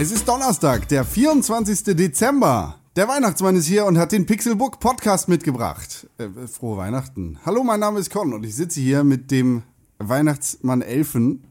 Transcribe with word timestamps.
Es 0.00 0.10
ist 0.10 0.26
Donnerstag, 0.26 0.88
der 0.88 1.04
24. 1.04 1.94
Dezember. 1.94 2.76
Der 2.96 3.06
Weihnachtsmann 3.06 3.54
ist 3.54 3.66
hier 3.66 3.84
und 3.84 3.98
hat 3.98 4.12
den 4.12 4.24
Pixelbook 4.24 4.80
Podcast 4.80 5.28
mitgebracht. 5.28 6.08
Äh, 6.16 6.30
frohe 6.46 6.78
Weihnachten. 6.78 7.38
Hallo, 7.44 7.62
mein 7.62 7.80
Name 7.80 7.98
ist 8.00 8.08
Con 8.08 8.32
und 8.32 8.42
ich 8.46 8.56
sitze 8.56 8.80
hier 8.80 9.04
mit 9.04 9.30
dem 9.30 9.62
Weihnachtsmann 9.98 10.80
Elfen, 10.80 11.44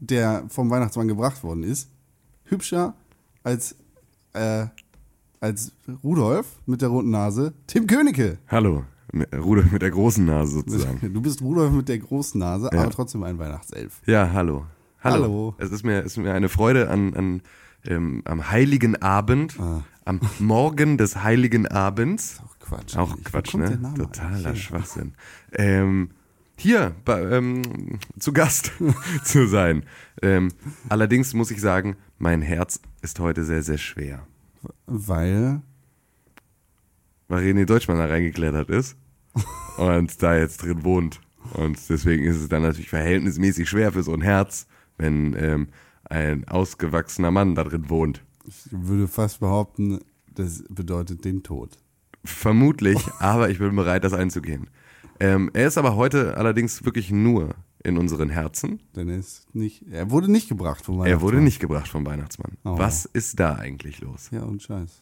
der 0.00 0.44
vom 0.50 0.68
Weihnachtsmann 0.68 1.08
gebracht 1.08 1.42
worden 1.42 1.62
ist. 1.62 1.88
Hübscher 2.44 2.92
als, 3.42 3.74
äh, 4.34 4.66
als 5.40 5.72
Rudolf 6.02 6.60
mit 6.66 6.82
der 6.82 6.90
roten 6.90 7.08
Nase. 7.08 7.54
Tim 7.66 7.86
Königke. 7.86 8.36
Hallo, 8.48 8.84
Rudolf 9.34 9.72
mit 9.72 9.80
der 9.80 9.92
großen 9.92 10.26
Nase 10.26 10.56
sozusagen. 10.56 11.00
Du 11.14 11.22
bist 11.22 11.40
Rudolf 11.40 11.72
mit 11.72 11.88
der 11.88 12.00
großen 12.00 12.38
Nase, 12.38 12.68
ja. 12.70 12.82
aber 12.82 12.90
trotzdem 12.90 13.22
ein 13.22 13.38
Weihnachtself. 13.38 14.02
Ja, 14.04 14.30
hallo. 14.30 14.66
Hallo. 15.02 15.22
hallo. 15.22 15.54
Es 15.56 15.70
ist 15.70 15.84
mir, 15.84 16.00
es 16.00 16.12
ist 16.12 16.16
mir 16.18 16.34
eine 16.34 16.50
Freude 16.50 16.90
an, 16.90 17.14
an 17.14 17.42
ähm, 17.86 18.22
am 18.24 18.50
heiligen 18.50 19.00
Abend, 19.00 19.58
ah. 19.60 19.82
am 20.04 20.20
Morgen 20.38 20.98
des 20.98 21.22
heiligen 21.22 21.66
Abends. 21.66 22.40
Auch 22.44 22.58
Quatsch. 22.58 22.96
Auch 22.96 23.16
Quatsch, 23.24 23.54
ne? 23.54 23.78
Totaler 23.96 24.54
Schwachsinn. 24.56 25.14
Ähm, 25.52 26.10
hier 26.56 26.94
bei, 27.04 27.20
ähm, 27.22 27.98
zu 28.18 28.32
Gast 28.32 28.72
zu 29.24 29.46
sein. 29.46 29.84
Ähm, 30.22 30.52
allerdings 30.88 31.34
muss 31.34 31.50
ich 31.50 31.60
sagen, 31.60 31.96
mein 32.18 32.42
Herz 32.42 32.80
ist 33.02 33.18
heute 33.20 33.44
sehr, 33.44 33.62
sehr 33.62 33.78
schwer. 33.78 34.26
Weil? 34.86 35.62
Weil 37.28 37.44
René 37.44 37.64
Deutschmann 37.64 37.98
da 37.98 38.06
reingeklettert 38.06 38.70
ist 38.70 38.96
und 39.76 40.22
da 40.22 40.36
jetzt 40.36 40.62
drin 40.62 40.84
wohnt. 40.84 41.20
Und 41.52 41.78
deswegen 41.88 42.24
ist 42.24 42.36
es 42.36 42.48
dann 42.48 42.62
natürlich 42.62 42.88
verhältnismäßig 42.88 43.68
schwer 43.68 43.92
für 43.92 44.02
so 44.02 44.14
ein 44.14 44.22
Herz, 44.22 44.66
wenn 44.96 45.34
ähm, 45.38 45.68
ein 46.04 46.46
ausgewachsener 46.48 47.30
Mann 47.30 47.54
da 47.54 47.64
drin 47.64 47.88
wohnt. 47.88 48.22
Ich 48.46 48.66
würde 48.70 49.08
fast 49.08 49.40
behaupten, 49.40 50.00
das 50.32 50.64
bedeutet 50.68 51.24
den 51.24 51.42
Tod. 51.42 51.78
Vermutlich, 52.24 52.98
aber 53.18 53.50
ich 53.50 53.58
bin 53.58 53.74
bereit, 53.76 54.04
das 54.04 54.12
einzugehen. 54.12 54.68
Ähm, 55.20 55.50
er 55.52 55.68
ist 55.68 55.78
aber 55.78 55.96
heute 55.96 56.36
allerdings 56.36 56.84
wirklich 56.84 57.10
nur 57.10 57.54
in 57.82 57.98
unseren 57.98 58.30
Herzen. 58.30 58.80
Denn 58.96 59.08
er 59.08 59.18
ist 59.18 59.54
nicht, 59.54 59.84
er 59.90 60.10
wurde 60.10 60.30
nicht 60.30 60.48
gebracht 60.48 60.84
vom 60.84 60.96
Weihnachtsmann. 60.98 61.18
Er 61.18 61.22
wurde 61.22 61.40
nicht 61.40 61.60
gebracht 61.60 61.88
vom 61.88 62.04
Weihnachtsmann. 62.06 62.52
Oh. 62.64 62.78
Was 62.78 63.04
ist 63.04 63.38
da 63.38 63.54
eigentlich 63.54 64.00
los? 64.00 64.30
Ja, 64.32 64.42
und 64.42 64.62
Scheiß. 64.62 65.00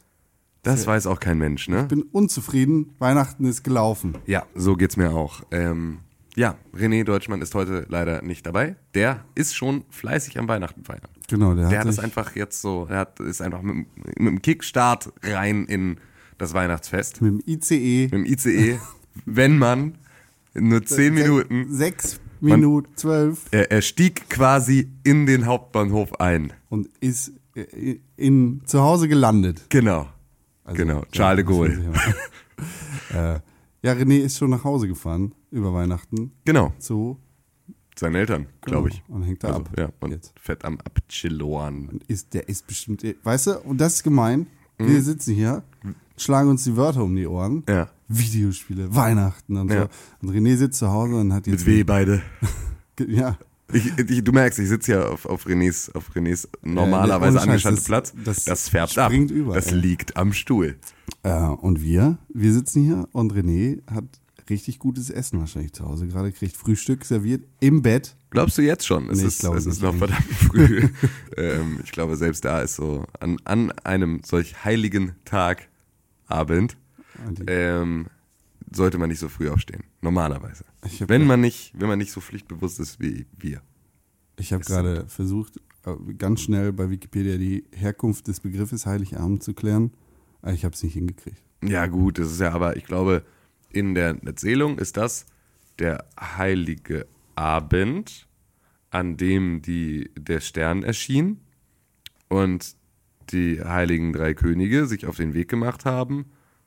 Das 0.61 0.81
Sehr. 0.81 0.93
weiß 0.93 1.07
auch 1.07 1.19
kein 1.19 1.37
Mensch, 1.37 1.67
ne? 1.67 1.81
Ich 1.81 1.87
bin 1.87 2.03
unzufrieden. 2.03 2.93
Weihnachten 2.99 3.45
ist 3.45 3.63
gelaufen. 3.63 4.17
Ja, 4.25 4.45
so 4.55 4.75
geht's 4.75 4.95
mir 4.95 5.11
auch. 5.11 5.41
Ähm, 5.51 5.99
ja, 6.35 6.57
René 6.75 7.03
Deutschmann 7.03 7.41
ist 7.41 7.53
heute 7.53 7.85
leider 7.89 8.21
nicht 8.21 8.45
dabei. 8.45 8.75
Der 8.95 9.23
ist 9.35 9.55
schon 9.55 9.83
fleißig 9.89 10.39
am 10.39 10.47
Weihnachten 10.47 10.83
feiern. 10.83 11.09
Genau, 11.29 11.53
der, 11.53 11.69
der 11.69 11.79
hat 11.79 11.87
es 11.87 11.99
einfach 11.99 12.35
jetzt 12.35 12.61
so, 12.61 12.87
er 12.89 12.99
hat, 12.99 13.19
ist 13.19 13.41
einfach 13.41 13.61
mit, 13.61 13.87
mit 13.95 14.17
dem 14.17 14.41
Kickstart 14.41 15.13
rein 15.23 15.65
in 15.65 15.97
das 16.37 16.53
Weihnachtsfest. 16.53 17.21
Mit 17.21 17.33
dem 17.33 17.43
ICE. 17.45 18.03
Mit 18.03 18.13
dem 18.13 18.25
ICE, 18.25 18.79
wenn 19.25 19.57
man 19.57 19.97
nur 20.53 20.83
zehn 20.83 21.13
Minuten. 21.13 21.73
Sechs 21.73 22.19
Minuten 22.41 22.89
zwölf. 22.95 23.45
Er, 23.51 23.71
er, 23.71 23.81
stieg 23.81 24.29
quasi 24.29 24.91
in 25.03 25.25
den 25.25 25.45
Hauptbahnhof 25.45 26.19
ein. 26.19 26.51
Und 26.69 26.89
ist 26.99 27.31
in, 27.53 28.01
in 28.17 28.61
zu 28.65 28.81
Hause 28.81 29.07
gelandet. 29.07 29.65
Genau. 29.69 30.09
Also, 30.65 30.77
genau. 30.77 31.05
Charles 31.11 31.45
de 31.45 31.53
Gaulle. 31.53 31.93
äh, 33.13 33.39
ja, 33.83 33.93
René 33.93 34.19
ist 34.19 34.37
schon 34.37 34.49
nach 34.49 34.63
Hause 34.63 34.87
gefahren 34.87 35.35
über 35.51 35.73
Weihnachten. 35.73 36.31
Genau. 36.45 36.73
Zu 36.79 37.19
seinen 37.95 38.15
Eltern, 38.15 38.47
glaube 38.61 38.89
ich. 38.89 39.03
Genau. 39.05 39.17
Und 39.17 39.23
hängt 39.23 39.43
da 39.43 39.49
also, 39.49 39.59
ab. 39.59 39.69
Ja, 39.77 39.89
und 39.99 40.11
jetzt. 40.11 40.33
fett 40.39 40.65
am 40.65 40.79
Abchilloan. 40.79 41.89
Und 41.89 42.03
ist, 42.05 42.33
der 42.33 42.49
ist 42.49 42.65
bestimmt, 42.65 43.03
weißt 43.23 43.47
du, 43.47 43.59
und 43.59 43.79
das 43.79 43.95
ist 43.95 44.03
gemein. 44.03 44.47
Mhm. 44.79 44.87
Wir 44.87 45.01
sitzen 45.01 45.35
hier, 45.35 45.63
schlagen 46.17 46.49
uns 46.49 46.63
die 46.63 46.75
Wörter 46.75 47.03
um 47.03 47.15
die 47.15 47.27
Ohren. 47.27 47.63
Ja. 47.67 47.89
Videospiele, 48.07 48.95
Weihnachten 48.95 49.57
und 49.57 49.71
ja. 49.71 49.83
so. 49.83 49.89
Und 50.27 50.35
René 50.35 50.55
sitzt 50.55 50.79
zu 50.79 50.89
Hause 50.89 51.15
und 51.15 51.33
hat 51.33 51.47
jetzt. 51.47 51.65
Mit 51.65 51.77
W 51.77 51.83
beide. 51.83 52.21
ja. 53.07 53.37
Ich, 53.71 53.97
ich, 53.97 54.23
du 54.23 54.31
merkst, 54.31 54.59
ich 54.59 54.69
sitze 54.69 54.93
hier 54.93 55.11
auf, 55.11 55.25
auf 55.25 55.47
Renés, 55.47 55.91
auf 55.95 56.11
Renés 56.15 56.47
normalerweise 56.61 57.37
ja, 57.37 57.43
angeschalteten 57.43 57.85
Platz. 57.85 58.13
Das, 58.23 58.43
das 58.45 58.69
färbt 58.69 58.97
ab. 58.97 59.11
Über, 59.11 59.55
das 59.55 59.67
ey. 59.67 59.79
liegt 59.79 60.17
am 60.17 60.33
Stuhl. 60.33 60.75
Äh, 61.23 61.33
und 61.33 61.81
wir, 61.81 62.17
wir 62.29 62.53
sitzen 62.53 62.83
hier 62.83 63.07
und 63.13 63.33
René 63.33 63.81
hat 63.89 64.05
richtig 64.49 64.79
gutes 64.79 65.09
Essen 65.09 65.39
wahrscheinlich 65.39 65.73
zu 65.73 65.85
Hause. 65.85 66.07
Gerade 66.07 66.31
kriegt 66.31 66.57
Frühstück 66.57 67.05
serviert 67.05 67.43
im 67.59 67.81
Bett. 67.81 68.15
Glaubst 68.29 68.57
du 68.57 68.61
jetzt 68.61 68.85
schon? 68.85 69.09
Es 69.09 69.19
nee, 69.19 69.27
ist, 69.27 69.43
es 69.43 69.65
ist 69.65 69.81
noch 69.81 69.95
verdammt 69.95 70.23
früh. 70.23 70.89
ähm, 71.37 71.79
ich 71.83 71.91
glaube, 71.91 72.15
selbst 72.15 72.43
da 72.45 72.61
ist 72.61 72.75
so 72.75 73.05
an, 73.19 73.37
an 73.45 73.71
einem 73.83 74.21
solch 74.25 74.63
heiligen 74.65 75.13
Tag, 75.25 75.69
Abend, 76.27 76.77
ähm, 77.47 78.07
sollte 78.73 78.97
man 78.97 79.09
nicht 79.09 79.19
so 79.19 79.29
früh 79.29 79.49
aufstehen. 79.49 79.83
Normalerweise. 80.01 80.65
Wenn 81.07 81.25
man 81.25 81.41
nicht, 81.41 81.73
wenn 81.75 81.87
man 81.87 81.99
nicht 81.99 82.11
so 82.11 82.21
pflichtbewusst 82.21 82.79
ist 82.79 82.99
wie 82.99 83.27
wir. 83.37 83.61
Ich 84.37 84.51
habe 84.51 84.63
gerade 84.63 85.07
versucht, 85.07 85.59
äh, 85.85 86.13
ganz 86.17 86.41
schnell 86.41 86.73
bei 86.73 86.89
Wikipedia 86.89 87.37
die 87.37 87.65
Herkunft 87.71 88.27
des 88.27 88.39
Begriffes 88.39 88.85
Heiligabend 88.85 89.43
zu 89.43 89.53
klären. 89.53 89.91
Aber 90.41 90.53
ich 90.53 90.65
habe 90.65 90.73
es 90.73 90.83
nicht 90.83 90.93
hingekriegt. 90.93 91.41
Ja, 91.63 91.87
gut, 91.87 92.19
das 92.19 92.31
ist 92.31 92.41
ja 92.41 92.51
aber, 92.51 92.75
ich 92.75 92.83
glaube, 92.83 93.23
in 93.69 93.95
der 93.95 94.17
Erzählung 94.25 94.77
ist 94.77 94.97
das 94.97 95.25
der 95.79 96.05
heilige 96.19 97.07
Abend, 97.35 98.27
an 98.89 99.17
dem 99.17 99.61
die, 99.61 100.11
der 100.17 100.39
Stern 100.39 100.83
erschien 100.83 101.39
und 102.27 102.75
die 103.31 103.61
heiligen 103.63 104.13
drei 104.13 104.33
Könige 104.33 104.85
sich 104.85 105.05
auf 105.05 105.17
den 105.17 105.33
Weg 105.33 105.49
gemacht 105.49 105.85
haben, 105.85 106.25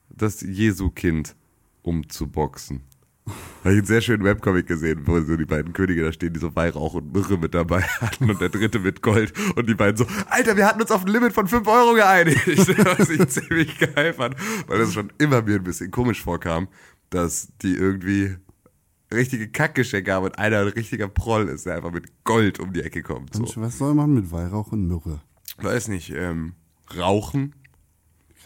das 0.09 0.41
Jesu-Kind 0.41 1.37
umzuboxen. 1.87 2.83
Habe 3.65 3.75
ich 3.75 3.79
einen 3.79 3.87
sehr 3.87 4.01
schönen 4.01 4.23
Webcomic 4.23 4.69
gesehen, 4.69 5.03
wo 5.07 5.21
so 5.21 5.37
die 5.37 5.47
beiden 5.47 5.73
Könige 5.73 6.05
da 6.05 6.13
stehen, 6.13 6.33
die 6.33 6.39
so 6.39 6.55
Weihrauch 6.55 6.95
und 6.95 7.13
Myrrhe 7.13 7.37
mit 7.37 7.55
dabei 7.55 7.83
hatten 8.01 8.31
und 8.31 8.41
der 8.41 8.51
dritte 8.51 8.79
mit 8.79 9.03
Gold 9.03 9.33
und 9.57 9.69
die 9.69 9.75
beiden 9.75 9.97
so, 9.97 10.07
Alter, 10.31 10.57
wir 10.57 10.67
hatten 10.67 10.81
uns 10.81 10.93
auf 10.93 11.05
ein 11.05 11.09
Limit 11.09 11.33
von 11.33 11.49
5 11.49 11.67
Euro 11.67 11.95
geeinigt. 11.95 12.47
Was 12.47 13.11
ich 13.11 13.27
ziemlich 13.29 13.79
geil 13.79 14.13
fand, 14.13 14.37
weil 14.69 14.79
das 14.79 14.93
schon 14.93 15.13
immer 15.19 15.43
mir 15.43 15.57
ein 15.57 15.65
bisschen 15.65 15.91
komisch 15.91 16.23
vorkam, 16.23 16.69
dass 17.11 17.49
die 17.63 17.75
irgendwie 17.75 18.37
richtige 19.13 19.49
Kackgeschenke 19.49 20.13
haben 20.13 20.27
und 20.27 20.39
einer 20.39 20.61
ein 20.61 20.69
richtiger 20.69 21.09
Proll 21.09 21.49
ist, 21.49 21.67
der 21.67 21.77
einfach 21.77 21.93
mit 21.93 22.25
Gold 22.25 22.61
um 22.61 22.73
die 22.73 22.83
Ecke 22.83 23.03
kommt. 23.03 23.35
So. 23.35 23.43
Mensch, 23.43 23.57
was 23.57 23.79
soll 23.79 23.95
man 23.95 24.15
mit 24.15 24.31
Weihrauch 24.31 24.71
und 24.71 24.87
Myrrhe? 24.87 25.21
Weiß 25.59 25.89
nicht, 25.89 26.11
ähm, 26.11 26.55
rauchen. 26.97 27.55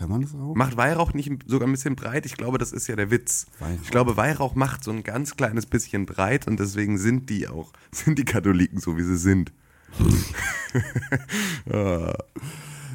Kann 0.01 0.09
man 0.09 0.23
das 0.23 0.33
rauchen? 0.33 0.57
Macht 0.57 0.79
Weihrauch 0.79 1.13
nicht 1.13 1.31
sogar 1.45 1.69
ein 1.69 1.73
bisschen 1.73 1.95
breit? 1.95 2.25
Ich 2.25 2.39
glaube, 2.39 2.57
das 2.57 2.73
ist 2.73 2.87
ja 2.87 2.97
der 2.97 3.11
Witz. 3.11 3.45
Weihrauch. 3.59 3.83
Ich 3.83 3.91
glaube, 3.91 4.17
Weihrauch 4.17 4.55
macht 4.55 4.83
so 4.83 4.91
ein 4.91 5.03
ganz 5.03 5.37
kleines 5.37 5.67
bisschen 5.67 6.07
breit 6.07 6.47
und 6.47 6.59
deswegen 6.59 6.97
sind 6.97 7.29
die 7.29 7.49
auch, 7.49 7.71
sind 7.93 8.19
die 8.19 8.25
Katholiken 8.25 8.81
so, 8.81 8.97
wie 8.97 9.03
sie 9.03 9.19
sind. 9.19 9.53
ah. 11.71 12.15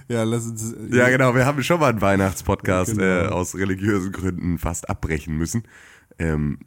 Ja, 0.07 0.23
lass 0.23 0.47
uns. 0.47 0.73
Äh, 0.73 0.97
ja, 0.97 1.09
genau. 1.09 1.35
Wir 1.35 1.45
haben 1.45 1.61
schon 1.61 1.79
mal 1.79 1.91
einen 1.91 2.01
Weihnachtspodcast 2.01 2.93
genau. 2.93 3.03
äh, 3.03 3.27
aus 3.27 3.53
religiösen 3.53 4.11
Gründen 4.11 4.57
fast 4.57 4.89
abbrechen 4.89 5.37
müssen. 5.37 5.61
Ähm, 6.17 6.57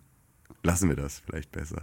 lassen 0.62 0.88
wir 0.88 0.94
das 0.94 1.19
vielleicht 1.19 1.50
besser. 1.50 1.82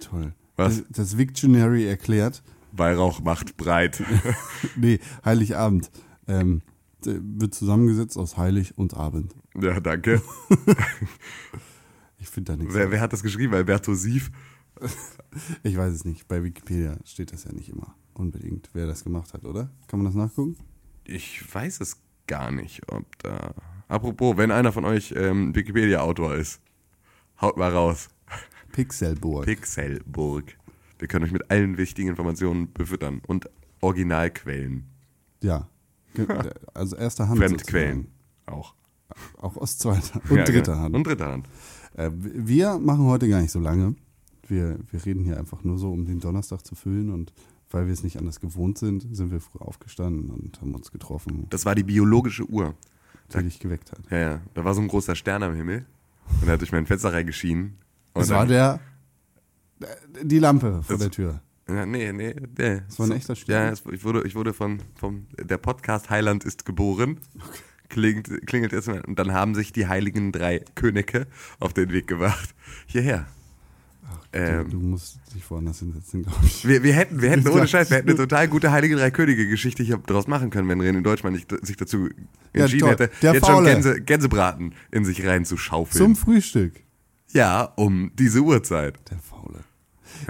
Toll. 0.00 0.32
Was? 0.56 0.78
Das, 0.78 0.86
das 0.88 1.18
Victionary 1.18 1.86
erklärt. 1.86 2.42
Weihrauch 2.72 3.20
macht 3.20 3.58
breit. 3.58 4.02
nee, 4.76 4.98
Heiligabend. 5.26 5.90
Ähm, 6.26 6.62
wird 7.06 7.54
zusammengesetzt 7.54 8.16
aus 8.16 8.36
Heilig 8.36 8.76
und 8.76 8.94
Abend. 8.94 9.34
Ja, 9.60 9.80
danke. 9.80 10.22
ich 12.18 12.28
finde 12.28 12.52
da 12.52 12.56
nichts. 12.56 12.74
Wer, 12.74 12.90
wer, 12.90 13.00
hat 13.00 13.12
das 13.12 13.22
geschrieben? 13.22 13.54
Alberto 13.54 13.94
Sief? 13.94 14.30
ich 15.62 15.76
weiß 15.76 15.92
es 15.94 16.04
nicht. 16.04 16.28
Bei 16.28 16.42
Wikipedia 16.42 16.96
steht 17.04 17.32
das 17.32 17.44
ja 17.44 17.52
nicht 17.52 17.68
immer 17.68 17.94
unbedingt, 18.14 18.70
wer 18.72 18.86
das 18.86 19.04
gemacht 19.04 19.32
hat, 19.32 19.44
oder? 19.44 19.70
Kann 19.86 20.00
man 20.00 20.06
das 20.06 20.14
nachgucken? 20.14 20.56
Ich 21.04 21.42
weiß 21.54 21.80
es 21.80 21.98
gar 22.26 22.50
nicht, 22.50 22.82
ob 22.92 23.04
da. 23.18 23.54
Apropos, 23.88 24.36
wenn 24.36 24.50
einer 24.50 24.72
von 24.72 24.84
euch 24.84 25.14
ähm, 25.16 25.54
Wikipedia-Autor 25.54 26.34
ist, 26.34 26.60
haut 27.40 27.56
mal 27.56 27.72
raus. 27.72 28.08
Pixelburg. 28.72 29.46
Pixelburg. 29.46 30.56
Wir 30.98 31.08
können 31.08 31.24
euch 31.24 31.32
mit 31.32 31.50
allen 31.50 31.78
wichtigen 31.78 32.08
Informationen 32.08 32.72
befüttern 32.72 33.22
und 33.26 33.48
Originalquellen. 33.80 34.84
Ja. 35.42 35.68
Also 36.74 36.96
erster 36.96 37.28
Hand. 37.28 37.38
Fremdquellen 37.38 38.08
auch. 38.46 38.74
Auch 39.38 39.56
aus 39.56 39.78
zweiter 39.78 40.20
und 40.28 40.36
ja, 40.36 40.44
dritter 40.44 40.74
ja. 40.74 40.80
Hand. 40.80 40.94
Und 40.94 41.06
dritter 41.06 41.32
Hand. 41.32 41.48
Äh, 41.94 42.10
wir 42.14 42.78
machen 42.78 43.06
heute 43.06 43.28
gar 43.28 43.40
nicht 43.40 43.50
so 43.50 43.60
lange. 43.60 43.94
Wir, 44.46 44.78
wir 44.90 45.04
reden 45.04 45.24
hier 45.24 45.38
einfach 45.38 45.64
nur 45.64 45.78
so, 45.78 45.90
um 45.90 46.06
den 46.06 46.20
Donnerstag 46.20 46.64
zu 46.64 46.74
füllen 46.74 47.10
und 47.10 47.32
weil 47.70 47.86
wir 47.86 47.92
es 47.92 48.02
nicht 48.02 48.18
anders 48.18 48.40
gewohnt 48.40 48.78
sind, 48.78 49.06
sind 49.14 49.30
wir 49.30 49.40
früh 49.40 49.58
aufgestanden 49.58 50.30
und 50.30 50.60
haben 50.60 50.74
uns 50.74 50.90
getroffen. 50.90 51.46
Das 51.50 51.66
war 51.66 51.74
die 51.74 51.82
biologische 51.82 52.44
Uhr. 52.48 52.74
Die 53.34 53.42
dich 53.42 53.60
geweckt 53.60 53.92
hat. 53.92 54.00
Ja, 54.10 54.18
ja. 54.18 54.40
Da 54.54 54.64
war 54.64 54.72
so 54.74 54.80
ein 54.80 54.88
großer 54.88 55.14
Stern 55.14 55.42
am 55.42 55.54
Himmel 55.54 55.84
und 56.40 56.48
er 56.48 56.54
hat 56.54 56.60
durch 56.60 56.72
mein 56.72 56.86
Fenster 56.86 57.12
reingeschienen. 57.12 57.76
Das 58.14 58.30
war 58.30 58.46
der, 58.46 58.80
die 60.22 60.38
Lampe 60.38 60.82
vor 60.82 60.96
das, 60.96 60.98
der 60.98 61.10
Tür. 61.10 61.40
Ja, 61.68 61.84
nee, 61.86 62.12
nee, 62.12 62.34
nee. 62.56 62.80
Das 62.86 62.98
war 62.98 63.06
ein 63.06 63.12
echter 63.12 63.36
Stern? 63.36 63.74
Ja, 63.74 63.92
ich 63.92 64.04
wurde, 64.04 64.22
ich 64.26 64.34
wurde 64.34 64.54
von, 64.54 64.80
vom, 64.94 65.26
der 65.38 65.58
Podcast 65.58 66.08
Heiland 66.10 66.44
ist 66.44 66.64
geboren. 66.64 67.18
Klingt, 67.88 68.28
klingelt 68.46 68.72
jetzt 68.72 68.88
mal. 68.88 69.02
Und 69.02 69.18
dann 69.18 69.32
haben 69.32 69.54
sich 69.54 69.72
die 69.72 69.86
heiligen 69.86 70.32
drei 70.32 70.62
Könige 70.74 71.26
auf 71.58 71.72
den 71.72 71.90
Weg 71.90 72.06
gemacht. 72.06 72.54
Hierher. 72.86 73.26
Ähm, 74.32 74.70
du, 74.70 74.78
musst 74.78 75.18
dich 75.34 75.50
woanders 75.50 75.78
hinsetzen, 75.78 76.22
glaube 76.22 76.38
ich. 76.44 76.66
wir, 76.66 76.82
wir 76.82 76.92
hätten, 76.92 77.20
wir 77.20 77.30
hätten 77.30 77.48
ohne 77.48 77.66
Scheiß, 77.66 77.90
wir 77.90 77.98
hätten 77.98 78.08
eine 78.10 78.18
total 78.18 78.46
gute 78.48 78.70
Heilige 78.72 78.96
Drei 78.96 79.10
Könige 79.10 79.48
Geschichte 79.48 79.82
hier 79.82 79.98
draus 79.98 80.26
machen 80.26 80.50
können, 80.50 80.68
wenn 80.68 80.80
René 80.80 81.02
Deutschmann 81.02 81.32
nicht, 81.32 81.50
sich 81.66 81.76
dazu 81.76 82.08
Ja, 82.54 82.62
entschieden 82.62 82.80
toll. 82.80 82.90
hätte, 82.90 83.10
Der 83.22 83.34
jetzt 83.34 83.46
schon 83.46 83.54
Faule. 83.56 83.70
Gänse, 83.70 84.00
Gänsebraten 84.02 84.74
in 84.90 85.04
sich 85.04 85.26
reinzuschaufeln. 85.26 85.96
Zum 85.98 86.16
Frühstück. 86.16 86.74
ja, 87.32 87.62
um 87.76 88.10
diese 88.18 88.40
Uhrzeit. 88.40 88.98
Der 89.10 89.18
Faule. 89.18 89.60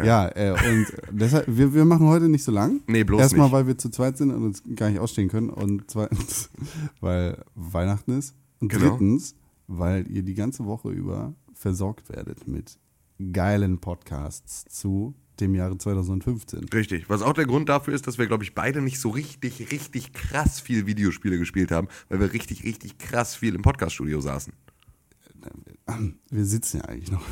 Ja, 0.03 0.29
äh, 0.35 0.51
und 0.53 0.87
deshalb, 1.11 1.45
wir, 1.49 1.73
wir 1.75 1.85
machen 1.85 2.07
heute 2.07 2.29
nicht 2.29 2.45
so 2.45 2.53
lang. 2.53 2.81
Nee, 2.87 3.05
bloß 3.05 3.21
Erstmal, 3.21 3.47
nicht. 3.47 3.53
weil 3.53 3.67
wir 3.67 3.79
zu 3.79 3.91
zweit 3.91 4.17
sind 4.17 4.31
und 4.31 4.43
uns 4.45 4.63
gar 4.77 4.91
nicht 4.91 4.99
ausstehen 5.01 5.29
können. 5.29 5.51
Und 5.51 5.91
zweitens, 5.91 6.51
weil 7.01 7.43
Weihnachten 7.55 8.19
ist. 8.19 8.35
Und 8.61 8.69
Genau. 8.69 8.91
drittens, 8.91 9.35
weil 9.67 10.09
ihr 10.11 10.23
die 10.23 10.35
ganze 10.35 10.65
Woche 10.67 10.91
über 10.91 11.35
versorgt 11.53 12.09
werdet 12.09 12.47
mit 12.49 12.79
geilen 13.33 13.79
Podcasts 13.79 14.65
zu 14.69 15.15
dem 15.41 15.55
Jahre 15.55 15.79
2015. 15.79 16.65
Richtig. 16.73 17.09
Was 17.09 17.23
auch 17.23 17.33
der 17.33 17.47
Grund 17.47 17.69
dafür 17.69 17.95
ist, 17.95 18.07
dass 18.07 18.19
wir, 18.19 18.27
glaube 18.27 18.43
ich, 18.45 18.55
beide 18.55 18.81
nicht 18.83 18.99
so 19.01 19.11
richtig, 19.11 19.71
richtig 19.73 20.13
krass 20.13 20.61
viel 20.61 20.87
Videospiele 20.87 21.39
gespielt 21.39 21.71
haben, 21.71 21.89
weil 22.09 22.21
wir 22.21 22.33
richtig, 22.33 22.65
richtig 22.65 22.99
krass 22.99 23.37
viel 23.37 23.55
im 23.55 23.63
Podcaststudio 23.63 24.21
saßen. 24.21 24.53
Wir 26.31 26.44
sitzen 26.44 26.79
ja 26.79 26.85
eigentlich 26.85 27.11
noch 27.11 27.23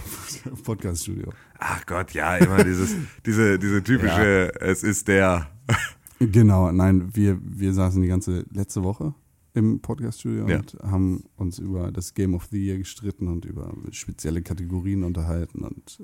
im 0.45 0.57
Podcaststudio. 0.63 1.33
Ach 1.59 1.85
Gott, 1.87 2.13
ja, 2.13 2.37
immer 2.37 2.65
dieses, 2.65 2.95
diese, 3.27 3.59
diese 3.59 3.83
typische, 3.83 4.53
es 4.61 4.83
ist 4.83 5.09
der. 5.09 5.49
Genau, 6.19 6.73
nein, 6.73 7.15
wir, 7.15 7.39
wir 7.43 7.75
saßen 7.75 8.01
die 8.01 8.09
ganze 8.09 8.47
letzte 8.51 8.83
Woche 8.83 9.13
im 9.53 9.81
Podcaststudio 9.81 10.49
Ja. 10.49 10.61
und 10.61 10.75
haben 10.83 11.25
uns 11.37 11.59
über 11.59 11.93
das 11.93 12.15
Game 12.15 12.35
of 12.35 12.47
the 12.51 12.57
Year 12.57 12.79
gestritten 12.79 13.29
und 13.29 13.45
über 13.45 13.75
spezielle 13.91 14.41
Kategorien 14.41 15.05
unterhalten 15.05 15.63
und 15.63 16.03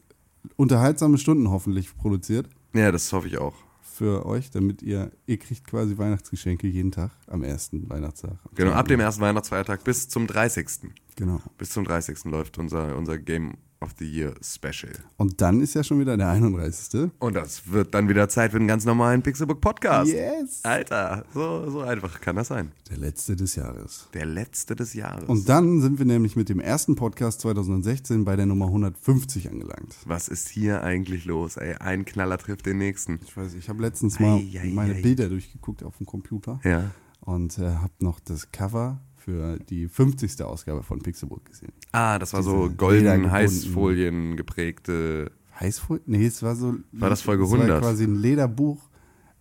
unterhaltsame 0.56 1.16
Stunden 1.16 1.48
hoffentlich 1.48 1.96
produziert 1.96 2.50
Ja, 2.74 2.92
das 2.92 3.10
hoffe 3.14 3.26
ich 3.28 3.38
auch. 3.38 3.54
Für 4.02 4.26
euch, 4.26 4.50
damit 4.50 4.82
ihr, 4.82 5.12
ihr 5.26 5.38
kriegt 5.38 5.64
quasi 5.64 5.96
Weihnachtsgeschenke 5.96 6.66
jeden 6.66 6.90
Tag 6.90 7.12
am 7.28 7.44
ersten 7.44 7.88
Weihnachtstag. 7.88 8.36
Genau, 8.56 8.72
ab 8.72 8.88
dem 8.88 8.98
ersten 8.98 9.22
Weihnachtsfeiertag 9.22 9.84
bis 9.84 10.08
zum 10.08 10.26
30. 10.26 10.90
Genau. 11.14 11.40
Bis 11.56 11.70
zum 11.70 11.84
30. 11.84 12.24
läuft 12.24 12.58
unser, 12.58 12.96
unser 12.96 13.16
Game 13.18 13.58
of 13.82 13.90
the 13.98 14.04
Year 14.10 14.34
Special. 14.42 14.92
Und 15.16 15.40
dann 15.40 15.60
ist 15.60 15.74
ja 15.74 15.82
schon 15.84 15.98
wieder 16.00 16.16
der 16.16 16.28
31. 16.30 17.10
Und 17.18 17.34
das 17.34 17.70
wird 17.70 17.94
dann 17.94 18.08
wieder 18.08 18.28
Zeit 18.28 18.52
für 18.52 18.56
einen 18.58 18.68
ganz 18.68 18.84
normalen 18.84 19.22
Pixelbook 19.22 19.60
Podcast. 19.60 20.10
Yes! 20.12 20.60
Alter, 20.62 21.24
so, 21.34 21.68
so 21.70 21.80
einfach 21.80 22.20
kann 22.20 22.36
das 22.36 22.48
sein. 22.48 22.72
Der 22.90 22.98
letzte 22.98 23.36
des 23.36 23.56
Jahres. 23.56 24.08
Der 24.14 24.26
letzte 24.26 24.76
des 24.76 24.94
Jahres. 24.94 25.28
Und 25.28 25.48
dann 25.48 25.80
sind 25.80 25.98
wir 25.98 26.06
nämlich 26.06 26.36
mit 26.36 26.48
dem 26.48 26.60
ersten 26.60 26.94
Podcast 26.96 27.40
2016 27.42 28.24
bei 28.24 28.36
der 28.36 28.46
Nummer 28.46 28.66
150 28.66 29.50
angelangt. 29.50 29.94
Was 30.06 30.28
ist 30.28 30.48
hier 30.48 30.82
eigentlich 30.82 31.24
los, 31.24 31.56
ey? 31.56 31.74
Ein 31.76 32.04
Knaller 32.04 32.38
trifft 32.38 32.66
den 32.66 32.78
nächsten. 32.78 33.18
Ich 33.24 33.36
weiß, 33.36 33.54
ich 33.54 33.68
habe 33.68 33.82
letztens 33.82 34.20
mal 34.20 34.36
Ei, 34.38 34.60
ei, 34.62 34.70
meine 34.72 34.94
ei. 34.94 35.02
Bilder 35.02 35.28
durchgeguckt 35.28 35.82
auf 35.82 35.96
dem 35.98 36.06
Computer 36.06 36.60
Ja. 36.64 36.90
und 37.20 37.58
äh, 37.58 37.68
habe 37.76 37.92
noch 38.00 38.20
das 38.20 38.52
Cover 38.52 39.00
für 39.24 39.58
die 39.58 39.88
50. 39.88 40.42
Ausgabe 40.42 40.82
von 40.82 41.00
Pixelbook 41.00 41.44
gesehen. 41.44 41.72
Ah, 41.92 42.18
das 42.18 42.32
war 42.32 42.42
so 42.42 42.64
Diese 42.66 42.76
golden 42.76 43.04
ledergebunden- 43.06 43.30
Heißfolien 43.30 44.36
geprägte. 44.36 45.30
Heißfolie? 45.60 46.02
Nee, 46.06 46.26
es 46.26 46.42
war 46.42 46.56
so. 46.56 46.74
War 46.92 47.10
das 47.10 47.22
Folge 47.22 47.44
es 47.44 47.50
100? 47.52 47.70
War 47.70 47.80
quasi 47.80 48.04
ein 48.04 48.16
Lederbuch 48.16 48.88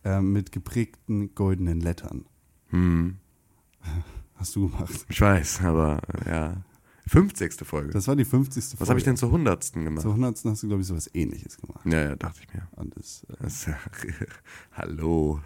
äh, 0.03 0.21
mit 0.21 0.51
geprägten 0.51 1.33
goldenen 1.35 1.79
Lettern. 1.81 2.25
Hm, 2.69 3.17
Hast 4.35 4.55
du 4.55 4.69
gemacht. 4.69 5.05
ich 5.09 5.21
weiß, 5.21 5.61
aber 5.61 6.01
ja. 6.25 6.63
50. 7.07 7.53
Folge. 7.65 7.91
Das 7.91 8.07
war 8.07 8.15
die 8.15 8.23
50. 8.25 8.63
Folge. 8.63 8.79
Was 8.79 8.89
habe 8.89 8.99
ich 8.99 9.03
denn 9.03 9.17
zur 9.17 9.29
100. 9.29 9.73
gemacht? 9.73 10.01
Zur 10.03 10.11
100. 10.11 10.45
hast 10.45 10.63
du, 10.63 10.67
glaube 10.67 10.81
ich, 10.81 10.87
sowas 10.87 11.09
ähnliches 11.13 11.57
gemacht. 11.57 11.81
Ja, 11.85 11.99
ja, 12.09 12.15
dachte 12.15 12.39
ich 12.41 12.53
mir. 12.53 12.67
Das, 12.95 13.23
äh, 13.29 13.33
Das, 13.41 13.67
Hallo. 14.71 15.41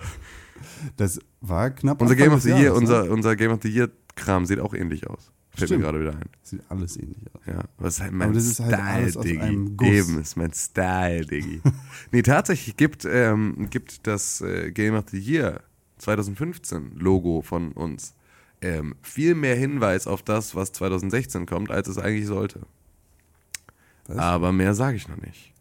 das 0.98 1.20
war 1.42 1.72
knapp. 1.72 2.02
Unser 2.02 2.16
Game 2.16 2.34
of 2.34 2.42
the 2.42 2.50
Year, 2.50 2.60
Jahres, 2.60 2.74
ne? 2.74 2.80
unser, 2.82 3.10
unser 3.12 3.36
Game 3.36 3.52
of 3.52 3.60
the 3.64 3.70
Year 3.70 3.90
Kram 4.16 4.46
sieht 4.46 4.60
auch 4.60 4.74
ähnlich 4.74 5.08
aus. 5.08 5.32
Fällt 5.56 5.70
Stimmt. 5.70 5.82
mir 5.82 5.86
gerade 5.86 6.00
wieder 6.02 6.12
ein. 6.12 6.30
Sieht 6.42 6.62
alles 6.70 6.98
ähnlich 6.98 7.18
aus. 7.34 7.42
Ja, 7.46 7.64
was 7.78 7.96
ist 7.96 8.02
halt 8.02 8.12
mein 8.12 8.28
Aber 8.28 8.34
das 8.36 8.46
ist 8.46 8.60
halt 8.60 8.74
Style, 8.74 9.20
aus 9.20 9.24
Diggi. 9.24 9.98
Eben, 9.98 10.20
ist 10.20 10.36
mein 10.36 10.54
Style, 10.54 11.26
Diggi. 11.26 11.62
nee, 12.12 12.22
tatsächlich 12.22 12.76
gibt, 12.76 13.06
ähm, 13.06 13.70
gibt 13.70 14.06
das 14.06 14.42
äh, 14.42 14.72
Game 14.72 14.96
of 14.96 15.06
the 15.12 15.20
Year 15.20 15.62
2015 16.00 16.96
Logo 16.98 17.42
von 17.42 17.72
uns 17.72 18.16
ähm, 18.62 18.96
viel 19.02 19.36
mehr 19.36 19.56
Hinweis 19.56 20.08
auf 20.08 20.24
das, 20.24 20.56
was 20.56 20.74
2016 20.74 21.46
kommt, 21.46 21.72
als 21.72 21.88
es 21.88 21.98
eigentlich 21.98 22.28
sollte. 22.28 22.62
Was? 24.08 24.18
Aber 24.18 24.52
mehr 24.52 24.74
sage 24.74 24.98
ich 24.98 25.08
noch 25.08 25.18
nicht. 25.18 25.55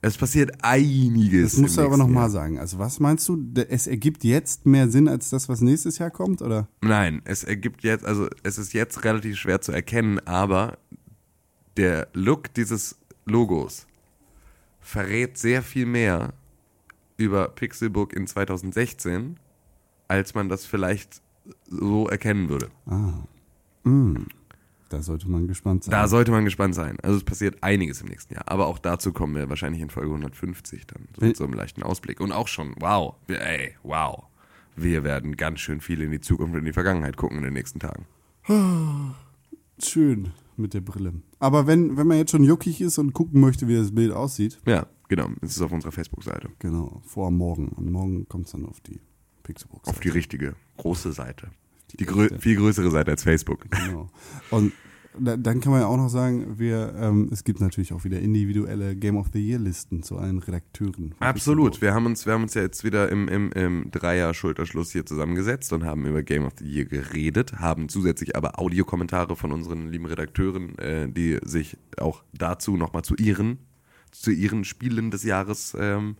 Es 0.00 0.16
passiert 0.16 0.52
einiges. 0.62 1.52
Das 1.52 1.60
musst 1.60 1.76
du 1.76 1.82
aber 1.82 1.96
nochmal 1.96 2.30
sagen. 2.30 2.58
Also 2.58 2.78
was 2.78 3.00
meinst 3.00 3.28
du? 3.28 3.36
Es 3.68 3.88
ergibt 3.88 4.22
jetzt 4.22 4.64
mehr 4.64 4.88
Sinn 4.88 5.08
als 5.08 5.30
das, 5.30 5.48
was 5.48 5.60
nächstes 5.60 5.98
Jahr 5.98 6.10
kommt? 6.10 6.40
Oder? 6.40 6.68
Nein, 6.82 7.20
es 7.24 7.42
ergibt 7.42 7.82
jetzt, 7.82 8.04
also 8.04 8.28
es 8.44 8.58
ist 8.58 8.72
jetzt 8.74 9.04
relativ 9.04 9.36
schwer 9.36 9.60
zu 9.60 9.72
erkennen, 9.72 10.20
aber 10.20 10.78
der 11.76 12.08
Look 12.12 12.54
dieses 12.54 12.96
Logos 13.24 13.86
verrät 14.80 15.36
sehr 15.36 15.62
viel 15.62 15.86
mehr 15.86 16.32
über 17.16 17.48
Pixelbook 17.48 18.12
in 18.12 18.26
2016, 18.26 19.38
als 20.06 20.34
man 20.34 20.48
das 20.48 20.64
vielleicht 20.64 21.20
so 21.68 22.08
erkennen 22.08 22.48
würde. 22.48 22.70
Ah. 22.86 23.24
Mm. 23.82 24.26
Da 24.88 25.02
sollte 25.02 25.28
man 25.30 25.46
gespannt 25.46 25.84
sein. 25.84 25.92
Da 25.92 26.08
sollte 26.08 26.30
man 26.30 26.44
gespannt 26.44 26.74
sein. 26.74 26.96
Also 27.02 27.18
es 27.18 27.24
passiert 27.24 27.62
einiges 27.62 28.00
im 28.00 28.08
nächsten 28.08 28.34
Jahr. 28.34 28.44
Aber 28.46 28.66
auch 28.66 28.78
dazu 28.78 29.12
kommen 29.12 29.34
wir 29.34 29.48
wahrscheinlich 29.48 29.82
in 29.82 29.90
Folge 29.90 30.08
150 30.10 30.86
dann. 30.86 31.08
So 31.18 31.26
mit 31.26 31.36
so 31.36 31.44
einem 31.44 31.52
leichten 31.54 31.82
Ausblick. 31.82 32.20
Und 32.20 32.32
auch 32.32 32.48
schon, 32.48 32.74
wow, 32.80 33.14
wir, 33.26 33.40
ey, 33.40 33.74
wow. 33.82 34.24
Wir 34.76 35.04
werden 35.04 35.36
ganz 35.36 35.60
schön 35.60 35.80
viel 35.80 36.00
in 36.00 36.10
die 36.10 36.20
Zukunft 36.20 36.54
und 36.54 36.60
in 36.60 36.64
die 36.64 36.72
Vergangenheit 36.72 37.16
gucken 37.16 37.38
in 37.38 37.44
den 37.44 37.52
nächsten 37.52 37.80
Tagen. 37.80 38.06
Schön 39.82 40.30
mit 40.56 40.74
der 40.74 40.80
Brille. 40.80 41.14
Aber 41.38 41.66
wenn, 41.66 41.96
wenn 41.96 42.06
man 42.06 42.16
jetzt 42.16 42.30
schon 42.30 42.44
juckig 42.44 42.80
ist 42.80 42.98
und 42.98 43.12
gucken 43.12 43.40
möchte, 43.40 43.68
wie 43.68 43.76
das 43.76 43.94
Bild 43.94 44.12
aussieht, 44.12 44.58
Ja, 44.66 44.86
genau. 45.08 45.28
Es 45.40 45.50
ist 45.56 45.62
auf 45.62 45.72
unserer 45.72 45.92
Facebook-Seite. 45.92 46.48
genau, 46.58 47.00
vor 47.04 47.30
morgen. 47.30 47.68
Und 47.68 47.90
morgen 47.92 48.28
kommt 48.28 48.46
es 48.46 48.52
dann 48.52 48.66
auf 48.66 48.80
die 48.80 49.00
Pixelbox. 49.42 49.88
Auf 49.88 50.00
die 50.00 50.08
richtige, 50.08 50.54
große 50.76 51.12
Seite. 51.12 51.50
Die, 51.90 51.96
Die 51.98 52.06
grö 52.06 52.28
viel 52.38 52.56
größere 52.56 52.90
Seite 52.90 53.10
als 53.10 53.22
Facebook. 53.22 53.66
Genau. 53.70 54.10
Und 54.50 54.72
da, 55.20 55.36
dann 55.36 55.60
kann 55.60 55.72
man 55.72 55.80
ja 55.80 55.86
auch 55.86 55.96
noch 55.96 56.08
sagen, 56.08 56.58
wir, 56.58 56.94
ähm, 56.96 57.28
es 57.32 57.44
gibt 57.44 57.60
natürlich 57.60 57.92
auch 57.92 58.04
wieder 58.04 58.20
individuelle 58.20 58.96
Game 58.96 59.16
of 59.16 59.28
the 59.32 59.40
Year 59.40 59.58
Listen 59.58 60.02
zu 60.02 60.18
allen 60.18 60.38
Redakteuren. 60.38 61.14
Absolut. 61.20 61.80
Wir 61.80 61.94
haben 61.94 62.06
uns, 62.06 62.26
wir 62.26 62.34
haben 62.34 62.42
uns 62.42 62.54
ja 62.54 62.62
jetzt 62.62 62.84
wieder 62.84 63.10
im, 63.10 63.28
im, 63.28 63.52
im 63.52 63.90
Dreier-Schulterschluss 63.90 64.92
hier 64.92 65.06
zusammengesetzt 65.06 65.72
und 65.72 65.84
haben 65.84 66.06
über 66.06 66.22
Game 66.22 66.44
of 66.44 66.54
the 66.58 66.66
Year 66.66 66.84
geredet, 66.84 67.54
haben 67.58 67.88
zusätzlich 67.88 68.36
aber 68.36 68.58
Audiokommentare 68.58 69.36
von 69.36 69.52
unseren 69.52 69.90
lieben 69.90 70.06
Redakteuren, 70.06 70.78
äh, 70.78 71.08
die 71.08 71.38
sich 71.42 71.76
auch 71.98 72.22
dazu 72.32 72.76
nochmal 72.76 73.02
zu 73.02 73.14
ihren, 73.16 73.58
zu 74.10 74.30
ihren 74.30 74.64
Spielen 74.64 75.10
des 75.10 75.24
Jahres 75.24 75.76
ähm, 75.78 76.16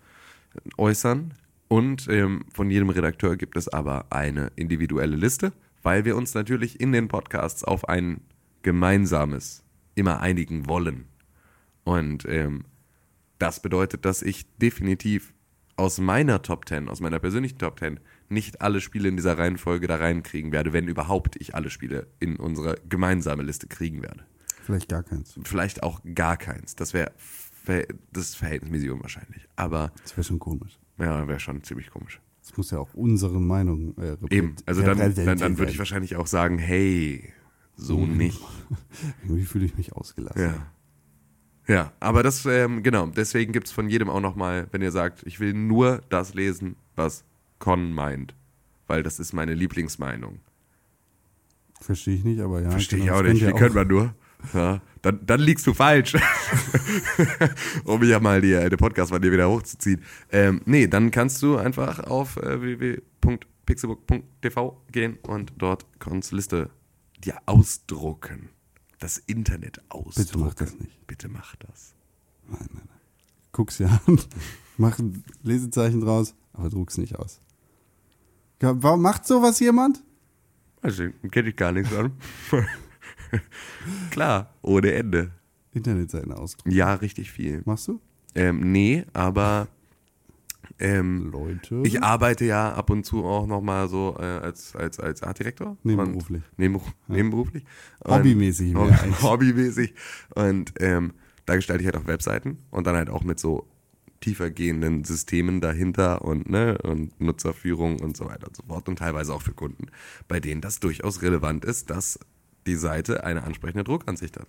äußern. 0.76 1.34
Und 1.68 2.08
ähm, 2.08 2.44
von 2.52 2.70
jedem 2.70 2.88
Redakteur 2.88 3.37
gibt 3.37 3.56
es 3.56 3.68
aber 3.68 4.06
eine 4.10 4.50
individuelle 4.56 5.16
Liste, 5.16 5.52
weil 5.82 6.04
wir 6.04 6.16
uns 6.16 6.34
natürlich 6.34 6.80
in 6.80 6.92
den 6.92 7.08
Podcasts 7.08 7.62
auf 7.62 7.88
ein 7.88 8.22
gemeinsames 8.62 9.62
immer 9.94 10.20
einigen 10.20 10.66
wollen. 10.66 11.06
Und 11.84 12.25
ähm, 12.26 12.64
das 13.38 13.60
bedeutet, 13.60 14.04
dass 14.04 14.22
ich 14.22 14.46
definitiv 14.56 15.34
aus 15.76 15.98
meiner 15.98 16.42
Top 16.42 16.68
10, 16.68 16.88
aus 16.88 17.00
meiner 17.00 17.18
persönlichen 17.18 17.58
Top 17.58 17.78
10, 17.78 18.00
nicht 18.28 18.60
alle 18.60 18.80
Spiele 18.80 19.08
in 19.08 19.16
dieser 19.16 19.38
Reihenfolge 19.38 19.87
da 19.87 19.96
reinkriegen 19.96 20.52
werde, 20.52 20.72
wenn 20.72 20.88
überhaupt 20.88 21.37
ich 21.37 21.54
alle 21.54 21.70
Spiele 21.70 22.08
in 22.18 22.37
unsere 22.37 22.76
gemeinsame 22.88 23.42
Liste 23.42 23.68
kriegen 23.68 24.02
werde. 24.02 24.25
Vielleicht 24.64 24.88
gar 24.88 25.02
keins. 25.02 25.38
Vielleicht 25.44 25.82
auch 25.82 26.00
gar 26.14 26.37
keins. 26.37 26.75
Das 26.76 26.92
wäre 26.94 27.12
das 28.12 28.25
ist 28.25 28.37
verhältnismäßig 28.37 28.90
unwahrscheinlich. 28.90 29.46
Aber 29.56 29.92
Das 30.02 30.16
wäre 30.16 30.25
schon 30.25 30.38
komisch. 30.38 30.78
Ja, 30.99 31.28
wäre 31.28 31.40
schon 31.40 31.62
ziemlich 31.62 31.90
komisch. 31.90 32.21
Das 32.43 32.57
muss 32.57 32.71
ja 32.71 32.78
auch 32.78 32.95
unsere 32.95 33.40
Meinung 33.40 33.97
äh, 33.99 34.17
Eben. 34.31 34.57
Also 34.67 34.83
dann, 34.83 34.99
dann, 35.14 35.38
dann 35.38 35.59
würde 35.59 35.71
ich 35.71 35.78
wahrscheinlich 35.78 36.17
auch 36.17 36.26
sagen, 36.26 36.59
hey, 36.59 37.33
so 37.76 38.07
nicht. 38.07 38.40
Irgendwie 39.23 39.45
fühle 39.45 39.64
ich 39.64 39.76
mich 39.76 39.93
ausgelassen. 39.93 40.40
Ja. 40.40 40.73
Ja, 41.69 41.93
aber 42.00 42.23
das, 42.23 42.47
ähm, 42.47 42.83
genau, 42.83 43.07
deswegen 43.09 43.52
gibt 43.52 43.67
es 43.67 43.73
von 43.73 43.90
jedem 43.90 44.09
auch 44.09 44.23
nochmal, 44.23 44.69
wenn 44.73 44.81
ihr 44.81 44.90
sagt, 44.90 45.23
ich 45.26 45.38
will 45.38 45.52
nur 45.52 46.00
das 46.09 46.33
lesen, 46.33 46.76
was 46.97 47.25
Con 47.59 47.93
meint. 47.93 48.35
Weil 48.87 49.02
das 49.02 49.21
ist 49.21 49.35
meine 49.35 49.52
Lieblingsmeinung. 49.52 50.40
Verstehe 51.78 52.14
ich 52.14 52.25
nicht, 52.25 52.40
aber 52.40 52.62
ja. 52.62 52.71
Verstehe 52.71 52.99
ich 52.99 53.05
genau, 53.05 53.19
auch 53.19 53.23
nicht. 53.23 53.47
Wie 53.47 53.52
könnte 53.52 53.75
man 53.75 53.87
nur? 53.87 54.14
Ja, 54.54 54.80
dann, 55.02 55.26
dann 55.26 55.40
liegst 55.40 55.66
du 55.66 55.75
falsch. 55.75 56.16
um 57.85 58.02
ja 58.04 58.21
mal 58.21 58.40
die, 58.40 58.52
den 58.52 58.78
Podcast 58.78 59.11
von 59.11 59.21
dir 59.21 59.33
wieder 59.33 59.49
hochzuziehen. 59.49 60.04
Ähm, 60.30 60.61
nee, 60.64 60.87
dann 60.87 61.11
kannst 61.11 61.42
du 61.42 61.57
einfach 61.57 61.99
auf 62.00 62.37
äh, 62.37 62.61
www.pixelbook.tv 62.61 64.85
gehen 64.90 65.18
und 65.23 65.52
dort 65.59 65.87
kannst 65.99 66.30
Liste 66.33 66.71
dir 67.25 67.37
ausdrucken. 67.47 68.50
Das 68.99 69.18
Internet 69.18 69.80
ausdrucken. 69.88 70.25
Bitte 70.25 70.38
mach 70.38 70.54
das 70.54 70.78
nicht. 70.78 71.07
Bitte 71.07 71.28
mach 71.28 71.54
das. 71.57 71.95
Nein, 72.49 72.68
nein, 72.73 72.83
nein. 72.88 72.99
Guck's 73.52 73.76
dir 73.78 73.88
an, 74.07 74.21
mach 74.76 74.99
ein 74.99 75.25
Lesezeichen 75.42 76.00
draus, 76.00 76.35
aber 76.52 76.68
druck's 76.68 76.99
nicht 76.99 77.16
aus. 77.16 77.40
Warum 78.61 79.02
macht 79.02 79.26
sowas 79.26 79.61
jemand? 79.61 80.02
Also, 80.83 81.04
kenne 81.30 81.50
ich 81.50 81.57
gar 81.57 81.71
nichts 81.73 81.95
an. 81.95 82.12
Klar, 84.11 84.54
ohne 84.62 84.92
Ende. 84.92 85.30
Internetseiten 85.73 86.32
ausdrucken. 86.32 86.70
Ja, 86.70 86.94
richtig 86.94 87.30
viel. 87.30 87.62
Machst 87.64 87.88
du? 87.88 88.00
Ähm, 88.35 88.73
nee, 88.73 89.04
aber 89.12 89.68
ähm, 90.78 91.30
Leute. 91.30 91.82
ich 91.85 92.02
arbeite 92.02 92.44
ja 92.44 92.73
ab 92.73 92.90
und 92.90 93.04
zu 93.04 93.25
auch 93.25 93.47
nochmal 93.47 93.88
so 93.88 94.16
äh, 94.18 94.23
als, 94.23 94.76
als, 94.76 95.00
als 95.00 95.23
Artdirektor. 95.23 95.76
Nebenberuflich. 95.82 96.42
Und, 96.42 96.58
neben, 96.58 96.80
Nebenberuflich. 97.08 97.64
Und- 98.00 98.12
Hobbymäßig 98.12 98.73
mehr 98.75 98.82
Hobby, 99.02 99.12
hobbymäßig. 99.23 99.94
Und 100.35 100.73
ähm, 100.80 101.14
da 101.47 101.56
gestalte 101.56 101.82
ich 101.82 101.87
halt 101.87 101.97
auch 101.97 102.06
Webseiten 102.06 102.58
und 102.70 102.87
dann 102.87 102.97
halt 102.97 103.11
auch 103.11 103.25
mit 103.25 103.38
so 103.38 103.66
tiefergehenden 104.20 105.04
Systemen 105.04 105.61
dahinter 105.61 106.23
und, 106.23 106.50
ne, 106.50 106.76
und 106.82 107.20
Nutzerführung 107.20 108.00
und 108.00 108.16
so 108.16 108.26
weiter 108.26 108.49
und 108.49 108.56
so 108.56 108.62
fort. 108.64 108.88
Und 108.88 108.99
teilweise 108.99 109.32
auch 109.32 109.42
für 109.42 109.52
Kunden, 109.52 109.87
bei 110.26 110.40
denen 110.40 110.61
das 110.61 110.80
durchaus 110.80 111.23
relevant 111.23 111.64
ist, 111.64 111.90
dass 111.90 112.18
die 112.68 112.76
Seite 112.76 113.25
eine 113.25 113.44
ansprechende 113.44 113.84
Druckansicht 113.84 114.38
hat. 114.38 114.48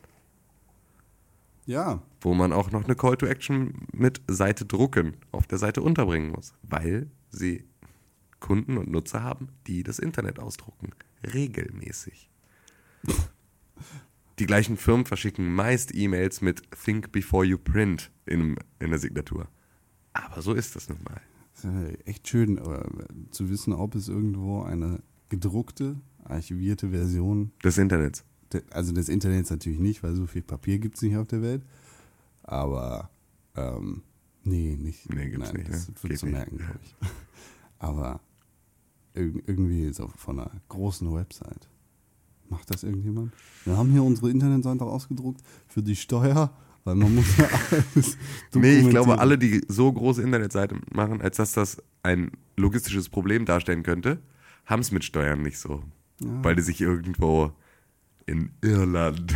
Ja, 1.65 2.01
Wo 2.21 2.33
man 2.33 2.51
auch 2.51 2.71
noch 2.71 2.85
eine 2.85 2.95
Call 2.95 3.15
to 3.17 3.25
Action 3.27 3.87
mit 3.93 4.21
Seite 4.27 4.65
drucken 4.65 5.17
auf 5.31 5.45
der 5.45 5.59
Seite 5.59 5.81
unterbringen 5.81 6.31
muss, 6.31 6.53
weil 6.63 7.09
sie 7.29 7.63
Kunden 8.39 8.77
und 8.77 8.89
Nutzer 8.89 9.21
haben, 9.21 9.49
die 9.67 9.83
das 9.83 9.99
Internet 9.99 10.39
ausdrucken. 10.39 10.91
Regelmäßig. 11.33 12.29
Die 14.39 14.45
gleichen 14.45 14.77
Firmen 14.77 15.05
verschicken 15.05 15.53
meist 15.53 15.93
E-Mails 15.93 16.41
mit 16.41 16.63
Think 16.83 17.11
Before 17.11 17.45
You 17.45 17.57
Print 17.57 18.09
in, 18.25 18.55
in 18.79 18.89
der 18.89 18.99
Signatur. 18.99 19.47
Aber 20.13 20.41
so 20.41 20.53
ist 20.53 20.75
das 20.75 20.89
nun 20.89 20.99
mal. 21.03 21.97
echt 22.05 22.27
schön 22.27 22.57
äh, 22.57 22.83
zu 23.31 23.49
wissen, 23.49 23.73
ob 23.73 23.95
es 23.95 24.07
irgendwo 24.07 24.63
eine 24.63 25.03
gedruckte, 25.29 25.97
archivierte 26.25 26.89
Version, 26.89 27.51
Des 27.63 27.77
Internets. 27.77 28.23
de, 28.53 28.61
also 28.71 28.91
des 28.93 29.09
Internets 29.09 29.49
natürlich 29.49 29.79
nicht, 29.79 30.03
weil 30.03 30.15
so 30.15 30.25
viel 30.25 30.41
Papier 30.41 30.79
gibt 30.79 30.95
es 30.95 31.01
nicht 31.01 31.17
auf 31.17 31.27
der 31.27 31.41
Welt. 31.41 31.63
Aber, 32.43 33.09
ähm, 33.55 34.01
nee, 34.43 34.75
nicht. 34.79 35.11
Nee, 35.13 35.29
gibt's 35.29 35.51
nein, 35.53 35.61
nicht, 35.61 35.69
Das 35.73 35.87
ne? 35.89 35.95
wird 36.01 36.11
Geht 36.11 36.19
zu 36.19 36.25
merken, 36.27 36.57
glaube 36.57 36.79
ich. 36.83 36.95
Aber 37.79 38.19
irg 39.13 39.43
irgendwie 39.47 39.91
so 39.93 40.07
von 40.15 40.39
einer 40.39 40.51
großen 40.69 41.13
Website. 41.13 41.69
Macht 42.49 42.69
das 42.71 42.83
irgendjemand? 42.83 43.31
Wir 43.65 43.77
haben 43.77 43.91
hier 43.91 44.03
unsere 44.03 44.31
Internetseite 44.31 44.83
ausgedruckt 44.83 45.41
für 45.67 45.83
die 45.83 45.95
Steuer, 45.95 46.51
weil 46.83 46.95
man 46.95 47.13
muss 47.13 47.37
ja 47.37 47.47
alles 47.95 48.17
Nee, 48.55 48.79
ich 48.79 48.89
glaube, 48.89 49.19
alle, 49.19 49.37
die 49.37 49.61
so 49.67 49.91
große 49.91 50.21
Internetseiten 50.23 50.81
machen, 50.91 51.21
als 51.21 51.37
dass 51.37 51.51
das 51.53 51.81
ein 52.01 52.31
logistisches 52.57 53.09
Problem 53.09 53.45
darstellen 53.45 53.83
könnte, 53.83 54.19
haben 54.65 54.81
es 54.81 54.91
mit 54.91 55.03
Steuern 55.03 55.41
nicht 55.43 55.59
so. 55.59 55.83
Ja. 56.19 56.27
Weil 56.43 56.55
die 56.55 56.61
sich 56.61 56.81
irgendwo 56.81 57.51
in 58.25 58.51
Irland 58.61 59.35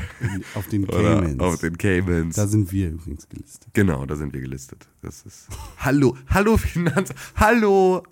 auf 0.55 0.67
den 0.67 0.85
Caymans. 0.87 1.39
auf 1.39 1.59
den 1.59 1.77
Caymans. 1.77 2.35
Da 2.35 2.45
sind 2.47 2.71
wir 2.71 2.89
übrigens 2.91 3.27
gelistet. 3.27 3.69
genau, 3.73 4.05
da 4.05 4.15
sind 4.15 4.33
wir 4.33 4.41
gelistet. 4.41 4.87
Das 5.01 5.23
ist. 5.23 5.47
Hallo, 5.79 6.15
hallo 6.27 6.57
Finanz, 6.57 7.11
hallo. 7.35 8.03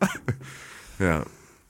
ja, 1.00 1.24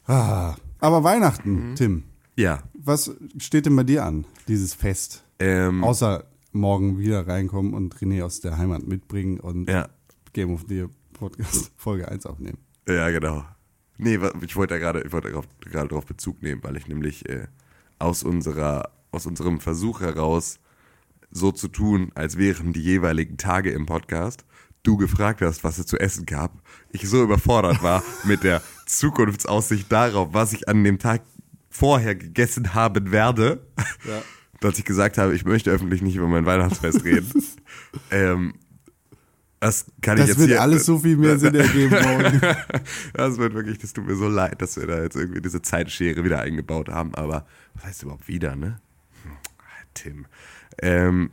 Ah, 0.08 0.56
aber 0.80 1.04
Weihnachten, 1.04 1.72
Mhm. 1.72 1.76
Tim, 1.76 2.04
ja. 2.36 2.64
was 2.74 3.12
steht 3.38 3.66
denn 3.66 3.76
bei 3.76 3.84
dir 3.84 4.06
an, 4.06 4.26
dieses 4.48 4.74
Fest? 4.74 5.24
Ähm, 5.40 5.84
Außer 5.84 6.26
morgen 6.54 6.98
wieder 6.98 7.28
reinkommen 7.28 7.74
und 7.74 7.96
René 7.98 8.24
aus 8.24 8.40
der 8.42 8.58
Heimat 8.58 8.86
mitbringen 8.88 9.40
und 9.40 9.70
ja, 9.70 9.90
Game 10.34 10.52
of 10.54 10.66
the 10.68 10.86
Podcast 11.14 11.72
Folge 11.78 12.08
1 12.10 12.26
aufnehmen. 12.26 12.58
ja, 12.88 13.10
genau. 13.10 13.44
Nee, 14.04 14.20
ich 14.44 14.56
wollte 14.56 14.74
da 14.74 14.80
gerade, 14.80 15.04
gerade 15.04 15.88
darauf 15.88 16.06
Bezug 16.08 16.42
nehmen, 16.42 16.64
weil 16.64 16.76
ich 16.76 16.88
nämlich 16.88 17.30
äh, 17.30 17.46
aus 18.00 18.24
unserer, 18.24 18.90
aus 19.12 19.28
unserem 19.28 19.60
Versuch 19.60 20.02
heraus 20.02 20.60
so 21.30 21.52
zu 21.52 21.68
tun, 21.68 22.12
als 22.16 22.36
wären 22.36 22.74
die 22.74 22.82
jeweiligen 22.82 23.38
Tage 23.38 23.70
im 23.72 23.86
Podcast, 23.86 24.44
du 24.82 24.98
gefragt 24.98 25.42
hast, 25.42 25.64
was 25.64 25.78
es 25.78 25.86
zu 25.86 26.00
essen 26.00 26.26
gab, 26.26 26.52
ich 26.90 27.08
so 27.08 27.22
überfordert 27.24 27.84
war 27.84 28.04
mit 28.24 28.44
der 28.44 28.64
Zukunftsaussicht 28.88 29.92
darauf, 29.92 30.30
was 30.34 30.54
ich 30.54 30.68
an 30.68 30.84
dem 30.84 30.98
Tag 30.98 31.22
vorher 31.70 32.16
gegessen 32.16 32.74
haben 32.74 33.12
werde, 33.12 33.66
Ja. 34.08 34.24
dass 34.62 34.80
ich 34.80 34.84
gesagt 34.86 35.20
habe, 35.20 35.36
ich 35.36 35.46
möchte 35.46 35.70
öffentlich 35.70 36.02
nicht 36.02 36.16
über 36.16 36.28
mein 36.28 36.48
Weihnachtsfest 36.48 37.04
reden. 37.04 37.32
ähm, 38.12 38.56
das 39.62 39.86
kann 40.02 40.18
ich 40.18 40.22
Das 40.24 40.28
jetzt 40.30 40.40
wird 40.40 40.50
hier, 40.50 40.62
alles 40.62 40.86
so 40.86 41.00
viel 41.00 41.16
mehr 41.16 41.40
Sinn 41.40 41.56
ergeben 41.56 41.92
morgen. 42.04 42.42
das 43.14 43.38
wird 43.38 43.54
wirklich, 43.54 43.78
das 43.78 43.94
tut 43.94 44.06
mir 44.08 44.16
so 44.16 44.28
leid, 44.28 44.62
dass 44.62 44.76
wir 44.76 44.88
da 44.88 45.02
jetzt 45.02 45.16
irgendwie 45.16 45.40
diese 45.42 45.62
Zeitschere 45.62 46.24
wieder 46.26 46.42
eingebaut 46.42 46.90
haben, 46.90 47.16
aber 47.16 47.46
was 47.76 47.86
heißt 47.86 48.04
überhaupt 48.04 48.28
wieder, 48.28 48.56
ne? 48.58 48.82
Hm, 49.24 49.32
Tim. 49.94 50.26
Ähm, 50.82 51.30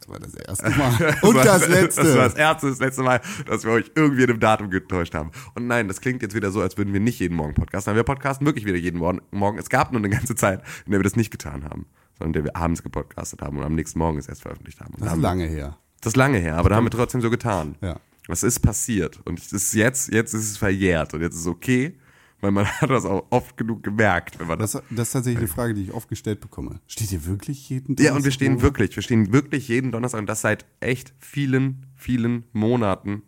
Das 0.00 0.08
war 0.08 0.18
das 0.18 0.34
erste 0.34 0.70
Mal. 0.70 0.96
das 0.98 1.22
Und 1.22 1.34
war- 1.36 1.44
das 1.44 1.68
letzte. 1.68 2.02
Das 2.02 2.16
war 2.16 2.24
das 2.24 2.34
erste, 2.34 2.68
das 2.70 2.78
letzte 2.80 3.02
Mal, 3.02 3.20
dass 3.46 3.64
wir 3.64 3.70
euch 3.72 3.90
irgendwie 3.94 4.22
in 4.24 4.30
einem 4.30 4.40
Datum 4.40 4.70
getäuscht 4.70 5.14
haben. 5.14 5.30
Und 5.54 5.66
nein, 5.66 5.88
das 5.88 6.00
klingt 6.00 6.22
jetzt 6.22 6.34
wieder 6.34 6.50
so, 6.50 6.60
als 6.62 6.76
würden 6.78 6.92
wir 6.92 7.00
nicht 7.00 7.20
jeden 7.20 7.36
Morgen 7.36 7.54
podcasten. 7.54 7.90
Aber 7.90 7.98
wir 7.98 8.04
podcasten 8.04 8.46
wirklich 8.46 8.64
wieder 8.64 8.78
jeden 8.78 8.98
Morgen. 8.98 9.58
Es 9.58 9.68
gab 9.68 9.92
nur 9.92 10.00
eine 10.00 10.08
ganze 10.10 10.34
Zeit, 10.34 10.62
in 10.86 10.92
der 10.92 11.00
wir 11.00 11.04
das 11.04 11.16
nicht 11.16 11.30
getan 11.30 11.64
haben, 11.64 11.86
sondern 12.18 12.28
in 12.30 12.32
der 12.32 12.44
wir 12.44 12.56
abends 12.56 12.82
gepodcastet 12.82 13.42
haben 13.42 13.58
und 13.58 13.62
am 13.64 13.74
nächsten 13.74 13.98
Morgen 13.98 14.18
es 14.18 14.26
erst 14.26 14.42
veröffentlicht 14.42 14.80
haben. 14.80 14.94
Und 14.94 15.02
da 15.02 15.06
das 15.06 15.14
ist 15.16 15.20
lange 15.22 15.44
her. 15.46 15.76
Das 16.02 16.12
ist 16.12 16.16
lange 16.16 16.38
her, 16.38 16.56
aber 16.56 16.68
da 16.68 16.76
haben 16.76 16.84
wir 16.84 16.90
trotzdem 16.90 17.20
so 17.22 17.30
getan. 17.30 17.76
Ja. 17.80 17.98
Was 18.28 18.42
ist 18.42 18.60
passiert? 18.60 19.20
Und 19.24 19.38
es 19.40 19.52
ist 19.52 19.72
jetzt, 19.74 20.12
jetzt 20.12 20.34
ist 20.34 20.50
es 20.50 20.56
verjährt 20.56 21.14
und 21.14 21.22
jetzt 21.22 21.34
ist 21.34 21.40
es 21.42 21.46
okay, 21.46 21.96
weil 22.40 22.50
man 22.50 22.66
hat 22.80 22.90
das 22.90 23.04
auch 23.04 23.26
oft 23.30 23.56
genug 23.56 23.82
gemerkt, 23.82 24.38
wenn 24.38 24.46
man 24.48 24.58
das. 24.58 24.72
Das, 24.72 24.82
das 24.90 25.08
ist 25.08 25.12
tatsächlich 25.12 25.38
eine 25.38 25.48
Frage, 25.48 25.74
die 25.74 25.82
ich 25.84 25.92
oft 25.92 26.08
gestellt 26.08 26.40
bekomme. 26.40 26.80
Steht 26.86 27.10
ihr 27.12 27.24
wirklich 27.26 27.68
jeden 27.68 27.96
Tag? 27.96 28.04
ja, 28.06 28.14
und 28.14 28.24
wir 28.24 28.30
stehen 28.30 28.60
wirklich, 28.62 28.94
wir 28.96 29.02
stehen 29.02 29.32
wirklich 29.32 29.68
jeden 29.68 29.90
Donnerstag 29.92 30.20
und 30.20 30.26
das 30.28 30.40
seit 30.42 30.66
echt 30.80 31.14
vielen, 31.18 31.86
vielen 31.96 32.44
Monaten, 32.52 33.22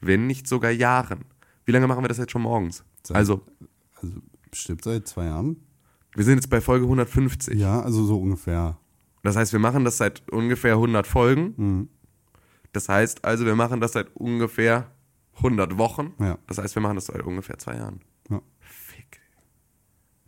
wenn 0.00 0.26
nicht 0.26 0.46
sogar 0.48 0.70
Jahren. 0.70 1.24
Wie 1.64 1.72
lange 1.72 1.86
machen 1.86 2.02
wir 2.02 2.08
das 2.08 2.18
jetzt 2.18 2.32
schon 2.32 2.42
morgens? 2.42 2.84
Seit- 3.04 3.16
Also, 3.16 3.42
Also 4.00 4.14
bestimmt 4.50 4.82
seit 4.84 5.06
zwei 5.06 5.26
Jahren. 5.26 5.56
wir 6.16 6.24
sind 6.24 6.36
jetzt 6.36 6.48
bei 6.50 6.60
Folge 6.60 6.84
150. 6.86 7.58
Ja, 7.58 7.80
also 7.82 8.04
so 8.04 8.18
ungefähr. 8.20 8.78
Das 9.22 9.36
heißt, 9.36 9.52
wir 9.52 9.60
machen 9.60 9.84
das 9.84 9.96
seit 9.98 10.28
ungefähr 10.30 10.74
100 10.74 11.06
Folgen. 11.06 11.54
Mhm. 11.56 11.88
Das 12.72 12.88
heißt 12.88 13.24
also, 13.24 13.46
wir 13.46 13.56
machen 13.56 13.80
das 13.80 13.92
seit 13.92 14.14
ungefähr 14.16 14.90
100 15.36 15.78
Wochen. 15.78 16.14
Ja. 16.18 16.38
Das 16.46 16.58
heißt, 16.58 16.74
wir 16.74 16.82
machen 16.82 16.96
das 16.96 17.06
seit 17.06 17.22
ungefähr 17.22 17.58
zwei 17.58 17.76
Jahren. 17.76 18.00
Ja. 18.28 18.40
Fick. 18.60 19.20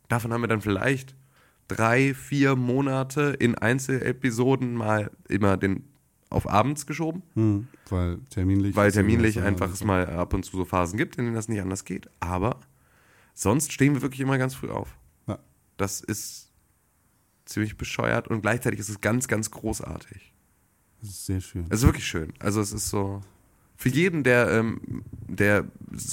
Davon 0.08 0.32
haben 0.32 0.40
wir 0.40 0.48
dann 0.48 0.60
vielleicht 0.62 1.14
drei, 1.68 2.14
vier 2.14 2.56
Monate 2.56 3.36
in 3.38 3.56
Einzelepisoden 3.56 4.74
mal 4.74 5.10
immer 5.28 5.56
den 5.56 5.88
auf 6.30 6.48
abends 6.48 6.86
geschoben, 6.86 7.22
Hm, 7.34 7.68
weil 7.90 8.18
terminlich. 8.30 8.74
weil 8.74 8.90
terminlich 8.90 9.40
einfach 9.42 9.70
es 9.70 9.84
mal 9.84 10.06
ab 10.06 10.32
und 10.32 10.44
zu 10.44 10.56
so 10.56 10.64
Phasen 10.64 10.96
gibt, 10.96 11.16
in 11.16 11.24
denen 11.26 11.34
das 11.36 11.48
nicht 11.48 11.60
anders 11.60 11.84
geht. 11.84 12.08
Aber 12.20 12.58
sonst 13.34 13.70
stehen 13.70 13.92
wir 13.94 14.00
wirklich 14.02 14.20
immer 14.20 14.38
ganz 14.38 14.54
früh 14.54 14.70
auf. 14.70 14.96
Ja. 15.26 15.38
Das 15.76 16.00
ist 16.00 16.50
ziemlich 17.44 17.76
bescheuert 17.76 18.28
und 18.28 18.40
gleichzeitig 18.40 18.80
ist 18.80 18.88
es 18.88 19.02
ganz, 19.02 19.28
ganz 19.28 19.50
großartig. 19.50 20.31
Das 21.02 21.10
ist 21.10 21.26
sehr 21.26 21.40
schön. 21.40 21.66
Es 21.68 21.80
ist 21.80 21.84
wirklich 21.86 22.06
schön. 22.06 22.32
Also 22.38 22.60
es 22.60 22.72
ist 22.72 22.88
so. 22.88 23.20
Für 23.76 23.88
jeden, 23.88 24.22
der, 24.22 24.48
ähm, 24.52 25.02
der 25.26 25.64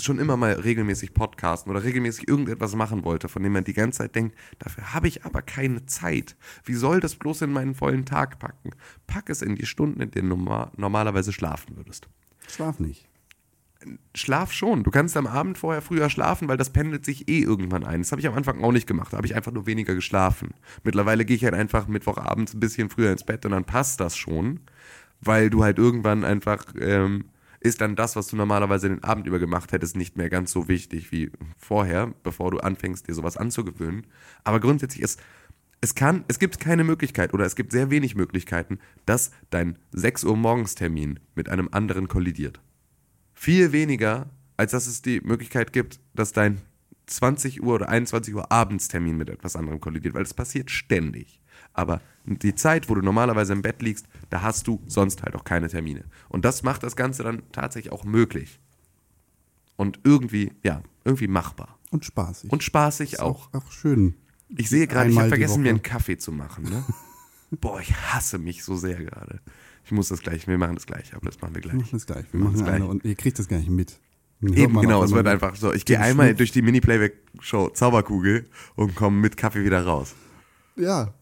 schon 0.02 0.18
immer 0.18 0.36
mal 0.38 0.54
regelmäßig 0.54 1.14
podcasten 1.14 1.70
oder 1.70 1.84
regelmäßig 1.84 2.28
irgendetwas 2.28 2.74
machen 2.76 3.04
wollte, 3.04 3.30
von 3.30 3.44
dem 3.44 3.54
man 3.54 3.64
die 3.64 3.74
ganze 3.74 4.00
Zeit 4.00 4.16
denkt, 4.16 4.36
dafür 4.58 4.94
habe 4.96 5.08
ich 5.08 5.24
aber 5.26 5.44
keine 5.44 5.86
Zeit. 5.86 6.36
Wie 6.64 6.74
soll 6.74 7.00
das 7.00 7.16
bloß 7.16 7.44
in 7.44 7.52
meinen 7.52 7.76
vollen 7.76 8.06
Tag 8.06 8.40
packen? 8.40 8.72
Pack 9.06 9.30
es 9.30 9.44
in 9.44 9.56
die 9.56 9.68
Stunden, 9.68 10.02
in 10.02 10.10
denen 10.10 10.30
du 10.30 10.36
norma- 10.38 10.72
normalerweise 10.78 11.32
schlafen 11.32 11.78
würdest. 11.78 12.08
Schlaf 12.48 12.80
nicht. 12.80 13.08
Schlaf 14.14 14.52
schon. 14.52 14.84
Du 14.84 14.92
kannst 14.92 15.16
am 15.16 15.28
Abend 15.28 15.58
vorher 15.58 15.82
früher 15.82 16.10
schlafen, 16.10 16.48
weil 16.48 16.58
das 16.58 16.72
pendelt 16.72 17.06
sich 17.06 17.30
eh 17.30 17.40
irgendwann 17.40 17.86
ein. 17.86 18.02
Das 18.02 18.12
habe 18.12 18.20
ich 18.20 18.28
am 18.28 18.34
Anfang 18.34 18.62
auch 18.64 18.72
nicht 18.72 18.88
gemacht. 18.88 19.14
Da 19.14 19.18
habe 19.18 19.28
ich 19.28 19.36
einfach 19.36 19.52
nur 19.52 19.66
weniger 19.66 19.96
geschlafen. 19.96 20.54
Mittlerweile 20.84 21.24
gehe 21.26 21.36
ich 21.36 21.44
halt 21.44 21.54
einfach 21.54 21.88
Mittwochabends 21.88 22.54
ein 22.54 22.60
bisschen 22.60 22.90
früher 22.90 23.12
ins 23.12 23.24
Bett 23.24 23.46
und 23.46 23.52
dann 23.52 23.64
passt 23.64 24.00
das 24.00 24.18
schon, 24.18 24.60
weil 25.22 25.50
du 25.50 25.64
halt 25.64 25.78
irgendwann 25.78 26.26
einfach 26.26 26.66
ähm, 26.80 27.26
ist 27.62 27.82
dann 27.82 27.96
das, 27.96 28.16
was 28.16 28.28
du 28.28 28.36
normalerweise 28.36 28.90
den 28.90 29.04
Abend 29.04 29.28
über 29.28 29.40
gemacht 29.40 29.72
hättest, 29.72 29.96
nicht 29.96 30.18
mehr 30.18 30.30
ganz 30.30 30.52
so 30.52 30.68
wichtig 30.68 31.12
wie 31.12 31.32
vorher, 31.58 32.14
bevor 32.24 32.52
du 32.52 32.60
anfängst, 32.60 33.08
dir 33.08 33.14
sowas 33.14 33.38
anzugewöhnen. 33.38 34.08
Aber 34.44 34.60
grundsätzlich 34.60 35.04
ist 35.04 35.22
Es 35.82 35.96
kann, 35.96 36.26
es 36.28 36.40
gibt 36.40 36.60
keine 36.60 36.84
Möglichkeit 36.84 37.34
oder 37.34 37.46
es 37.46 37.56
gibt 37.56 37.72
sehr 37.72 37.90
wenig 37.90 38.16
Möglichkeiten, 38.16 38.80
dass 39.06 39.32
dein 39.50 39.78
6 39.92 40.26
Uhr 40.26 40.36
morgens 40.36 40.76
Termin 40.76 41.20
mit 41.36 41.50
einem 41.50 41.70
anderen 41.72 42.08
kollidiert. 42.08 42.62
Viel 43.42 43.72
weniger, 43.72 44.30
als 44.58 44.74
dass 44.74 44.86
es 44.86 45.02
die 45.02 45.22
Möglichkeit 45.22 45.72
gibt, 45.72 46.02
dass 46.14 46.34
dein 46.34 46.60
20 47.06 47.64
Uhr 47.64 47.76
oder 47.76 47.88
21 47.88 48.36
Uhr 48.36 48.52
Abendstermin 48.52 49.16
mit 49.16 49.30
etwas 49.30 49.56
anderem 49.56 49.80
kollidiert, 49.80 50.14
weil 50.14 50.24
das 50.24 50.34
passiert 50.34 50.70
ständig. 50.70 51.40
Aber 51.72 52.02
die 52.26 52.54
Zeit, 52.54 52.90
wo 52.90 52.96
du 52.96 53.02
normalerweise 53.02 53.54
im 53.54 53.62
Bett 53.62 53.82
liegst, 53.82 54.08
da 54.30 54.42
hast 54.42 54.68
du 54.68 54.84
sonst 54.88 55.24
halt 55.24 55.36
auch 55.36 55.46
keine 55.46 55.70
Termine. 55.70 56.04
Und 56.28 56.44
das 56.44 56.64
macht 56.64 56.84
das 56.84 56.98
Ganze 56.98 57.24
dann 57.24 57.42
tatsächlich 57.54 57.94
auch 57.94 58.04
möglich. 58.04 58.60
Und 59.78 60.02
irgendwie, 60.04 60.52
ja, 60.62 60.84
irgendwie 61.06 61.30
machbar. 61.30 61.80
Und 61.92 62.04
spaßig. 62.04 62.52
Und 62.52 62.62
spaßig 62.62 63.22
auch. 63.22 63.54
auch. 63.54 63.72
Schön. 63.72 64.16
Ich 64.50 64.68
sehe 64.68 64.86
gerade, 64.86 65.12
ich 65.12 65.18
habe 65.18 65.30
vergessen, 65.30 65.64
mir 65.64 65.70
einen 65.70 65.82
Kaffee 65.82 66.18
zu 66.18 66.34
machen. 66.34 66.66
Ne? 66.66 66.84
Boah, 67.52 67.80
ich 67.80 67.96
hasse 67.96 68.38
mich 68.38 68.66
so 68.66 68.76
sehr 68.76 69.02
gerade. 69.02 69.40
Ich 69.90 69.92
muss 69.92 70.10
das 70.10 70.22
gleich, 70.22 70.48
wir 70.48 70.56
machen 70.60 70.76
das 70.76 70.86
gleich, 70.86 71.16
aber 71.16 71.26
das 71.26 71.42
machen 71.42 71.56
wir 71.56 71.64
Wir 71.64 71.72
gleich. 71.72 71.82
machen 71.82 71.90
das 71.94 72.06
gleich. 72.06 72.26
Wir 72.32 72.40
machen 72.40 72.54
machen 72.54 72.66
das 72.66 72.78
gleich. 72.78 72.88
und 72.88 73.06
ihr 73.06 73.16
kriegt 73.16 73.40
das 73.40 73.48
gar 73.48 73.58
nicht 73.58 73.72
mit. 73.72 74.00
Eben, 74.44 74.80
genau, 74.80 75.04
es 75.04 75.12
wird 75.12 75.26
einfach 75.26 75.56
so. 75.56 75.74
Ich 75.74 75.84
gehe 75.84 76.00
einmal 76.00 76.36
durch 76.36 76.52
die 76.52 76.62
Mini-Playback-Show 76.62 77.70
Zauberkugel 77.70 78.46
und 78.76 78.94
komme 78.96 79.18
mit 79.18 79.36
Kaffee 79.36 79.66
wieder 79.66 79.84
raus. 79.84 80.14
Ja. 80.76 81.16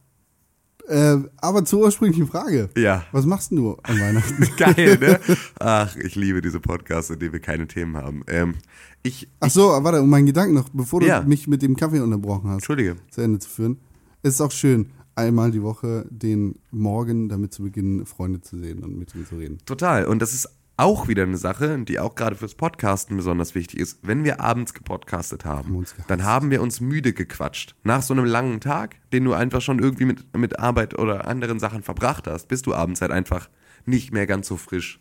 Äh, 0.89 1.15
aber 1.38 1.63
zur 1.63 1.79
ursprünglichen 1.83 2.27
Frage. 2.27 2.69
Ja. 2.75 3.05
Was 3.13 3.25
machst 3.25 3.51
denn 3.51 3.57
du 3.59 3.77
an 3.83 4.00
Weihnachten? 4.01 4.47
Geil, 4.57 4.97
ne? 5.00 5.19
Ach, 5.59 5.95
ich 5.95 6.15
liebe 6.15 6.41
diese 6.41 6.59
Podcasts, 6.59 7.09
in 7.09 7.19
denen 7.19 7.31
wir 7.31 7.39
keine 7.39 7.67
Themen 7.67 7.95
haben. 7.95 8.24
Ähm, 8.27 8.55
ich, 9.01 9.29
Ach 9.39 9.50
so, 9.50 9.69
warte, 9.81 10.01
um 10.01 10.09
meinen 10.09 10.25
Gedanken 10.25 10.55
noch, 10.55 10.67
bevor 10.74 11.00
du 11.00 11.07
Ja. 11.07 11.21
mich 11.21 11.47
mit 11.47 11.62
dem 11.62 11.77
Kaffee 11.77 12.01
unterbrochen 12.01 12.50
hast, 12.50 12.55
Entschuldige. 12.57 12.97
zu 13.12 13.21
Ende 13.21 13.39
zu 13.39 13.50
führen. 13.50 13.77
Es 14.24 14.33
ist 14.36 14.41
auch 14.41 14.51
schön, 14.51 14.91
einmal 15.17 15.51
die 15.51 15.63
Woche 15.63 16.05
den 16.09 16.59
Morgen 16.71 17.29
damit 17.29 17.53
zu 17.53 17.63
beginnen, 17.63 18.05
Freunde 18.05 18.41
zu 18.41 18.57
sehen 18.57 18.83
und 18.83 18.97
mit 18.97 19.13
ihnen 19.15 19.25
zu 19.25 19.36
reden. 19.36 19.57
Total. 19.65 20.05
Und 20.05 20.21
das 20.21 20.33
ist 20.33 20.50
auch 20.77 21.07
wieder 21.07 21.24
eine 21.24 21.38
Sache, 21.38 21.79
die 21.79 22.00
auch 22.00 22.13
gerade 22.13 22.36
fürs 22.36 22.53
Podcasten 22.53 23.17
besonders 23.17 23.55
wichtig 23.55 23.79
ist. 23.79 24.00
Wenn 24.03 24.24
wir 24.24 24.39
abends 24.41 24.75
gepodcastet 24.75 25.43
haben, 25.43 25.74
Haben 25.74 25.86
dann 26.07 26.24
haben 26.24 26.51
wir 26.51 26.62
uns 26.62 26.79
müde 26.79 27.13
gequatscht. 27.13 27.75
Nach 27.83 28.03
so 28.03 28.13
einem 28.13 28.25
langen 28.25 28.62
Tag, 28.62 28.95
den 29.12 29.24
du 29.24 29.33
einfach 29.33 29.62
schon 29.62 29.79
irgendwie 29.79 30.05
mit, 30.05 30.38
mit 30.38 30.59
Arbeit 30.59 30.97
oder 30.97 31.27
anderen 31.27 31.59
Sachen 31.59 31.81
verbracht 31.81 32.27
hast, 32.27 32.47
bist 32.47 32.67
du 32.67 32.75
abends 32.75 33.01
halt 33.01 33.12
einfach 33.12 33.50
nicht 33.86 34.13
mehr 34.13 34.27
ganz 34.27 34.47
so 34.47 34.55
frisch. 34.55 35.00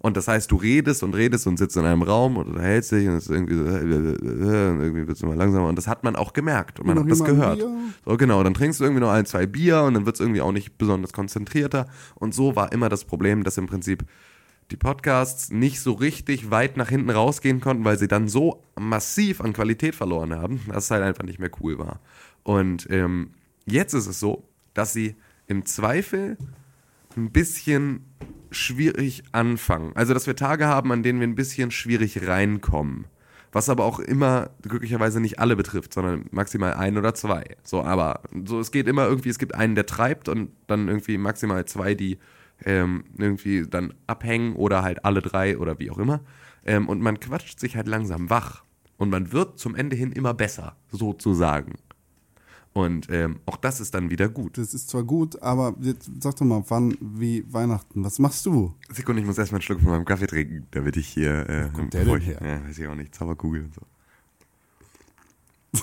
Und 0.00 0.16
das 0.16 0.28
heißt, 0.28 0.50
du 0.50 0.56
redest 0.56 1.02
und 1.02 1.14
redest 1.14 1.46
und 1.46 1.58
sitzt 1.58 1.76
in 1.76 1.84
einem 1.84 2.02
Raum 2.02 2.36
und 2.36 2.48
unterhältst 2.48 2.92
dich 2.92 3.08
und 3.08 3.14
es 3.14 3.24
ist 3.24 3.30
irgendwie 3.30 3.54
so, 3.54 3.62
und 3.62 4.80
irgendwie 4.80 5.06
wird 5.06 5.16
es 5.16 5.22
immer 5.22 5.34
langsamer. 5.34 5.68
Und 5.68 5.76
das 5.76 5.86
hat 5.86 6.04
man 6.04 6.16
auch 6.16 6.32
gemerkt 6.32 6.80
und 6.80 6.86
man 6.86 6.98
hat 6.98 7.10
das 7.10 7.24
gehört. 7.24 7.64
So, 8.04 8.16
genau, 8.16 8.42
dann 8.42 8.54
trinkst 8.54 8.80
du 8.80 8.84
irgendwie 8.84 9.00
noch 9.00 9.10
ein, 9.10 9.26
zwei 9.26 9.46
Bier 9.46 9.82
und 9.82 9.94
dann 9.94 10.06
wird 10.06 10.16
es 10.16 10.20
irgendwie 10.20 10.40
auch 10.40 10.52
nicht 10.52 10.78
besonders 10.78 11.12
konzentrierter. 11.12 11.86
Und 12.14 12.34
so 12.34 12.56
war 12.56 12.72
immer 12.72 12.88
das 12.88 13.04
Problem, 13.04 13.42
dass 13.42 13.56
im 13.58 13.66
Prinzip 13.66 14.04
die 14.70 14.76
Podcasts 14.76 15.50
nicht 15.50 15.80
so 15.80 15.92
richtig 15.92 16.50
weit 16.50 16.76
nach 16.76 16.88
hinten 16.88 17.10
rausgehen 17.10 17.60
konnten, 17.60 17.84
weil 17.84 17.98
sie 17.98 18.08
dann 18.08 18.28
so 18.28 18.62
massiv 18.78 19.40
an 19.40 19.52
Qualität 19.52 19.94
verloren 19.94 20.34
haben, 20.34 20.60
dass 20.68 20.84
es 20.84 20.90
halt 20.90 21.02
einfach 21.02 21.24
nicht 21.24 21.38
mehr 21.38 21.50
cool 21.60 21.78
war. 21.78 22.00
Und 22.42 22.88
ähm, 22.90 23.30
jetzt 23.64 23.94
ist 23.94 24.06
es 24.06 24.18
so, 24.20 24.44
dass 24.74 24.92
sie 24.92 25.16
im 25.46 25.64
Zweifel 25.64 26.36
ein 27.16 27.30
bisschen 27.30 28.04
schwierig 28.50 29.22
anfangen. 29.32 29.92
Also, 29.94 30.14
dass 30.14 30.26
wir 30.26 30.36
Tage 30.36 30.66
haben, 30.66 30.92
an 30.92 31.02
denen 31.02 31.20
wir 31.20 31.26
ein 31.26 31.34
bisschen 31.34 31.70
schwierig 31.70 32.26
reinkommen. 32.26 33.06
Was 33.52 33.68
aber 33.68 33.84
auch 33.84 34.00
immer 34.00 34.50
glücklicherweise 34.62 35.20
nicht 35.20 35.38
alle 35.38 35.56
betrifft, 35.56 35.94
sondern 35.94 36.26
maximal 36.30 36.74
ein 36.74 36.98
oder 36.98 37.14
zwei. 37.14 37.56
So, 37.62 37.82
aber 37.82 38.20
so, 38.44 38.60
es 38.60 38.70
geht 38.70 38.86
immer 38.86 39.06
irgendwie, 39.06 39.30
es 39.30 39.38
gibt 39.38 39.54
einen, 39.54 39.74
der 39.74 39.86
treibt 39.86 40.28
und 40.28 40.50
dann 40.66 40.88
irgendwie 40.88 41.16
maximal 41.16 41.64
zwei, 41.64 41.94
die 41.94 42.18
ähm, 42.64 43.04
irgendwie 43.16 43.66
dann 43.66 43.94
abhängen 44.06 44.54
oder 44.56 44.82
halt 44.82 45.04
alle 45.04 45.22
drei 45.22 45.58
oder 45.58 45.78
wie 45.78 45.90
auch 45.90 45.98
immer. 45.98 46.20
Ähm, 46.64 46.88
und 46.88 47.00
man 47.00 47.20
quatscht 47.20 47.60
sich 47.60 47.76
halt 47.76 47.86
langsam 47.86 48.28
wach. 48.28 48.62
Und 48.98 49.10
man 49.10 49.32
wird 49.32 49.58
zum 49.58 49.74
Ende 49.74 49.94
hin 49.94 50.12
immer 50.12 50.34
besser, 50.34 50.76
sozusagen. 50.90 51.74
Und 52.76 53.08
ähm, 53.08 53.40
auch 53.46 53.56
das 53.56 53.80
ist 53.80 53.94
dann 53.94 54.10
wieder 54.10 54.28
gut. 54.28 54.58
Das 54.58 54.74
ist 54.74 54.90
zwar 54.90 55.02
gut, 55.02 55.40
aber 55.40 55.74
jetzt 55.80 56.10
sag 56.20 56.36
doch 56.36 56.44
mal, 56.44 56.62
wann, 56.68 56.94
wie 57.00 57.42
Weihnachten, 57.50 58.04
was 58.04 58.18
machst 58.18 58.44
du? 58.44 58.74
Sekunde, 58.92 59.22
ich 59.22 59.26
muss 59.26 59.38
erstmal 59.38 59.60
einen 59.60 59.62
Schluck 59.62 59.80
von 59.80 59.92
meinem 59.92 60.04
Kaffee 60.04 60.26
trinken, 60.26 60.66
damit 60.72 60.98
ich 60.98 61.08
hier. 61.08 61.48
Äh, 61.48 61.70
kommt 61.72 61.94
der 61.94 62.04
denn 62.04 62.18
ich, 62.18 62.26
her? 62.26 62.38
Ja, 62.44 62.68
weiß 62.68 62.76
ich 62.76 62.86
auch 62.86 62.94
nicht. 62.94 63.14
Zauberkugel 63.14 63.64
und 63.64 63.74
so. 63.74 63.80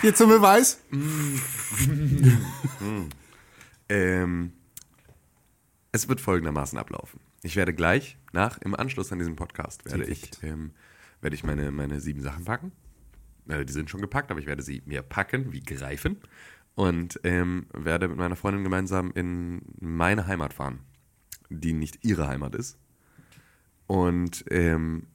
Hier 0.00 0.14
zum 0.16 0.30
Beweis. 0.30 0.80
Ähm, 3.86 4.52
es 5.92 6.08
wird 6.08 6.22
folgendermaßen 6.22 6.78
ablaufen. 6.78 7.20
Ich 7.42 7.54
werde 7.54 7.74
gleich 7.74 8.16
nach, 8.32 8.56
im 8.62 8.74
Anschluss 8.74 9.12
an 9.12 9.18
diesen 9.18 9.36
Podcast, 9.36 9.84
werde 9.84 10.06
ich, 10.06 10.30
Direkt. 10.30 10.42
ähm, 10.42 10.70
werde 11.20 11.36
ich 11.36 11.44
meine, 11.44 11.70
meine 11.70 12.00
sieben 12.00 12.22
Sachen 12.22 12.46
packen. 12.46 12.72
Äh, 13.48 13.64
die 13.64 13.72
sind 13.72 13.90
schon 13.90 14.00
gepackt, 14.00 14.30
aber 14.30 14.40
ich 14.40 14.46
werde 14.46 14.62
sie 14.62 14.82
mir 14.86 15.02
packen, 15.02 15.52
wie 15.52 15.60
greifen. 15.60 16.18
Und 16.74 17.20
ähm, 17.22 17.66
werde 17.72 18.08
mit 18.08 18.18
meiner 18.18 18.36
Freundin 18.36 18.64
gemeinsam 18.64 19.12
in 19.14 19.62
meine 19.78 20.26
Heimat 20.26 20.52
fahren, 20.52 20.80
die 21.48 21.72
nicht 21.72 22.04
ihre 22.04 22.26
Heimat 22.26 22.54
ist. 22.54 22.78
Und 23.86 24.44
ähm, 24.50 25.06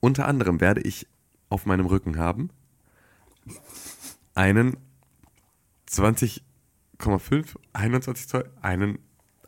unter 0.00 0.26
anderem 0.26 0.60
werde 0.60 0.82
ich 0.82 1.06
auf 1.48 1.64
meinem 1.64 1.86
Rücken 1.86 2.18
haben 2.18 2.50
einen 4.34 4.76
20,5, 5.88 7.56
21 7.72 8.28
Zoll, 8.28 8.50
einen 8.60 8.98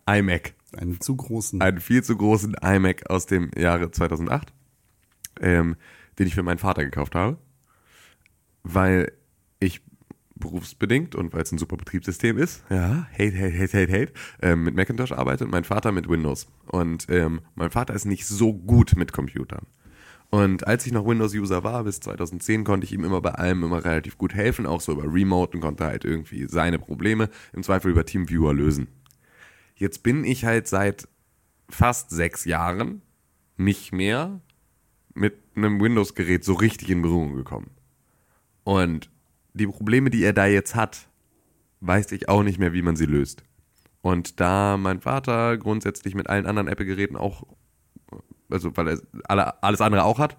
iMac. 0.07 0.55
Einen 0.77 1.01
zu 1.01 1.17
großen. 1.17 1.61
Einen 1.61 1.81
viel 1.81 2.03
zu 2.03 2.17
großen 2.17 2.55
iMac 2.55 3.09
aus 3.11 3.27
dem 3.27 3.51
Jahre 3.57 3.91
2008, 3.91 4.53
ähm, 5.41 5.77
den 6.19 6.27
ich 6.27 6.35
für 6.35 6.43
meinen 6.43 6.59
Vater 6.59 6.83
gekauft 6.85 7.15
habe, 7.15 7.39
weil 8.62 9.12
ich 9.61 9.83
berufsbedingt 10.35 11.14
und 11.14 11.33
weil 11.33 11.42
es 11.42 11.53
ein 11.53 11.59
super 11.59 11.77
Betriebssystem 11.77 12.37
ist, 12.37 12.64
ja, 12.68 13.07
hate, 13.12 13.38
hate, 13.38 13.59
hate, 13.59 13.79
hate, 13.79 13.92
hate, 13.92 14.12
ähm, 14.40 14.64
mit 14.64 14.75
Macintosh 14.75 15.12
arbeitet, 15.12 15.51
mein 15.51 15.64
Vater 15.64 15.92
mit 15.92 16.09
Windows. 16.09 16.48
Und 16.66 17.07
ähm, 17.09 17.40
mein 17.55 17.70
Vater 17.70 17.94
ist 17.94 18.05
nicht 18.05 18.27
so 18.27 18.53
gut 18.53 18.96
mit 18.96 19.12
Computern. 19.12 19.66
Und 20.31 20.66
als 20.66 20.87
ich 20.87 20.92
noch 20.92 21.07
Windows-User 21.07 21.62
war, 21.62 21.85
bis 21.85 22.01
2010, 22.01 22.64
konnte 22.64 22.87
ich 22.87 22.92
ihm 22.92 23.05
immer 23.05 23.20
bei 23.20 23.33
allem 23.33 23.64
immer 23.64 23.85
relativ 23.85 24.16
gut 24.16 24.35
helfen, 24.35 24.64
auch 24.64 24.81
so 24.81 24.92
über 24.92 25.05
Remote 25.05 25.57
und 25.57 25.61
konnte 25.61 25.85
halt 25.85 26.07
irgendwie 26.07 26.46
seine 26.48 26.79
Probleme 26.79 27.29
im 27.53 27.62
Zweifel 27.62 27.90
über 27.90 28.07
TeamViewer 28.07 28.55
lösen. 28.55 28.88
Jetzt 29.77 30.03
bin 30.03 30.25
ich 30.25 30.46
halt 30.46 30.68
seit 30.68 31.07
fast 31.68 32.11
sechs 32.11 32.46
Jahren 32.46 33.03
nicht 33.59 33.92
mehr 33.92 34.40
mit 35.14 35.35
einem 35.55 35.81
Windows-Gerät 35.81 36.44
so 36.44 36.55
richtig 36.55 36.88
in 36.88 37.03
Berührung 37.03 37.35
gekommen. 37.35 37.70
Und 38.64 39.11
die 39.55 39.66
Probleme, 39.66 40.11
die 40.11 40.25
er 40.25 40.33
da 40.33 40.46
jetzt 40.46 40.75
hat, 40.75 41.09
weiß 41.81 42.12
ich 42.12 42.29
auch 42.29 42.42
nicht 42.42 42.59
mehr, 42.59 42.72
wie 42.72 42.83
man 42.83 42.96
sie 42.96 43.07
löst. 43.07 43.42
Und 44.01 44.40
da 44.40 44.77
mein 44.77 45.01
Vater 45.01 45.57
grundsätzlich 45.59 46.14
mit 46.14 46.29
allen 46.29 46.46
anderen 46.46 46.68
Apple-Geräten 46.68 47.16
auch, 47.16 47.44
also 48.51 48.77
weil 48.77 48.88
er 48.88 49.01
alle, 49.25 49.62
alles 49.62 49.81
andere 49.81 50.05
auch 50.05 50.18
hat 50.18 50.37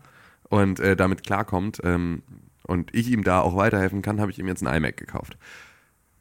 und 0.49 0.79
äh, 0.79 0.95
damit 0.95 1.23
klarkommt 1.23 1.79
ähm, 1.83 2.23
und 2.67 2.93
ich 2.93 3.09
ihm 3.09 3.23
da 3.23 3.39
auch 3.39 3.55
weiterhelfen 3.55 4.01
kann, 4.01 4.19
habe 4.19 4.31
ich 4.31 4.39
ihm 4.39 4.47
jetzt 4.47 4.65
einen 4.65 4.75
iMac 4.75 4.97
gekauft. 4.97 5.37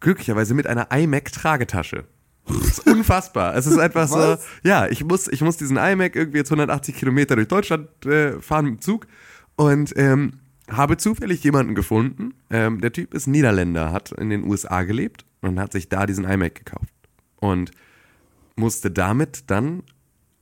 Glücklicherweise 0.00 0.54
mit 0.54 0.66
einer 0.66 0.88
iMac-Tragetasche. 0.92 2.04
Das 2.46 2.78
ist 2.78 2.86
unfassbar. 2.86 3.54
Es 3.54 3.66
ist 3.66 3.78
einfach 3.78 4.08
so, 4.08 4.36
ja, 4.64 4.88
ich 4.88 5.04
muss, 5.04 5.28
ich 5.28 5.42
muss 5.42 5.56
diesen 5.56 5.76
iMac 5.76 6.16
irgendwie 6.16 6.38
jetzt 6.38 6.50
180 6.50 6.96
Kilometer 6.96 7.36
durch 7.36 7.48
Deutschland 7.48 7.88
äh, 8.06 8.40
fahren 8.40 8.64
mit 8.64 8.74
dem 8.74 8.80
Zug 8.80 9.06
und 9.56 9.92
ähm, 9.96 10.40
habe 10.76 10.96
zufällig 10.96 11.42
jemanden 11.44 11.74
gefunden. 11.74 12.34
Ähm, 12.50 12.80
der 12.80 12.92
Typ 12.92 13.14
ist 13.14 13.26
Niederländer, 13.26 13.92
hat 13.92 14.12
in 14.12 14.30
den 14.30 14.44
USA 14.44 14.82
gelebt 14.82 15.24
und 15.40 15.58
hat 15.60 15.72
sich 15.72 15.88
da 15.88 16.06
diesen 16.06 16.24
iMac 16.24 16.54
gekauft. 16.54 16.92
Und 17.36 17.72
musste 18.56 18.90
damit 18.90 19.50
dann, 19.50 19.82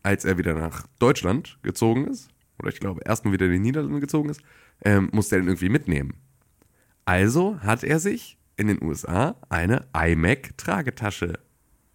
als 0.02 0.24
er 0.24 0.38
wieder 0.38 0.54
nach 0.54 0.86
Deutschland 0.98 1.58
gezogen 1.62 2.06
ist, 2.06 2.28
oder 2.58 2.68
ich 2.68 2.80
glaube 2.80 3.00
erstmal 3.04 3.32
wieder 3.32 3.46
in 3.46 3.52
die 3.52 3.58
Niederlande 3.58 4.00
gezogen 4.00 4.28
ist, 4.28 4.42
ähm, 4.84 5.08
musste 5.12 5.36
er 5.36 5.42
den 5.42 5.48
irgendwie 5.48 5.68
mitnehmen. 5.68 6.14
Also 7.04 7.60
hat 7.60 7.82
er 7.82 7.98
sich 7.98 8.38
in 8.56 8.66
den 8.66 8.82
USA 8.82 9.36
eine 9.48 9.86
iMac-Tragetasche 9.94 11.38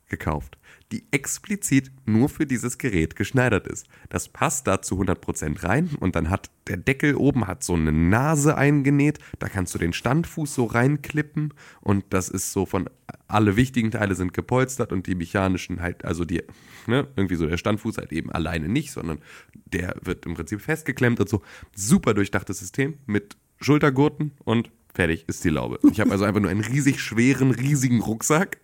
gekauft, 0.08 0.58
die 0.91 1.06
explizit 1.12 1.91
nur 2.06 2.30
für 2.30 2.45
dieses 2.45 2.78
Gerät 2.78 3.15
geschneidert 3.15 3.67
ist. 3.67 3.88
Das 4.10 4.30
passt 4.30 4.67
da 4.67 4.82
zu 4.82 5.02
100% 5.02 5.63
rein 5.63 5.89
und 6.00 6.15
dann 6.15 6.30
hat 6.30 6.52
der 6.67 6.78
Deckel 6.78 7.15
oben 7.15 7.48
hat 7.48 7.63
so 7.63 7.74
eine 7.74 7.91
Nase 7.91 8.56
eingenäht, 8.56 9.19
da 9.39 9.50
kannst 9.50 9.74
du 9.74 9.80
den 9.80 9.93
Standfuß 9.93 10.54
so 10.54 10.65
reinklippen 10.65 11.54
und 11.82 12.06
das 12.10 12.30
ist 12.30 12.52
so 12.52 12.65
von 12.65 12.89
alle 13.28 13.56
wichtigen 13.56 13.91
Teile 13.91 14.15
sind 14.15 14.34
gepolstert 14.34 14.91
und 14.91 15.08
die 15.08 15.15
mechanischen 15.15 15.82
halt, 15.82 16.06
also 16.06 16.24
die, 16.24 16.43
ne, 16.88 17.08
irgendwie 17.15 17.36
so 17.36 17.48
der 17.48 17.58
Standfuß 17.58 17.98
halt 17.98 18.12
eben 18.12 18.32
alleine 18.32 18.67
nicht, 18.67 18.91
sondern 18.91 19.19
der 19.65 19.95
wird 20.02 20.26
im 20.26 20.36
Prinzip 20.36 20.62
festgeklemmt 20.62 21.19
und 21.19 21.30
so. 21.30 21.41
Super 21.76 22.13
durchdachtes 22.13 22.60
System 22.60 23.00
mit 23.06 23.38
Schultergurten 23.60 24.32
und 24.43 24.69
Fertig 24.95 25.26
ist 25.28 25.43
die 25.43 25.50
Laube. 25.50 25.78
Ich 25.91 26.00
habe 26.00 26.12
also 26.12 26.24
einfach 26.24 26.39
nur 26.39 26.50
einen 26.50 26.62
riesig 26.62 27.02
schweren, 27.02 27.52
riesigen 27.52 28.00
Rucksack. 28.00 28.60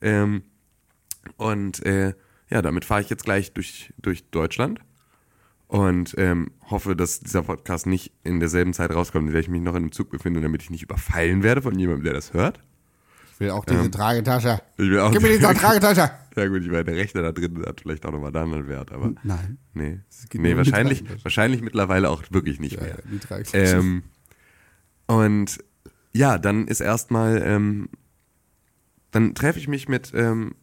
Ähm, 0.00 0.42
und 1.36 1.84
äh, 1.84 2.14
ja, 2.50 2.62
damit 2.62 2.84
fahre 2.84 3.00
ich 3.00 3.10
jetzt 3.10 3.24
gleich 3.24 3.52
durch, 3.52 3.92
durch 3.98 4.24
Deutschland 4.30 4.80
und 5.68 6.14
ähm, 6.18 6.50
hoffe, 6.68 6.96
dass 6.96 7.20
dieser 7.20 7.42
Podcast 7.42 7.86
nicht 7.86 8.12
in 8.24 8.40
derselben 8.40 8.72
Zeit 8.72 8.90
rauskommt, 8.92 9.26
in 9.28 9.32
der 9.32 9.40
ich 9.40 9.48
mich 9.48 9.62
noch 9.62 9.72
in 9.74 9.82
einem 9.84 9.92
Zug 9.92 10.10
befinde, 10.10 10.40
damit 10.40 10.62
ich 10.62 10.70
nicht 10.70 10.82
überfallen 10.82 11.42
werde 11.42 11.62
von 11.62 11.78
jemandem, 11.78 12.04
der 12.04 12.14
das 12.14 12.32
hört. 12.32 12.60
Ich 13.34 13.40
will 13.40 13.50
auch 13.50 13.64
diese 13.64 13.80
Ähm, 13.84 13.92
Tragetasche. 13.92 14.60
Ich 14.76 14.90
will 14.90 14.98
auch 15.00 15.12
Gib 15.12 15.22
mir 15.22 15.28
diese 15.38 15.54
Tragetasche. 15.54 16.10
Ja 16.36 16.46
gut, 16.46 16.62
ich 16.62 16.68
meine, 16.70 16.84
der 16.84 16.94
Rechner 16.94 17.22
da 17.22 17.32
drin 17.32 17.60
hat 17.66 17.80
vielleicht 17.80 18.06
auch 18.06 18.12
nochmal 18.12 18.28
einen 18.28 18.36
anderen 18.44 18.68
Wert, 18.68 18.92
aber 18.92 19.12
Nein. 19.24 19.58
nee. 19.74 19.98
Nee, 20.32 20.56
wahrscheinlich, 20.56 21.02
wahrscheinlich 21.24 21.60
mittlerweile 21.60 22.08
auch 22.08 22.22
wirklich 22.30 22.60
nicht 22.60 22.76
Ja, 22.76 22.82
mehr. 22.82 22.90
ja, 22.90 22.96
die 23.10 23.18
Tragetasche. 23.18 23.76
Ähm, 23.78 24.04
und 25.06 25.58
ja, 26.12 26.38
dann 26.38 26.68
ist 26.68 26.80
erstmal, 26.80 27.42
ähm, 27.44 27.88
dann 29.10 29.34
treffe 29.34 29.58
ich 29.58 29.66
mich 29.66 29.88
mit 29.88 30.12
ähm, 30.14 30.54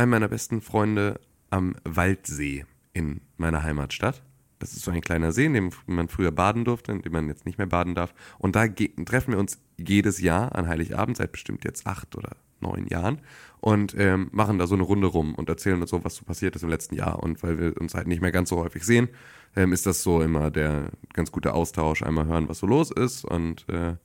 einem 0.00 0.10
meiner 0.10 0.28
besten 0.28 0.62
Freunde 0.62 1.20
am 1.50 1.76
Waldsee 1.84 2.64
in 2.92 3.20
meiner 3.36 3.62
Heimatstadt. 3.62 4.22
Das 4.58 4.72
ist 4.72 4.82
so 4.82 4.90
ein 4.90 5.00
kleiner 5.00 5.32
See, 5.32 5.46
in 5.46 5.54
dem 5.54 5.70
man 5.86 6.08
früher 6.08 6.32
baden 6.32 6.64
durfte, 6.64 6.92
in 6.92 7.02
dem 7.02 7.12
man 7.12 7.28
jetzt 7.28 7.46
nicht 7.46 7.58
mehr 7.58 7.66
baden 7.66 7.94
darf. 7.94 8.14
Und 8.38 8.56
da 8.56 8.66
treffen 8.66 9.32
wir 9.32 9.38
uns 9.38 9.58
jedes 9.76 10.20
Jahr 10.20 10.54
an 10.54 10.66
Heiligabend, 10.68 11.16
seit 11.16 11.32
bestimmt 11.32 11.64
jetzt 11.64 11.86
acht 11.86 12.16
oder 12.16 12.36
neun 12.60 12.86
Jahren, 12.86 13.20
und 13.60 13.94
ähm, 13.98 14.28
machen 14.32 14.58
da 14.58 14.66
so 14.66 14.74
eine 14.74 14.82
Runde 14.84 15.06
rum 15.06 15.34
und 15.34 15.48
erzählen 15.48 15.80
uns 15.80 15.90
so, 15.90 16.04
was 16.04 16.16
so 16.16 16.24
passiert 16.24 16.56
ist 16.56 16.62
im 16.62 16.68
letzten 16.70 16.94
Jahr. 16.94 17.22
Und 17.22 17.42
weil 17.42 17.58
wir 17.58 17.78
uns 17.80 17.94
halt 17.94 18.06
nicht 18.06 18.22
mehr 18.22 18.32
ganz 18.32 18.48
so 18.48 18.56
häufig 18.56 18.84
sehen, 18.84 19.08
ähm, 19.56 19.72
ist 19.72 19.86
das 19.86 20.02
so 20.02 20.22
immer 20.22 20.50
der 20.50 20.90
ganz 21.12 21.30
gute 21.30 21.52
Austausch, 21.52 22.02
einmal 22.02 22.26
hören, 22.26 22.48
was 22.48 22.58
so 22.58 22.66
los 22.66 22.90
ist. 22.90 23.24
Und 23.24 23.68
äh, 23.68 23.96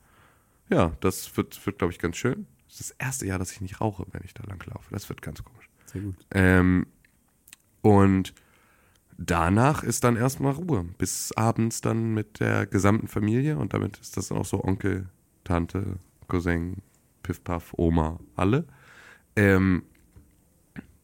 ja, 0.69 0.91
das 0.99 1.35
wird, 1.37 1.65
wird 1.65 1.77
glaube 1.77 1.93
ich, 1.93 1.99
ganz 1.99 2.17
schön. 2.17 2.47
Das 2.67 2.81
ist 2.81 2.89
das 2.91 2.97
erste 2.97 3.25
Jahr, 3.25 3.39
dass 3.39 3.51
ich 3.51 3.61
nicht 3.61 3.79
rauche, 3.79 4.05
wenn 4.11 4.23
ich 4.25 4.33
da 4.33 4.43
lang 4.43 4.61
laufe. 4.65 4.87
Das 4.91 5.07
wird 5.07 5.21
ganz 5.21 5.43
komisch. 5.43 5.64
Sehr 5.85 6.01
gut. 6.01 6.15
Ähm, 6.31 6.87
und 7.81 8.33
danach 9.17 9.83
ist 9.83 10.03
dann 10.03 10.15
erstmal 10.15 10.53
Ruhe. 10.53 10.85
Bis 10.97 11.31
abends 11.33 11.81
dann 11.81 12.13
mit 12.13 12.39
der 12.39 12.65
gesamten 12.65 13.07
Familie. 13.07 13.57
Und 13.57 13.73
damit 13.73 13.97
ist 13.97 14.17
das 14.17 14.29
dann 14.29 14.37
auch 14.37 14.45
so 14.45 14.63
Onkel, 14.63 15.09
Tante, 15.43 15.97
Cousin, 16.27 16.77
Piff 17.23 17.43
Puff, 17.43 17.73
Oma, 17.77 18.19
alle. 18.35 18.65
Ähm, 19.35 19.83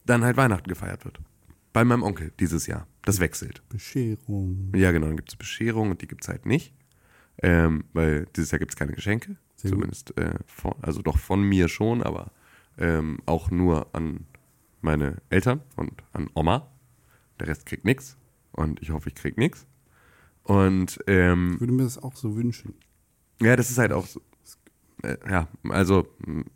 dann 0.06 0.24
halt 0.24 0.38
Weihnachten 0.38 0.68
gefeiert 0.68 1.06
wird. 1.06 1.20
Bei 1.74 1.86
meinem 1.86 2.04
Onkel 2.04 2.34
dieses 2.40 2.68
Jahr. 2.68 2.88
Das 3.04 3.20
wechselt. 3.20 3.62
Bescherung. 3.70 4.72
Ja, 4.76 4.92
genau, 4.92 5.08
dann 5.08 5.16
gibt 5.16 5.30
es 5.30 5.36
Bescherung 5.36 5.92
und 5.92 6.02
die 6.02 6.08
gibt 6.08 6.24
es 6.24 6.28
halt 6.28 6.46
nicht. 6.46 6.74
Ähm, 7.42 7.86
weil 7.94 8.28
dieses 8.36 8.52
Jahr 8.52 8.60
gibt 8.60 8.72
es 8.72 8.76
keine 8.76 8.94
Geschenke. 8.94 9.38
Sehr 9.56 9.72
zumindest, 9.72 10.18
äh, 10.18 10.34
von, 10.48 10.74
also 10.82 11.02
doch 11.02 11.18
von 11.18 11.42
mir 11.44 11.68
schon, 11.70 12.04
aber 12.04 12.32
ähm, 12.78 13.20
auch 13.26 13.52
nur 13.52 13.96
an 13.96 14.26
meine 14.82 15.18
Eltern 15.30 15.62
und 15.76 15.92
an 16.14 16.30
Oma. 16.34 16.68
Der 17.40 17.48
Rest 17.48 17.66
kriegt 17.66 17.86
nichts. 17.86 18.18
Und 18.52 18.82
ich 18.82 18.92
hoffe, 18.92 19.10
ich 19.10 19.16
krieg 19.16 19.38
nichts. 19.38 19.66
Und 20.44 21.00
ähm, 21.08 21.52
Ich 21.56 21.60
würde 21.62 21.74
mir 21.74 21.84
das 21.84 22.02
auch 22.02 22.16
so 22.16 22.36
wünschen. 22.36 22.74
ja, 23.42 23.56
das 23.56 23.70
ist 23.70 23.78
halt 23.78 23.92
auch 23.92 24.06
so. 24.08 24.22
Äh, 25.04 25.18
ja, 25.30 25.48
also 25.70 26.08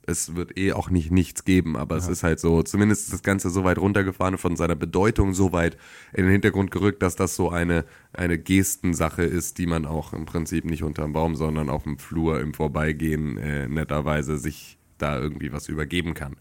es 0.06 0.36
wird 0.36 0.58
eh 0.58 0.74
auch 0.74 0.90
nicht 0.92 1.12
nichts 1.12 1.46
geben, 1.46 1.76
aber 1.76 1.96
es 1.96 2.08
ist 2.08 2.22
halt 2.22 2.40
so, 2.40 2.62
zumindest 2.62 3.06
ist 3.06 3.14
das 3.14 3.24
Ganze 3.24 3.50
so 3.50 3.64
weit 3.64 3.80
runtergefahren 3.80 4.38
von 4.38 4.56
seiner 4.56 4.76
Bedeutung 4.76 5.34
so 5.34 5.52
weit 5.52 5.78
in 6.14 6.26
den 6.26 6.32
Hintergrund 6.32 6.70
gerückt, 6.70 7.02
dass 7.02 7.16
das 7.16 7.36
so 7.36 7.50
eine, 7.50 7.86
eine 8.14 8.38
Gestensache 8.38 9.24
ist, 9.24 9.58
die 9.58 9.66
man 9.66 9.86
auch 9.88 10.14
im 10.14 10.26
Prinzip 10.26 10.66
nicht 10.66 10.84
unterm 10.84 11.14
Baum, 11.14 11.36
sondern 11.36 11.70
auf 11.72 11.84
dem 11.84 11.98
Flur 11.98 12.40
im 12.40 12.54
Vorbeigehen 12.54 13.38
äh, 13.38 13.68
netterweise 13.68 14.38
sich 14.38 14.78
da 15.00 15.20
irgendwie 15.20 15.52
was 15.52 15.68
übergeben 15.68 16.14
kann. 16.14 16.36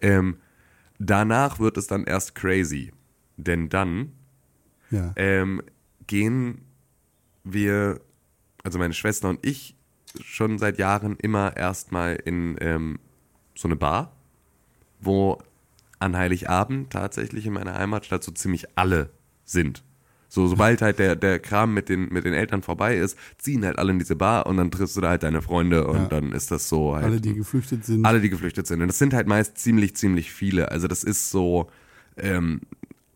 Ähm, 0.00 0.36
danach 0.98 1.58
wird 1.58 1.76
es 1.76 1.86
dann 1.86 2.04
erst 2.04 2.34
crazy, 2.34 2.92
denn 3.36 3.68
dann 3.68 4.12
Ja. 4.90 5.12
ähm, 5.16 5.62
gehen 6.06 6.62
wir, 7.44 8.00
also 8.64 8.78
meine 8.78 8.94
Schwester 8.94 9.28
und 9.28 9.44
ich, 9.44 9.76
schon 10.22 10.58
seit 10.58 10.78
Jahren 10.78 11.16
immer 11.16 11.56
erstmal 11.56 12.16
in 12.16 12.56
ähm, 12.60 12.98
so 13.54 13.68
eine 13.68 13.76
Bar, 13.76 14.12
wo 15.00 15.38
an 15.98 16.16
Heiligabend 16.16 16.90
tatsächlich 16.90 17.46
in 17.46 17.52
meiner 17.52 17.74
Heimatstadt 17.74 18.22
so 18.24 18.32
ziemlich 18.32 18.66
alle 18.76 19.10
sind. 19.44 19.82
So, 20.28 20.46
sobald 20.46 20.82
halt 20.82 20.98
der, 20.98 21.16
der 21.16 21.38
Kram 21.38 21.72
mit 21.72 21.88
den, 21.88 22.08
mit 22.12 22.24
den 22.24 22.34
Eltern 22.34 22.62
vorbei 22.62 22.96
ist, 22.96 23.16
ziehen 23.38 23.64
halt 23.64 23.78
alle 23.78 23.92
in 23.92 23.98
diese 23.98 24.14
Bar 24.14 24.46
und 24.46 24.58
dann 24.58 24.70
triffst 24.70 24.96
du 24.96 25.00
da 25.00 25.08
halt 25.10 25.22
deine 25.22 25.40
Freunde 25.42 25.86
und 25.86 25.96
Ja. 25.96 26.08
dann 26.08 26.32
ist 26.32 26.50
das 26.50 26.68
so 26.68 26.94
halt. 26.94 27.04
Alle, 27.06 27.20
die 27.20 27.34
geflüchtet 27.34 27.84
sind. 27.84 28.04
Alle, 28.04 28.20
die 28.20 28.28
geflüchtet 28.28 28.66
sind. 28.66 28.82
Und 28.82 28.88
das 28.88 28.98
sind 28.98 29.14
halt 29.14 29.26
meist 29.26 29.56
ziemlich, 29.58 29.96
ziemlich 29.96 30.30
viele. 30.32 30.70
Also 30.70 30.86
das 30.86 31.02
ist 31.02 31.30
so 31.30 31.70
ähm, 32.18 32.60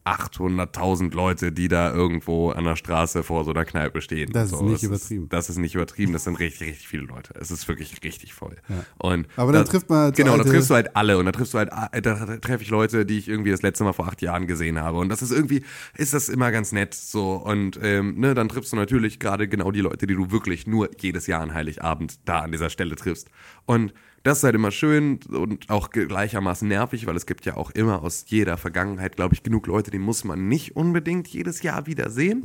800.000 0.04 1.14
Leute, 1.14 1.52
die 1.52 1.68
da 1.68 1.92
irgendwo 1.92 2.50
an 2.50 2.64
der 2.64 2.76
Straße 2.76 3.22
vor 3.22 3.44
so 3.44 3.52
einer 3.52 3.64
Kneipe 3.64 4.00
stehen. 4.00 4.32
Das 4.32 4.50
ist 4.52 4.58
so, 4.58 4.64
nicht 4.64 4.82
übertrieben. 4.82 5.28
das 5.28 5.48
ist 5.50 5.58
nicht 5.58 5.74
übertrieben. 5.74 6.12
Das 6.12 6.24
sind 6.24 6.38
richtig, 6.38 6.68
richtig 6.68 6.88
viele 6.88 7.04
Leute. 7.04 7.34
Es 7.38 7.50
ist 7.50 7.68
wirklich 7.68 8.02
richtig 8.02 8.34
voll. 8.34 8.56
Ja. 8.68 8.84
Und 8.98 9.26
Aber 9.36 9.52
dann 9.52 9.64
da- 9.64 9.70
trifft 9.70 9.88
man 9.90 9.98
halt 9.98 10.16
Genau, 10.16 10.36
da 10.36 10.44
triffst 10.44 10.70
du 10.70 10.74
halt 10.74 10.96
alle. 10.96 11.18
Und 11.18 11.26
da 11.26 11.32
triffst 11.32 11.54
du 11.54 11.58
halt, 11.58 11.70
äh, 11.92 12.02
da 12.02 12.36
treffe 12.38 12.62
ich 12.64 12.70
Leute, 12.70 13.06
die 13.06 13.18
ich 13.18 13.28
irgendwie 13.28 13.50
das 13.50 13.62
letzte 13.62 13.84
Mal 13.84 13.92
vor 13.92 14.08
acht 14.08 14.22
Jahren 14.22 14.46
gesehen 14.46 14.80
habe. 14.80 14.98
Und 14.98 15.08
das 15.08 15.22
ist 15.22 15.30
irgendwie, 15.30 15.62
ist 15.96 16.14
das 16.14 16.28
immer 16.28 16.50
ganz 16.50 16.72
nett 16.72 16.94
so. 16.94 17.34
Und 17.34 17.78
ähm, 17.82 18.18
ne, 18.18 18.34
dann 18.34 18.48
triffst 18.48 18.72
du 18.72 18.76
natürlich 18.76 19.20
gerade 19.20 19.48
genau 19.48 19.70
die 19.70 19.80
Leute, 19.80 20.06
die 20.06 20.14
du 20.14 20.30
wirklich 20.30 20.66
nur 20.66 20.90
jedes 21.00 21.26
Jahr 21.26 21.40
an 21.42 21.54
Heiligabend 21.54 22.18
da 22.28 22.40
an 22.40 22.52
dieser 22.52 22.70
Stelle 22.70 22.96
triffst. 22.96 23.28
Und 23.66 23.92
das 24.22 24.38
ist 24.38 24.44
halt 24.44 24.54
immer 24.54 24.70
schön 24.70 25.18
und 25.30 25.68
auch 25.68 25.90
gleichermaßen 25.90 26.68
nervig, 26.68 27.06
weil 27.06 27.16
es 27.16 27.26
gibt 27.26 27.44
ja 27.44 27.56
auch 27.56 27.72
immer 27.72 28.02
aus 28.02 28.24
jeder 28.28 28.56
Vergangenheit, 28.56 29.16
glaube 29.16 29.34
ich, 29.34 29.42
genug 29.42 29.66
Leute, 29.66 29.90
die 29.90 29.98
muss 29.98 30.22
man 30.22 30.46
nicht 30.46 30.76
unbedingt 30.76 31.26
jedes 31.28 31.62
Jahr 31.62 31.86
wieder 31.86 32.08
sehen. 32.08 32.40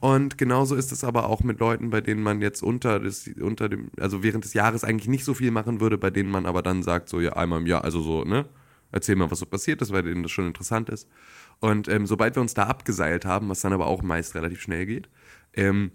Und 0.00 0.36
genauso 0.36 0.74
ist 0.74 0.92
es 0.92 1.02
aber 1.02 1.28
auch 1.28 1.42
mit 1.42 1.60
Leuten, 1.60 1.88
bei 1.88 2.02
denen 2.02 2.22
man 2.22 2.42
jetzt 2.42 2.62
unter, 2.62 3.00
des, 3.00 3.28
unter 3.40 3.70
dem, 3.70 3.88
also 3.98 4.22
während 4.22 4.44
des 4.44 4.52
Jahres 4.52 4.84
eigentlich 4.84 5.08
nicht 5.08 5.24
so 5.24 5.32
viel 5.32 5.50
machen 5.50 5.80
würde, 5.80 5.96
bei 5.96 6.10
denen 6.10 6.30
man 6.30 6.44
aber 6.44 6.62
dann 6.62 6.82
sagt, 6.82 7.08
so 7.08 7.20
ja, 7.20 7.32
einmal 7.32 7.60
im 7.60 7.66
Jahr, 7.66 7.84
also 7.84 8.02
so, 8.02 8.24
ne? 8.24 8.46
Erzähl 8.92 9.16
mal, 9.16 9.30
was 9.30 9.40
so 9.40 9.46
passiert 9.46 9.82
ist, 9.82 9.92
weil 9.92 10.04
denen 10.04 10.22
das 10.22 10.30
schon 10.30 10.46
interessant 10.46 10.88
ist. 10.88 11.08
Und 11.58 11.88
ähm, 11.88 12.06
sobald 12.06 12.36
wir 12.36 12.42
uns 12.42 12.54
da 12.54 12.64
abgeseilt 12.64 13.24
haben, 13.24 13.48
was 13.48 13.60
dann 13.60 13.72
aber 13.72 13.86
auch 13.86 14.02
meist 14.02 14.36
relativ 14.36 14.60
schnell 14.60 14.86
geht, 14.86 15.08
ähm, 15.54 15.90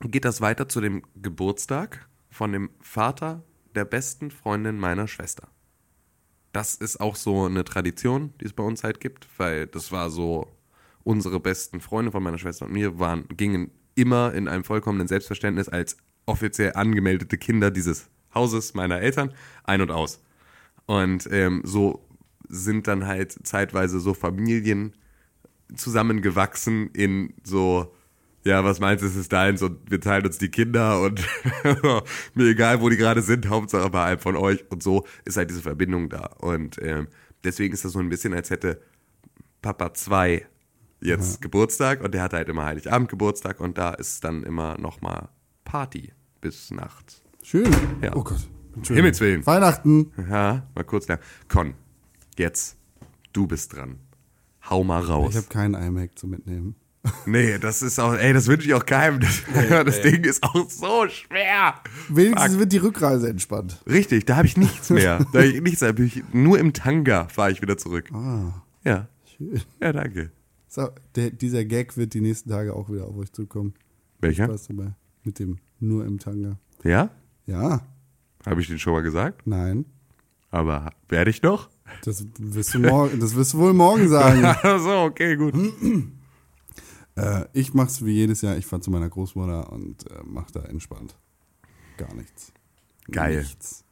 geht 0.00 0.24
das 0.24 0.40
weiter 0.40 0.68
zu 0.68 0.80
dem 0.80 1.02
Geburtstag 1.20 2.08
von 2.30 2.52
dem 2.52 2.70
Vater 2.80 3.42
der 3.74 3.84
besten 3.84 4.30
Freundin 4.30 4.78
meiner 4.78 5.08
Schwester. 5.08 5.48
Das 6.52 6.74
ist 6.74 7.00
auch 7.00 7.16
so 7.16 7.44
eine 7.46 7.64
Tradition, 7.64 8.34
die 8.40 8.46
es 8.46 8.52
bei 8.52 8.64
uns 8.64 8.82
halt 8.82 9.00
gibt, 9.00 9.28
weil 9.38 9.66
das 9.66 9.92
war 9.92 10.10
so, 10.10 10.48
unsere 11.04 11.40
besten 11.40 11.80
Freunde 11.80 12.12
von 12.12 12.22
meiner 12.22 12.38
Schwester 12.38 12.66
und 12.66 12.72
mir 12.72 12.98
waren, 12.98 13.26
gingen 13.28 13.70
immer 13.94 14.32
in 14.34 14.48
einem 14.48 14.64
vollkommenen 14.64 15.08
Selbstverständnis 15.08 15.68
als 15.68 15.96
offiziell 16.26 16.72
angemeldete 16.74 17.38
Kinder 17.38 17.70
dieses 17.70 18.08
Hauses 18.34 18.74
meiner 18.74 19.00
Eltern 19.00 19.32
ein 19.64 19.80
und 19.80 19.90
aus. 19.90 20.22
Und 20.86 21.28
ähm, 21.30 21.62
so 21.64 22.06
sind 22.48 22.86
dann 22.86 23.06
halt 23.06 23.46
zeitweise 23.46 24.00
so 24.00 24.14
Familien 24.14 24.94
zusammengewachsen 25.74 26.90
in 26.90 27.34
so, 27.44 27.94
ja, 28.44 28.64
was 28.64 28.80
meinst 28.80 29.02
du, 29.02 29.06
es 29.06 29.16
ist 29.16 29.32
deins 29.32 29.62
und 29.62 29.90
wir 29.90 30.00
teilen 30.00 30.24
uns 30.26 30.38
die 30.38 30.48
Kinder 30.48 31.00
und 31.02 31.22
mir 32.34 32.46
egal, 32.46 32.80
wo 32.80 32.88
die 32.88 32.96
gerade 32.96 33.22
sind, 33.22 33.48
Hauptsache 33.48 33.90
bei 33.90 34.04
einem 34.04 34.20
von 34.20 34.36
euch 34.36 34.64
und 34.70 34.82
so 34.82 35.04
ist 35.24 35.36
halt 35.36 35.50
diese 35.50 35.62
Verbindung 35.62 36.08
da. 36.08 36.30
Und 36.38 36.78
ähm, 36.82 37.08
deswegen 37.44 37.74
ist 37.74 37.84
das 37.84 37.92
so 37.92 37.98
ein 37.98 38.08
bisschen, 38.08 38.32
als 38.32 38.50
hätte 38.50 38.80
Papa 39.60 39.92
2 39.92 40.46
jetzt 41.02 41.42
Geburtstag 41.42 42.02
und 42.02 42.12
der 42.14 42.22
hatte 42.22 42.36
halt 42.36 42.48
immer 42.48 42.64
Heiligabend 42.64 43.08
Geburtstag 43.08 43.60
und 43.60 43.78
da 43.78 43.90
ist 43.90 44.24
dann 44.24 44.42
immer 44.42 44.78
nochmal 44.78 45.28
Party 45.64 46.12
bis 46.40 46.70
nachts. 46.70 47.22
Schön. 47.42 47.70
Ja. 48.02 48.16
Oh 48.16 48.24
Gott. 48.24 48.48
Himmels 48.86 49.20
Willen. 49.20 49.44
Weihnachten. 49.46 50.12
Ja, 50.16 50.66
mal 50.74 50.84
kurz 50.84 51.08
lang. 51.08 51.18
Con, 51.48 51.74
jetzt, 52.38 52.76
du 53.32 53.46
bist 53.46 53.74
dran. 53.74 53.98
Hau 54.68 54.84
mal 54.84 55.02
raus. 55.02 55.30
Ich 55.30 55.36
habe 55.36 55.48
keinen 55.48 55.74
iMac 55.74 56.18
zu 56.18 56.26
mitnehmen. 56.26 56.76
Nee, 57.24 57.58
das 57.58 57.80
ist 57.82 57.98
auch, 57.98 58.14
ey, 58.14 58.32
das 58.34 58.46
wünsche 58.46 58.66
ich 58.68 58.74
auch 58.74 58.84
keinem. 58.84 59.20
Das, 59.20 59.42
das 59.86 60.02
Ding 60.02 60.22
ist 60.24 60.42
auch 60.42 60.68
so 60.68 61.08
schwer. 61.08 61.74
Wenigstens 62.10 62.50
Fuck. 62.52 62.58
wird 62.58 62.72
die 62.72 62.76
Rückreise 62.78 63.28
entspannt. 63.30 63.82
Richtig, 63.86 64.26
da 64.26 64.36
habe 64.36 64.46
ich 64.46 64.56
nichts 64.56 64.90
mehr. 64.90 65.24
Da 65.32 65.40
ich 65.40 65.60
nichts, 65.62 65.80
da 65.80 65.92
bin 65.92 66.06
ich, 66.06 66.22
nur 66.32 66.58
im 66.58 66.72
Tanga 66.74 67.26
fahre 67.28 67.52
ich 67.52 67.62
wieder 67.62 67.78
zurück. 67.78 68.10
Ah, 68.12 68.62
Ja, 68.84 69.08
schön. 69.36 69.60
ja, 69.80 69.92
danke. 69.92 70.30
So, 70.68 70.88
der, 71.16 71.30
dieser 71.30 71.64
Gag 71.64 71.96
wird 71.96 72.12
die 72.14 72.20
nächsten 72.20 72.50
Tage 72.50 72.74
auch 72.74 72.90
wieder 72.90 73.06
auf 73.06 73.16
euch 73.16 73.32
zukommen. 73.32 73.74
Welcher? 74.20 74.44
Spaß 74.44 74.68
dabei. 74.68 74.92
Mit 75.24 75.38
dem 75.38 75.58
nur 75.80 76.04
im 76.04 76.18
Tanga. 76.18 76.58
Ja? 76.84 77.10
Ja, 77.46 77.80
Habe 78.46 78.60
ich 78.60 78.68
den 78.68 78.78
schon 78.78 78.92
mal 78.92 79.02
gesagt? 79.02 79.46
nein. 79.46 79.84
Aber 80.52 80.90
werde 81.08 81.30
ich 81.30 81.42
noch? 81.42 81.70
Das 82.04 82.24
wirst 82.38 82.74
du 82.74 82.80
morgen, 82.80 83.20
das 83.20 83.36
wirst 83.36 83.54
du 83.54 83.58
wohl 83.58 83.72
morgen 83.72 84.08
sagen. 84.08 84.42
Ach 84.44 84.80
so, 84.80 84.90
okay, 85.02 85.36
gut. 85.36 85.54
äh, 87.20 87.46
ich 87.52 87.74
mach's 87.74 88.04
wie 88.04 88.12
jedes 88.12 88.40
Jahr. 88.42 88.56
Ich 88.56 88.66
fahr 88.66 88.80
zu 88.80 88.90
meiner 88.90 89.08
Großmutter 89.08 89.72
und 89.72 90.10
äh, 90.10 90.20
mach 90.24 90.50
da 90.50 90.60
entspannt. 90.62 91.16
Gar 91.96 92.14
nichts. 92.14 92.52
Geil. 93.10 93.40
Nichts. 93.40 93.84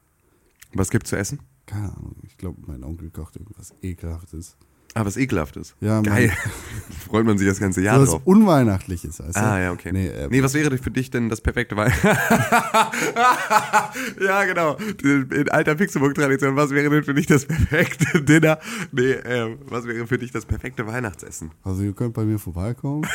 Was 0.73 0.91
gibt's 0.91 1.11
zu 1.11 1.17
essen? 1.17 1.41
Keine 1.67 1.95
Ahnung. 1.95 2.17
Ich 2.23 2.39
glaube, 2.39 2.59
mein 2.67 2.85
Onkel 2.85 3.11
kocht 3.11 3.37
irgendwas 3.37 3.75
ekelhaftes. 3.83 4.57
Ah, 4.95 5.05
was 5.05 5.17
ekelhaftes. 5.17 5.75
Ja, 5.81 6.01
Geil. 6.01 6.33
Freut 7.07 7.25
man 7.25 7.39
sich 7.39 7.47
das 7.47 7.61
ganze 7.61 7.83
Jahr 7.83 7.97
So 7.97 8.03
was 8.03 8.11
drauf. 8.11 8.23
Unweihnachtliches, 8.25 9.21
weißt 9.21 9.37
du? 9.37 9.41
Ah, 9.41 9.61
ja, 9.61 9.73
okay. 9.73 9.93
Nee, 9.93 10.09
äh, 10.09 10.29
nee, 10.31 10.43
was 10.43 10.55
wäre 10.55 10.77
für 10.79 10.91
dich 10.91 11.11
denn 11.11 11.29
das 11.29 11.41
perfekte 11.41 11.77
Weihnachten? 11.77 12.07
ja, 14.25 14.45
genau. 14.45 14.77
In 15.03 15.49
alter 15.51 15.75
Pixelbook-Tradition, 15.75 16.57
was 16.57 16.71
wäre 16.71 16.91
denn 16.91 17.05
für 17.05 17.15
dich 17.15 17.27
das 17.27 17.47
perfekte 17.47 18.23
Dinner? 18.23 18.59
Nee, 18.93 19.13
ähm, 19.13 19.59
was 19.67 19.87
wäre 19.87 20.07
für 20.07 20.19
dich 20.19 20.33
das 20.33 20.47
perfekte 20.47 20.87
Weihnachtsessen? 20.87 21.51
Also 21.63 21.83
ihr 21.83 21.93
könnt 21.93 22.15
bei 22.15 22.25
mir 22.25 22.39
vorbeikommen. 22.39 23.07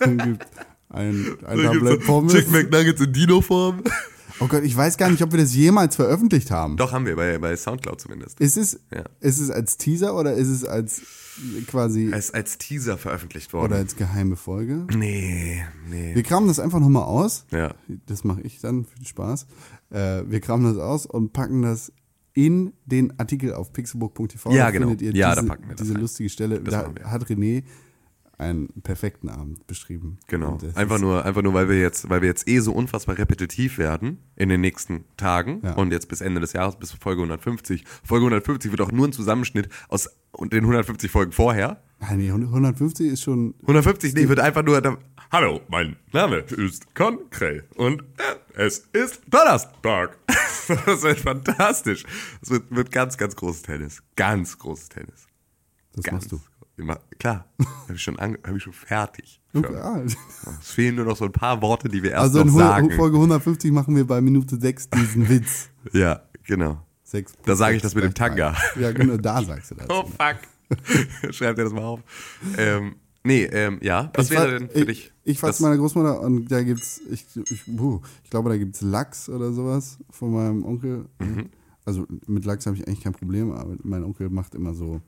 Dann 0.00 0.18
gibt 0.18 0.46
ein, 0.90 1.36
ein 1.46 1.62
Tablett 1.62 2.00
so 2.02 2.06
Pommes. 2.06 2.32
Chicken 2.32 2.52
McNuggets 2.52 3.00
in 3.00 3.12
Dino-Form. 3.12 3.82
Oh 4.40 4.46
Gott, 4.46 4.62
ich 4.62 4.76
weiß 4.76 4.96
gar 4.98 5.10
nicht, 5.10 5.22
ob 5.22 5.32
wir 5.32 5.38
das 5.38 5.54
jemals 5.54 5.96
veröffentlicht 5.96 6.50
haben. 6.50 6.76
Doch, 6.76 6.92
haben 6.92 7.06
wir, 7.06 7.16
bei, 7.16 7.38
bei 7.38 7.56
Soundcloud 7.56 8.00
zumindest. 8.00 8.40
Ist 8.40 8.56
es, 8.56 8.80
Ja. 8.94 9.04
ist 9.20 9.38
es 9.40 9.50
als 9.50 9.76
Teaser 9.76 10.14
oder 10.14 10.34
ist 10.34 10.48
es 10.48 10.64
als 10.64 11.02
quasi 11.66 12.04
ist 12.04 12.34
als 12.34 12.58
Teaser 12.58 12.98
veröffentlicht 12.98 13.52
worden. 13.52 13.66
oder 13.72 13.76
als 13.76 13.96
geheime 13.96 14.36
Folge? 14.36 14.86
nee, 14.96 15.62
nee. 15.88 16.14
Wir 16.14 16.22
kramen 16.22 16.48
das 16.48 16.58
einfach 16.60 16.80
nochmal 16.80 17.04
aus. 17.04 17.44
Ja. 17.50 17.74
Das 18.06 18.24
mache 18.24 18.40
ich 18.42 18.60
dann 18.60 18.84
für 18.84 18.96
den 18.96 19.04
Spaß. 19.06 19.46
Äh, 19.90 20.22
wir 20.28 20.40
kramen 20.40 20.64
das 20.72 20.82
aus 20.82 21.06
und 21.06 21.32
packen 21.32 21.62
das 21.62 21.92
in 22.34 22.72
den 22.86 23.18
Artikel 23.18 23.52
auf 23.54 23.72
pixelbook.tv. 23.72 24.50
Ja, 24.52 24.66
Da 24.66 24.70
genau. 24.70 24.88
Findet 24.88 25.02
ihr 25.02 25.14
Ja, 25.16 25.34
da 25.34 25.40
diese, 25.40 25.48
packen 25.48 25.64
wir 25.68 25.74
das 25.76 25.82
diese 25.82 25.94
rein. 25.94 26.00
lustige 26.02 26.28
Stelle. 26.28 26.60
Das 26.60 26.74
da 26.74 26.92
hat 27.10 27.24
René 27.26 27.64
einen 28.38 28.68
perfekten 28.82 29.28
Abend 29.28 29.66
beschrieben. 29.66 30.18
Genau. 30.28 30.58
Einfach 30.74 30.98
nur, 31.00 31.24
einfach 31.24 31.42
nur, 31.42 31.54
weil 31.54 31.68
wir 31.68 31.80
jetzt, 31.80 32.08
weil 32.08 32.22
wir 32.22 32.28
jetzt 32.28 32.48
eh 32.48 32.60
so 32.60 32.72
unfassbar 32.72 33.18
repetitiv 33.18 33.78
werden 33.78 34.18
in 34.36 34.48
den 34.48 34.60
nächsten 34.60 35.04
Tagen 35.16 35.60
Ja. 35.64 35.72
und 35.74 35.90
jetzt 35.92 36.08
bis 36.08 36.20
Ende 36.20 36.40
des 36.40 36.52
Jahres, 36.52 36.76
bis 36.76 36.92
Folge 36.92 37.20
150. 37.22 37.84
Folge 38.04 38.24
150 38.26 38.70
wird 38.70 38.80
auch 38.80 38.92
nur 38.92 39.08
ein 39.08 39.12
Zusammenschnitt 39.12 39.68
aus 39.88 40.08
den 40.40 40.60
150 40.60 41.10
Folgen 41.10 41.32
vorher. 41.32 41.82
Nein, 42.00 42.18
nee, 42.18 42.30
150 42.30 43.08
ist 43.08 43.22
schon 43.22 43.54
150, 43.62 44.14
nee, 44.14 44.28
wird 44.28 44.38
einfach 44.38 44.62
nur. 44.62 44.80
Da, 44.80 44.98
Hallo, 45.32 45.60
mein 45.68 45.96
Name 46.12 46.36
ist 46.36 46.94
Con 46.94 47.18
Krell 47.30 47.64
und 47.74 48.02
äh, 48.02 48.04
es 48.54 48.78
ist 48.92 49.22
Donnerstag. 49.28 50.16
das 50.86 51.02
wird 51.02 51.18
fantastisch. 51.18 52.04
Es 52.40 52.50
wird, 52.50 52.70
wird 52.70 52.92
ganz, 52.92 53.16
ganz 53.18 53.34
großes 53.34 53.62
Tennis. 53.62 54.02
Ganz 54.14 54.56
großes 54.58 54.90
Tennis. 54.90 55.26
Das 55.92 56.04
Ganz. 56.04 56.30
machst 56.30 56.32
du. 56.32 56.40
Immer, 56.78 57.00
klar, 57.18 57.44
habe 57.84 57.94
ich, 57.94 58.02
schon 58.02 58.16
hab 58.18 58.54
ich 58.56 58.62
schon 58.62 58.72
fertig. 58.72 59.40
Okay, 59.52 59.74
ah. 59.76 60.00
Es 60.60 60.70
fehlen 60.70 60.94
nur 60.94 61.04
noch 61.06 61.16
so 61.16 61.24
ein 61.24 61.32
paar 61.32 61.60
Worte, 61.60 61.88
die 61.88 62.02
wir 62.02 62.12
erst 62.12 62.22
Also 62.22 62.40
in 62.42 62.46
noch 62.46 62.54
sagen. 62.54 62.90
Folge 62.92 63.16
150 63.16 63.72
machen 63.72 63.96
wir 63.96 64.06
bei 64.06 64.20
Minute 64.20 64.58
6 64.60 64.90
diesen 64.90 65.28
Witz. 65.28 65.70
Ja, 65.92 66.22
genau. 66.44 66.80
Sechs 67.02 67.32
Da 67.44 67.56
sage 67.56 67.76
ich 67.76 67.82
das 67.82 67.94
mit 67.94 68.04
dem 68.04 68.12
Tanga. 68.14 68.54
Ja, 68.78 68.92
genau, 68.92 69.16
da 69.16 69.42
sagst 69.42 69.70
du 69.70 69.74
das. 69.76 69.86
Oh 69.88 70.04
fuck. 70.04 70.36
Schreib 71.32 71.56
dir 71.56 71.64
das 71.64 71.72
mal 71.72 71.82
auf. 71.82 72.00
Ähm, 72.58 72.96
nee, 73.24 73.44
ähm, 73.44 73.78
ja. 73.82 74.10
Was 74.14 74.26
Ich 74.26 74.32
wäre 74.32 74.52
war- 74.52 74.58
denn 74.58 74.68
für 74.68 74.78
ich, 74.80 74.86
dich? 74.86 75.12
Ich 75.24 75.40
zu 75.40 75.62
meiner 75.62 75.78
Großmutter 75.78 76.20
und 76.20 76.48
da 76.48 76.62
gibt's, 76.62 77.00
ich, 77.10 77.24
ich, 77.50 77.64
puh, 77.76 78.02
ich 78.22 78.28
glaube, 78.30 78.50
da 78.50 78.56
gibt's 78.58 78.82
Lachs 78.82 79.28
oder 79.30 79.52
sowas 79.52 79.98
von 80.10 80.32
meinem 80.32 80.64
Onkel. 80.64 81.06
Mhm. 81.18 81.48
Also 81.86 82.06
mit 82.26 82.44
Lachs 82.44 82.66
habe 82.66 82.76
ich 82.76 82.86
eigentlich 82.86 83.00
kein 83.02 83.14
Problem, 83.14 83.50
aber 83.52 83.74
mein 83.82 84.04
Onkel 84.04 84.28
macht 84.28 84.54
immer 84.54 84.74
so 84.74 85.00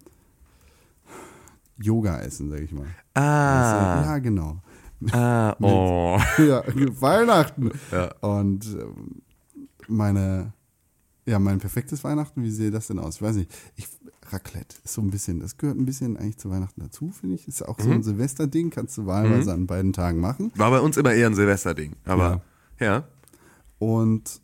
Yoga-Essen, 1.83 2.51
sag 2.51 2.61
ich 2.61 2.73
mal. 2.73 2.87
Ah, 3.14 4.03
Ja, 4.05 4.19
genau. 4.19 4.61
ah, 5.12 5.55
oh. 5.61 6.19
ja, 6.38 6.62
Weihnachten. 7.01 7.71
Ja. 7.90 8.12
Und 8.21 8.66
ähm, 8.66 9.23
meine, 9.88 10.53
ja, 11.27 11.38
mein 11.38 11.59
perfektes 11.59 12.05
Weihnachten, 12.05 12.43
wie 12.43 12.51
sehe 12.51 12.71
das 12.71 12.87
denn 12.88 12.99
aus? 12.99 13.16
Ich 13.16 13.23
weiß 13.23 13.37
nicht. 13.37 13.51
Ich, 13.77 13.88
Raclette 14.31 14.77
ist 14.85 14.93
so 14.95 15.01
ein 15.01 15.11
bisschen, 15.11 15.40
das 15.40 15.57
gehört 15.57 15.77
ein 15.79 15.85
bisschen 15.87 16.16
eigentlich 16.16 16.38
zu 16.38 16.51
Weihnachten 16.51 16.81
dazu, 16.83 17.11
finde 17.11 17.35
ich. 17.35 17.49
Ist 17.49 17.66
auch 17.66 17.79
so 17.81 17.88
Mhm. 17.88 17.95
ein 17.97 18.03
Silvesterding, 18.03 18.71
kannst 18.71 18.97
du 18.99 19.07
wahlweise 19.07 19.53
an 19.53 19.66
beiden 19.66 19.93
Tagen 19.93 20.21
machen. 20.21 20.53
War 20.55 20.71
bei 20.71 20.81
uns 20.81 20.97
immer 20.97 21.12
eher 21.12 21.27
ein 21.27 21.35
Silvesterding. 21.35 21.95
Aber 22.05 22.43
ja. 22.79 23.05
Und 23.79 24.40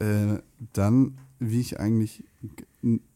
äh, 0.00 0.38
dann, 0.72 1.18
wie 1.38 1.60
ich 1.60 1.78
eigentlich 1.80 2.24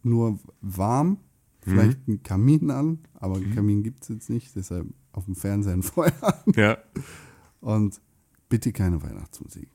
nur 0.02 0.38
warm, 0.62 1.18
vielleicht 1.66 2.06
Mhm. 2.06 2.14
einen 2.14 2.22
Kamin 2.22 2.70
an, 2.70 2.98
aber 3.14 3.36
einen 3.36 3.54
Kamin 3.54 3.82
gibt 3.82 4.02
es 4.02 4.08
jetzt 4.08 4.30
nicht, 4.30 4.54
deshalb 4.56 4.86
auf 5.12 5.24
dem 5.26 5.34
Fernseher 5.34 5.72
ein 5.74 5.82
Feuer 5.82 6.12
an. 6.22 6.52
Ja. 6.54 6.78
Und 7.60 8.00
bitte 8.48 8.72
keine 8.72 9.02
Weihnachtsmusik. 9.02 9.68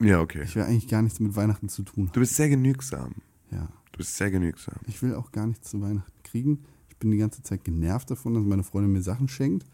Ja, 0.00 0.20
okay. 0.20 0.42
Ich 0.44 0.54
will 0.56 0.62
eigentlich 0.64 0.88
gar 0.88 1.02
nichts 1.02 1.20
mit 1.20 1.34
Weihnachten 1.36 1.68
zu 1.68 1.82
tun 1.82 2.06
haben. 2.08 2.12
Du 2.12 2.20
bist 2.20 2.34
sehr 2.36 2.48
genügsam. 2.48 3.14
Ja. 3.50 3.68
Du 3.92 3.98
bist 3.98 4.16
sehr 4.16 4.30
genügsam. 4.30 4.74
Ich 4.86 5.00
will 5.02 5.14
auch 5.14 5.30
gar 5.32 5.46
nichts 5.46 5.70
zu 5.70 5.80
Weihnachten 5.80 6.12
kriegen. 6.24 6.64
Ich 6.88 6.96
bin 6.96 7.10
die 7.10 7.18
ganze 7.18 7.42
Zeit 7.42 7.64
genervt 7.64 8.10
davon, 8.10 8.34
dass 8.34 8.42
meine 8.44 8.62
Freundin 8.64 8.92
mir 8.92 9.02
Sachen 9.02 9.28
schenkt. 9.28 9.64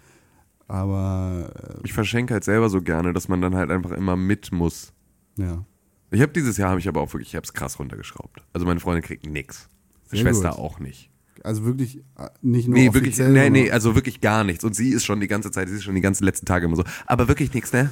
Aber 0.67 1.81
Ich 1.85 1.93
verschenke 1.93 2.35
halt 2.35 2.45
selber 2.45 2.69
so 2.69 2.83
gerne, 2.83 3.13
dass 3.13 3.29
man 3.29 3.41
dann 3.41 3.55
halt 3.55 3.71
einfach 3.71 3.93
immer 3.93 4.17
mit 4.17 4.53
muss. 4.53 4.93
äh, 5.39 5.43
ja. 5.43 5.65
Ich 6.11 6.21
habe 6.23 6.33
dieses 6.33 6.57
Jahr 6.57 6.71
habe 6.71 6.81
ich 6.81 6.89
aber 6.89 7.01
auch 7.03 7.13
wirklich, 7.13 7.29
ich 7.31 7.37
habe 7.37 7.45
es 7.45 7.53
krass 7.53 7.79
runtergeschraubt. 7.79 8.43
Also 8.55 8.67
meine 8.67 8.81
Freundin 8.81 9.03
kriegt. 9.03 9.25
Sehr 9.25 10.19
Schwester 10.21 10.51
gut. 10.51 10.59
auch 10.59 10.79
nicht. 10.81 11.11
Also 11.45 11.65
wirklich 11.65 11.99
äh, 12.17 12.29
nicht 12.43 12.69
nur 12.69 12.79
Nee, 12.79 12.93
wirklich, 12.95 13.19
nee, 13.19 13.51
nee, 13.51 13.71
also 13.71 13.95
wirklich 13.95 14.21
gar 14.21 14.45
nichts. 14.45 14.65
Und 14.65 14.75
sie 14.75 14.91
ist 14.91 15.05
schon 15.05 15.21
die 15.21 15.29
ganze 15.29 15.51
Zeit, 15.51 15.69
sie 15.69 15.77
ist 15.77 15.85
schon 15.85 15.95
die 15.95 16.01
ganzen 16.01 16.25
letzten 16.25 16.47
Tage 16.47 16.67
immer 16.67 16.77
so, 16.77 16.85
aber 17.07 17.29
wirklich 17.29 17.53
nichts, 17.55 17.73
ne? 17.73 17.91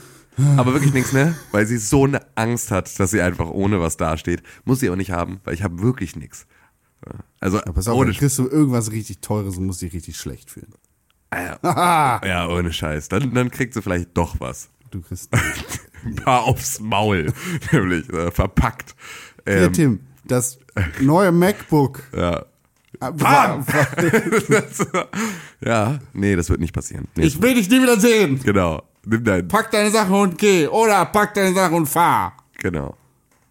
Aber 0.59 0.75
wirklich 0.75 0.93
nichts, 0.93 1.13
ne? 1.13 1.35
Weil 1.51 1.67
sie 1.67 1.79
so 1.79 2.05
eine 2.05 2.21
Angst 2.37 2.71
hat, 2.71 3.01
dass 3.01 3.11
sie 3.11 3.23
einfach 3.23 3.49
ohne 3.49 3.81
was 3.81 3.97
dasteht. 3.97 4.43
Muss 4.67 4.81
sie 4.81 4.89
aber 4.89 4.97
nicht 4.97 5.11
haben, 5.11 5.41
weil 5.45 5.55
ich 5.55 5.63
habe 5.63 5.81
wirklich 5.81 6.15
nichts. 6.15 6.47
Also, 7.41 7.59
Ja, 7.59 7.73
pass 7.73 7.89
auf, 7.89 7.97
ohne, 7.97 8.13
kriegst 8.13 8.39
du 8.39 8.47
irgendwas 8.49 8.91
richtig 8.91 9.21
Teures 9.21 9.57
und 9.57 9.65
musst 9.67 9.81
dich 9.81 9.95
richtig 9.95 10.17
schlecht 10.17 10.51
fühlen. 10.51 10.75
ja, 11.33 12.49
ohne 12.49 12.73
Scheiß. 12.73 13.09
Dann, 13.09 13.33
dann 13.35 13.51
kriegt 13.51 13.75
sie 13.75 13.83
vielleicht 13.83 14.17
doch 14.17 14.39
was. 14.41 14.69
Du 14.91 15.01
kriegst. 15.01 15.31
Ein 16.05 16.17
paar 16.17 16.45
aufs 16.45 16.79
Maul, 16.81 17.33
nämlich 17.73 18.09
äh, 18.11 18.31
verpackt. 18.31 18.95
Hier, 19.45 19.65
Ähm, 19.65 19.73
Tim, 19.73 20.01
das 20.25 20.59
neue 21.01 21.33
MacBook. 21.33 22.03
ja. 22.17 22.45
Ah, 23.01 23.13
war- 23.15 23.65
ja, 25.61 25.99
nee, 26.13 26.37
das 26.37 26.49
wird 26.51 26.61
nicht 26.61 26.73
passieren. 26.75 27.07
Nee, 27.17 27.25
Ich 27.27 27.41
will 27.41 27.55
dich 27.55 27.69
nie 27.71 27.83
wieder 27.83 27.99
sehen. 28.01 28.41
genau. 28.43 28.83
Nimm 29.05 29.23
dein, 29.25 29.47
Pack 29.49 29.71
deine 29.71 29.91
Sachen 29.91 30.15
und 30.15 30.37
geh. 30.39 30.67
Oder 30.67 31.05
pack 31.07 31.35
deine 31.35 31.55
Sachen 31.55 31.75
und 31.77 31.87
fahr. 31.87 32.37
genau. 32.59 32.97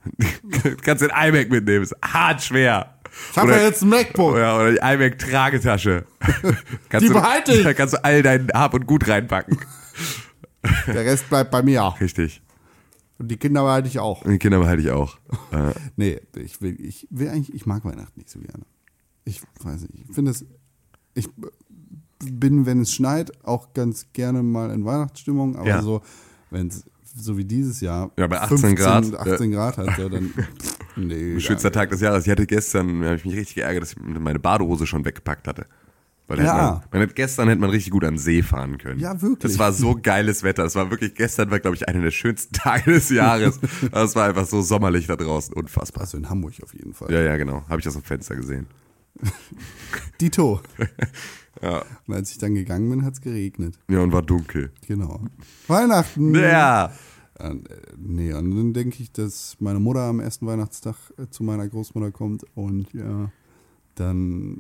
Kannst 0.84 1.02
den 1.02 1.10
iMac 1.10 1.50
mitnehmen, 1.50 1.84
ist 1.84 1.96
hart 2.04 2.44
schwer. 2.44 2.92
Ich 3.32 3.38
habe 3.38 3.52
ja 3.52 3.62
jetzt 3.62 3.82
ein 3.82 3.90
MacBook. 3.90 4.38
Ja, 4.38 4.56
oder 4.58 4.72
die 4.74 4.78
iMac-Tragetasche. 4.78 6.06
Die 7.00 7.08
du- 7.08 7.14
behalte 7.14 7.54
ich. 7.54 7.64
Da 7.64 7.74
kannst 7.74 7.94
du 7.96 8.04
all 8.04 8.22
dein 8.22 8.50
Hab 8.54 8.74
und 8.74 8.86
Gut 8.86 9.08
reinpacken. 9.08 9.58
Der 10.88 11.06
Rest 11.06 11.30
bleibt 11.30 11.50
bei 11.52 11.62
mir. 11.64 11.96
Richtig. 12.02 12.42
Und 13.18 13.30
die 13.30 13.38
Kinder 13.38 13.64
behalte 13.64 13.88
ich 13.88 13.98
auch. 14.00 14.22
Und 14.24 14.32
die 14.32 14.38
Kinder 14.40 14.60
behalte 14.60 14.82
ich 14.84 14.92
auch. 14.92 15.18
Nee, 15.96 16.20
ich 16.36 16.62
will, 16.62 16.76
ich 16.80 17.08
will 17.10 17.30
eigentlich, 17.30 17.54
ich 17.56 17.66
mag 17.66 17.86
Weihnachten 17.86 18.20
nicht 18.20 18.30
so 18.30 18.40
gerne. 18.40 18.66
Ich 19.26 19.42
weiß 19.62 19.82
nicht, 19.82 20.06
ich 20.10 20.16
finde 20.16 20.32
es, 20.32 20.46
ich 21.16 21.28
bin, 22.24 22.66
wenn 22.66 22.82
es 22.82 22.94
schneit, 22.94 23.32
auch 23.46 23.74
ganz 23.74 24.08
gerne 24.14 24.44
mal 24.44 24.72
in 24.72 24.86
Weihnachtsstimmung, 24.86 25.56
aber 25.56 25.68
Ja. 25.68 25.82
so, 25.82 26.02
wenn 26.52 26.68
es, 26.68 26.84
so 27.18 27.38
wie 27.38 27.46
dieses 27.46 27.82
Jahr, 27.82 28.12
Ja, 28.18 28.28
bei 28.28 28.40
18 28.40 28.76
Grad, 28.76 29.14
18 29.16 29.52
Grad 29.52 29.78
hat, 29.78 29.98
ja, 29.98 30.10
dann, 30.10 30.32
nee. 30.96 31.40
schönster. 31.40 31.72
Tag 31.72 31.90
des 31.90 32.02
Jahres. 32.02 32.26
Ich 32.26 32.32
hatte 32.32 32.46
gestern, 32.46 33.02
da 33.02 33.08
habe 33.08 33.16
ich 33.18 33.26
mich 33.26 33.36
richtig 33.36 33.56
geärgert, 33.56 33.84
dass 33.84 33.94
ich 33.94 33.98
meine 34.00 34.40
Badehose 34.40 34.86
schon 34.86 35.06
weggepackt 35.06 35.48
hatte. 35.48 35.66
Weil 36.28 36.40
Ja. 36.40 36.44
hätte 36.44 36.58
man, 36.64 36.82
man 36.92 37.02
hätte, 37.02 37.14
gestern 37.14 37.48
hätte 37.50 37.62
man 37.62 37.70
richtig 37.70 37.92
gut 37.92 38.04
an 38.04 38.18
See 38.18 38.42
fahren 38.42 38.78
können. 38.80 39.00
Ja, 39.00 39.22
wirklich. 39.22 39.52
Das 39.52 39.60
war 39.60 39.72
so 39.72 39.96
geiles 40.02 40.42
Wetter. 40.44 40.64
Das 40.64 40.74
war 40.76 40.90
wirklich, 40.90 41.14
gestern 41.16 41.52
war, 41.52 41.60
glaube 41.60 41.76
ich, 41.76 41.88
einer 41.88 42.02
der 42.02 42.12
schönsten 42.12 42.54
Tage 42.54 42.92
des 42.94 43.10
Jahres. 43.10 43.60
Es 43.92 44.16
war 44.16 44.28
einfach 44.28 44.46
so 44.48 44.62
sommerlich 44.62 45.06
da 45.08 45.16
draußen. 45.16 45.54
Unfassbar. 45.54 46.02
Also 46.02 46.18
in 46.18 46.30
Hamburg 46.30 46.54
auf 46.64 46.74
jeden 46.74 46.94
Fall. 46.94 47.12
Ja, 47.14 47.22
ja, 47.22 47.38
genau. 47.38 47.64
Habe 47.70 47.80
ich 47.80 47.86
das 47.86 47.96
am 47.96 48.02
Fenster 48.04 48.36
gesehen. 48.36 48.66
Dito. 50.22 50.62
Ja. 51.62 51.86
Und 52.06 52.14
als 52.14 52.32
ich 52.32 52.38
dann 52.38 52.54
gegangen 52.54 52.90
bin, 52.90 53.06
hat 53.06 53.14
es 53.14 53.22
geregnet. 53.22 53.80
Ja, 53.90 54.02
und 54.02 54.12
war 54.12 54.22
dunkel. 54.22 54.74
Genau. 54.88 55.22
Weihnachten. 55.70 56.36
Ja. 56.36 56.92
Äh, 57.40 57.56
nee, 57.98 58.34
und 58.34 58.54
dann 58.58 58.74
denke 58.74 59.02
ich, 59.02 59.14
dass 59.14 59.56
meine 59.62 59.80
Mutter 59.80 60.02
am 60.02 60.20
ersten 60.20 60.46
Weihnachtstag 60.48 60.96
äh, 61.18 61.28
zu 61.30 61.44
meiner 61.44 61.66
Großmutter 61.66 62.12
kommt 62.12 62.44
und 62.56 62.92
ja, 62.94 63.32
dann 63.96 64.58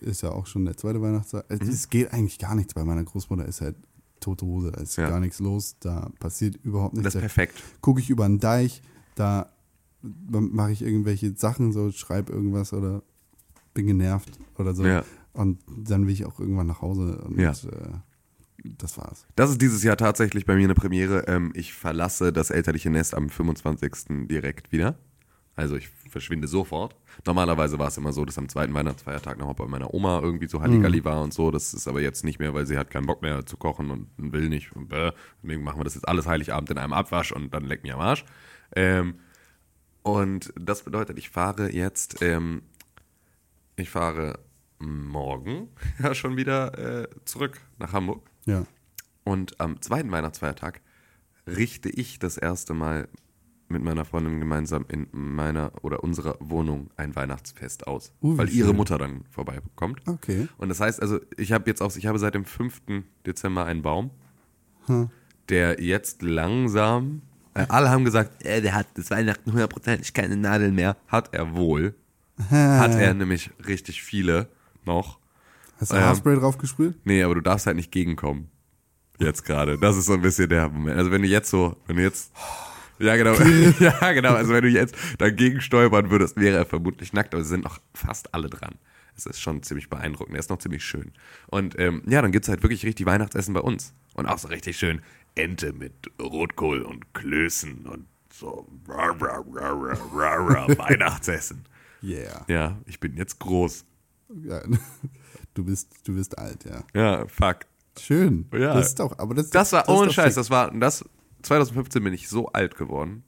äh, 0.00 0.06
ist 0.10 0.22
ja 0.22 0.32
auch 0.32 0.46
schon 0.48 0.64
der 0.64 0.76
zweite 0.76 1.00
Weihnachtstag. 1.00 1.48
Mhm. 1.50 1.68
Es 1.68 1.88
geht 1.88 2.12
eigentlich 2.12 2.40
gar 2.40 2.56
nichts 2.56 2.74
bei 2.74 2.84
meiner 2.84 3.04
Großmutter, 3.04 3.46
ist 3.46 3.60
halt 3.60 3.76
tote 4.18 4.44
Hose, 4.44 4.72
da 4.72 4.80
ist 4.80 4.96
Ja. 4.96 5.08
gar 5.08 5.20
nichts 5.20 5.38
los, 5.38 5.76
da 5.78 6.10
passiert 6.18 6.56
überhaupt 6.64 6.94
nichts. 6.94 7.04
Das 7.04 7.14
ist 7.14 7.20
perfekt. 7.20 7.62
gucke 7.80 8.00
ich 8.00 8.10
über 8.10 8.24
einen 8.24 8.40
Deich, 8.40 8.82
da 9.14 9.50
mache 10.02 10.72
ich 10.72 10.82
irgendwelche 10.82 11.32
Sachen, 11.36 11.72
so 11.72 11.92
schreibe 11.92 12.32
irgendwas 12.32 12.72
oder 12.72 13.02
bin 13.74 13.86
genervt 13.86 14.30
oder 14.56 14.74
so. 14.74 14.84
Ja. 14.86 15.04
Und 15.32 15.58
dann 15.66 16.06
will 16.06 16.12
ich 16.12 16.24
auch 16.24 16.38
irgendwann 16.40 16.66
nach 16.68 16.80
Hause 16.80 17.18
und 17.26 17.38
Ja. 17.38 17.50
äh, 17.50 17.92
das 18.78 18.96
war's. 18.96 19.26
Das 19.36 19.50
ist 19.50 19.60
dieses 19.60 19.82
Jahr 19.82 19.96
tatsächlich 19.96 20.46
bei 20.46 20.54
mir 20.56 20.64
eine 20.64 20.74
Premiere. 20.74 21.26
Ähm, 21.26 21.52
ich 21.54 21.74
verlasse 21.74 22.32
das 22.32 22.50
elterliche 22.50 22.88
Nest 22.88 23.14
am 23.14 23.28
25. 23.28 24.26
direkt 24.28 24.72
wieder. 24.72 24.96
Also 25.56 25.76
ich 25.76 25.88
verschwinde 25.88 26.48
sofort. 26.48 26.96
Normalerweise 27.26 27.78
war 27.78 27.86
es 27.88 27.96
immer 27.96 28.12
so, 28.12 28.24
dass 28.24 28.38
am 28.38 28.48
zweiten 28.48 28.74
Weihnachtsfeiertag 28.74 29.38
noch 29.38 29.52
bei 29.54 29.66
meiner 29.66 29.92
Oma 29.94 30.20
irgendwie 30.20 30.48
so 30.48 30.60
Halligalli 30.62 31.04
war 31.04 31.22
und 31.22 31.32
so. 31.34 31.50
Das 31.52 31.74
ist 31.74 31.86
aber 31.86 32.00
jetzt 32.00 32.24
nicht 32.24 32.40
mehr, 32.40 32.54
weil 32.54 32.66
sie 32.66 32.76
hat 32.78 32.90
keinen 32.90 33.06
Bock 33.06 33.22
mehr 33.22 33.44
zu 33.46 33.56
kochen 33.56 33.90
und 33.90 34.08
will 34.16 34.48
nicht. 34.48 34.74
Und 34.74 34.88
bäh. 34.88 35.12
Deswegen 35.42 35.62
machen 35.62 35.78
wir 35.78 35.84
das 35.84 35.94
jetzt 35.94 36.08
alles 36.08 36.26
Heiligabend 36.26 36.70
in 36.70 36.78
einem 36.78 36.92
Abwasch 36.92 37.30
und 37.32 37.52
dann 37.54 37.64
leck 37.64 37.82
mir 37.84 37.94
am 37.94 38.00
Arsch. 38.00 38.24
Ähm, 38.74 39.16
und 40.02 40.52
das 40.60 40.82
bedeutet, 40.82 41.18
ich 41.18 41.30
fahre 41.30 41.70
jetzt, 41.72 42.20
ähm, 42.20 42.62
ich 43.76 43.90
fahre 43.90 44.38
morgen 44.78 45.68
ja 46.02 46.14
schon 46.14 46.36
wieder 46.36 47.02
äh, 47.02 47.08
zurück 47.24 47.60
nach 47.78 47.92
Hamburg. 47.92 48.28
Ja. 48.46 48.66
Und 49.24 49.60
am 49.60 49.80
zweiten 49.80 50.10
Weihnachtsfeiertag 50.10 50.80
richte 51.46 51.88
ich 51.88 52.18
das 52.18 52.36
erste 52.36 52.74
Mal 52.74 53.08
mit 53.68 53.82
meiner 53.82 54.04
Freundin 54.04 54.40
gemeinsam 54.40 54.84
in 54.88 55.08
meiner 55.12 55.72
oder 55.82 56.04
unserer 56.04 56.36
Wohnung 56.40 56.90
ein 56.96 57.16
Weihnachtsfest 57.16 57.86
aus, 57.86 58.12
Uh, 58.20 58.36
weil 58.36 58.50
ihre 58.50 58.68
schön. 58.68 58.76
Mutter 58.76 58.98
dann 58.98 59.24
vorbeikommt. 59.30 60.06
Okay. 60.06 60.48
Und 60.58 60.68
das 60.68 60.80
heißt 60.80 61.00
also, 61.00 61.18
ich 61.36 61.52
habe 61.52 61.68
jetzt 61.68 61.80
auch, 61.80 61.94
ich 61.96 62.06
habe 62.06 62.18
seit 62.18 62.34
dem 62.34 62.44
5. 62.44 62.82
Dezember 63.26 63.64
einen 63.64 63.82
Baum, 63.82 64.10
der 65.48 65.82
jetzt 65.82 66.22
langsam, 66.22 67.22
äh, 67.54 67.66
alle 67.68 67.90
haben 67.90 68.04
gesagt, 68.04 68.44
äh, 68.44 68.60
der 68.60 68.74
hat 68.74 68.86
das 68.94 69.10
Weihnachten 69.10 69.52
hundertprozentig 69.52 70.12
keine 70.12 70.36
Nadeln 70.36 70.74
mehr. 70.74 70.96
Hat 71.08 71.32
er 71.32 71.54
wohl. 71.54 71.94
Hat 72.50 72.94
er 72.94 73.14
nämlich 73.14 73.50
richtig 73.66 74.02
viele 74.02 74.48
noch. 74.84 75.18
Hast 75.78 75.92
du 75.92 75.96
Ähm, 75.96 76.02
Haarspray 76.02 76.36
drauf 76.36 76.58
gesprüht? 76.58 76.94
Nee, 77.04 77.22
aber 77.22 77.34
du 77.34 77.40
darfst 77.40 77.66
halt 77.66 77.76
nicht 77.76 77.92
gegenkommen. 77.92 78.50
Jetzt 79.18 79.44
gerade. 79.44 79.78
Das 79.78 79.96
ist 79.96 80.06
so 80.06 80.14
ein 80.14 80.22
bisschen 80.22 80.48
der 80.48 80.68
Moment. 80.68 80.98
Also 80.98 81.10
wenn 81.10 81.22
du 81.22 81.28
jetzt 81.28 81.50
so, 81.50 81.76
wenn 81.86 81.96
du 81.96 82.02
jetzt. 82.02 82.32
Ja, 82.98 83.16
genau. 83.16 83.34
ja, 83.80 84.12
genau. 84.12 84.34
Also 84.34 84.52
wenn 84.52 84.62
du 84.62 84.68
jetzt 84.68 84.94
dagegen 85.18 85.60
stolpern 85.60 86.10
würdest, 86.10 86.36
wäre 86.36 86.58
er 86.58 86.66
vermutlich 86.66 87.12
nackt, 87.12 87.34
aber 87.34 87.42
sie 87.42 87.50
sind 87.50 87.64
noch 87.64 87.78
fast 87.92 88.34
alle 88.34 88.50
dran. 88.50 88.74
Es 89.16 89.26
ist 89.26 89.40
schon 89.40 89.62
ziemlich 89.62 89.88
beeindruckend. 89.88 90.34
Er 90.34 90.40
ist 90.40 90.50
noch 90.50 90.58
ziemlich 90.58 90.84
schön. 90.84 91.12
Und 91.46 91.78
ähm, 91.78 92.02
ja, 92.06 92.20
dann 92.22 92.32
gibt's 92.32 92.48
halt 92.48 92.62
wirklich 92.62 92.84
richtig 92.84 93.06
Weihnachtsessen 93.06 93.54
bei 93.54 93.60
uns. 93.60 93.94
Und 94.14 94.26
auch 94.26 94.38
so 94.38 94.48
richtig 94.48 94.76
schön 94.76 95.02
Ente 95.36 95.72
mit 95.72 95.92
Rotkohl 96.20 96.82
und 96.82 97.14
Klößen 97.14 97.86
und 97.86 98.06
so 98.32 98.66
Weihnachtsessen. 100.78 101.64
Yeah. 102.04 102.44
Ja, 102.48 102.78
ich 102.86 103.00
bin 103.00 103.16
jetzt 103.16 103.38
groß. 103.38 103.84
Ja. 104.44 104.62
Du 105.54 105.64
bist, 105.64 105.88
du 106.04 106.14
bist 106.14 106.36
alt, 106.36 106.64
ja. 106.64 106.82
Ja, 106.94 107.26
fuck. 107.28 107.60
Schön. 107.98 108.46
Ja. 108.52 108.74
Das 108.74 108.88
ist 108.88 108.98
doch, 108.98 109.18
aber 109.18 109.34
das, 109.34 109.50
Das 109.50 109.72
war 109.72 109.88
ohne 109.88 110.12
Scheiß, 110.12 110.34
das 110.34 110.50
war 110.50 110.70
das 110.72 111.04
2015 111.42 112.02
bin 112.02 112.12
ich 112.12 112.28
so 112.28 112.48
alt 112.48 112.76
geworden. 112.76 113.22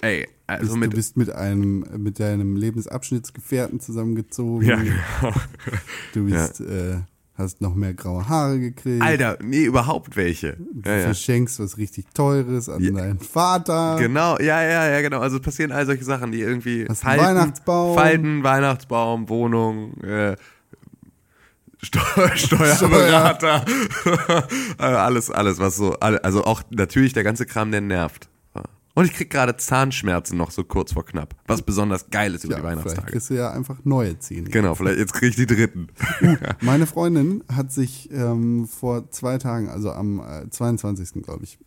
Ey, 0.00 0.28
also 0.46 0.64
Bist, 0.64 0.76
mit 0.78 0.92
du 0.92 0.96
bist 0.96 1.16
mit 1.16 1.30
einem, 1.30 1.84
mit 1.96 2.20
deinem 2.20 2.56
Lebensabschnittsgefährten 2.56 3.80
zusammengezogen. 3.80 4.66
ja, 4.66 4.76
genau. 4.76 5.34
Du 6.14 6.24
bist, 6.24 6.60
äh, 6.60 7.00
hast 7.38 7.60
noch 7.60 7.74
mehr 7.74 7.94
graue 7.94 8.28
Haare 8.28 8.58
gekriegt. 8.58 9.00
Alter, 9.02 9.38
nee, 9.42 9.64
überhaupt 9.64 10.16
welche. 10.16 10.56
Du 10.72 10.88
Ja, 10.90 10.96
ja. 10.96 11.02
verschenkst 11.04 11.60
was 11.60 11.78
richtig 11.78 12.06
Teures 12.12 12.68
an 12.68 12.82
Ja. 12.82 12.90
deinen 12.90 13.20
Vater. 13.20 13.96
Genau, 13.98 14.36
ja, 14.38 14.62
ja, 14.62 14.88
ja, 14.90 15.00
genau. 15.00 15.20
Also 15.20 15.36
es 15.36 15.42
passieren 15.42 15.70
all 15.72 15.86
solche 15.86 16.04
Sachen, 16.04 16.32
die 16.32 16.40
irgendwie 16.40 16.86
Hast 16.88 17.06
einen 17.06 17.20
Weihnachtsbaum. 17.22 17.96
Falten, 17.96 18.42
Weihnachtsbaum, 18.42 19.28
Wohnung, 19.28 19.96
äh, 20.02 20.36
Steu 21.80 22.00
Steuerberater, 22.34 23.64
äh, 24.78 24.82
alles, 24.82 25.30
alles, 25.30 25.58
was 25.60 25.76
so, 25.76 25.92
also 26.00 26.44
auch 26.44 26.62
natürlich 26.70 27.12
der 27.12 27.22
ganze 27.22 27.46
Kram, 27.46 27.70
der 27.70 27.80
nervt. 27.80 28.28
Und 28.98 29.04
ich 29.04 29.12
krieg 29.12 29.30
gerade 29.30 29.56
Zahnschmerzen 29.56 30.36
noch 30.36 30.50
so 30.50 30.64
kurz 30.64 30.92
vor 30.92 31.04
knapp, 31.06 31.36
was 31.46 31.62
besonders 31.62 32.10
geil 32.10 32.34
ist 32.34 32.42
über 32.44 32.54
Ja, 32.54 32.56
die 32.58 32.62
vielleicht 32.62 32.78
Weihnachtstage. 32.80 33.12
kriegst 33.12 33.30
du 33.30 33.34
ja 33.34 33.52
einfach 33.52 33.78
neue 33.84 34.18
Zähne. 34.18 34.50
Genau, 34.50 34.74
vielleicht 34.74 34.98
jetzt 34.98 35.12
krieg 35.14 35.30
ich 35.30 35.36
die 35.36 35.46
dritten. 35.46 35.86
Meine 36.62 36.84
Freundin 36.88 37.44
hat 37.52 37.70
sich 37.70 38.10
ähm, 38.12 38.66
vor 38.66 39.08
zwei 39.12 39.38
Tagen, 39.38 39.68
also 39.68 39.92
am 39.92 40.18
äh, 40.18 40.50
22. 40.50 41.22
glaube 41.22 41.44
ich, 41.44 41.60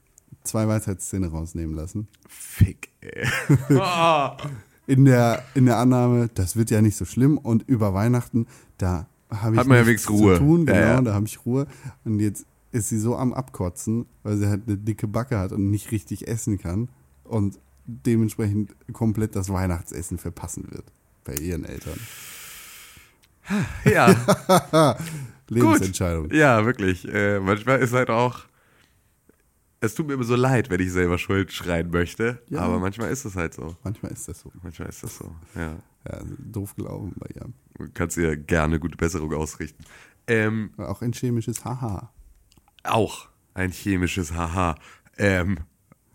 zwei 0.43 0.67
Weisheitszähne 0.67 1.27
rausnehmen 1.29 1.73
lassen. 1.73 2.09
Fick, 2.27 2.89
ey. 2.99 3.25
Oh. 3.69 4.29
In 4.87 5.05
der, 5.05 5.43
in 5.53 5.67
der 5.67 5.77
Annahme, 5.77 6.29
das 6.33 6.57
wird 6.57 6.69
ja 6.69 6.81
nicht 6.81 6.97
so 6.97 7.05
schlimm 7.05 7.37
und 7.37 7.63
über 7.65 7.93
Weihnachten, 7.93 8.45
da 8.77 9.07
habe 9.29 9.53
ich 9.55 9.59
Hat 9.61 9.67
man 9.67 9.77
ja 9.77 9.83
nichts 9.85 10.09
Ruhe. 10.09 10.33
zu 10.33 10.39
tun, 10.39 10.65
Ja, 10.67 10.73
genau, 10.73 10.85
ja. 10.87 11.01
da 11.01 11.13
habe 11.13 11.27
ich 11.27 11.45
Ruhe. 11.45 11.67
Und 12.03 12.19
jetzt 12.19 12.45
ist 12.73 12.89
sie 12.89 12.99
so 12.99 13.15
am 13.15 13.31
Abkotzen, 13.31 14.05
weil 14.23 14.35
sie 14.35 14.47
halt 14.49 14.63
eine 14.67 14.75
dicke 14.75 15.07
Backe 15.07 15.37
hat 15.39 15.53
und 15.53 15.69
nicht 15.69 15.91
richtig 15.91 16.27
essen 16.27 16.57
kann 16.57 16.89
und 17.31 17.57
dementsprechend 17.85 18.75
komplett 18.93 19.35
das 19.35 19.49
Weihnachtsessen 19.49 20.17
verpassen 20.17 20.67
wird 20.71 20.85
bei 21.23 21.33
ihren 21.35 21.65
Eltern. 21.65 21.99
Ja, 23.85 24.95
Lebensentscheidung. 25.49 26.31
ja, 26.31 26.65
wirklich. 26.65 27.07
Äh, 27.07 27.39
manchmal 27.39 27.79
ist 27.79 27.93
halt 27.93 28.09
auch. 28.09 28.39
Es 29.83 29.95
tut 29.95 30.07
mir 30.07 30.13
immer 30.13 30.23
so 30.23 30.35
leid, 30.35 30.69
wenn 30.69 30.79
ich 30.79 30.91
selber 30.91 31.17
Schuld 31.17 31.51
schreien 31.51 31.89
möchte. 31.89 32.39
Ja. 32.49 32.59
Aber 32.61 32.79
manchmal 32.79 33.09
ist 33.09 33.25
es 33.25 33.35
halt 33.35 33.55
so. 33.55 33.75
Manchmal 33.83 34.11
ist 34.11 34.27
das 34.27 34.41
so. 34.41 34.51
Manchmal 34.61 34.89
ist 34.89 35.03
das 35.03 35.17
so. 35.17 35.33
Ja. 35.55 35.79
Ja, 36.07 36.19
doof 36.37 36.75
gelaufen 36.75 37.13
bei 37.17 37.27
ihr. 37.35 37.47
Du 37.77 37.87
kannst 37.93 38.15
ihr 38.17 38.35
gerne 38.37 38.79
gute 38.79 38.95
Besserung 38.97 39.33
ausrichten. 39.33 39.83
Ähm, 40.27 40.71
Auch 40.77 41.01
ein 41.01 41.13
chemisches 41.13 41.65
Haha. 41.65 42.11
auch 42.83 43.27
ein 43.55 43.71
chemisches 43.71 44.33
Haha. 44.33 44.75
Ähm, 45.17 45.59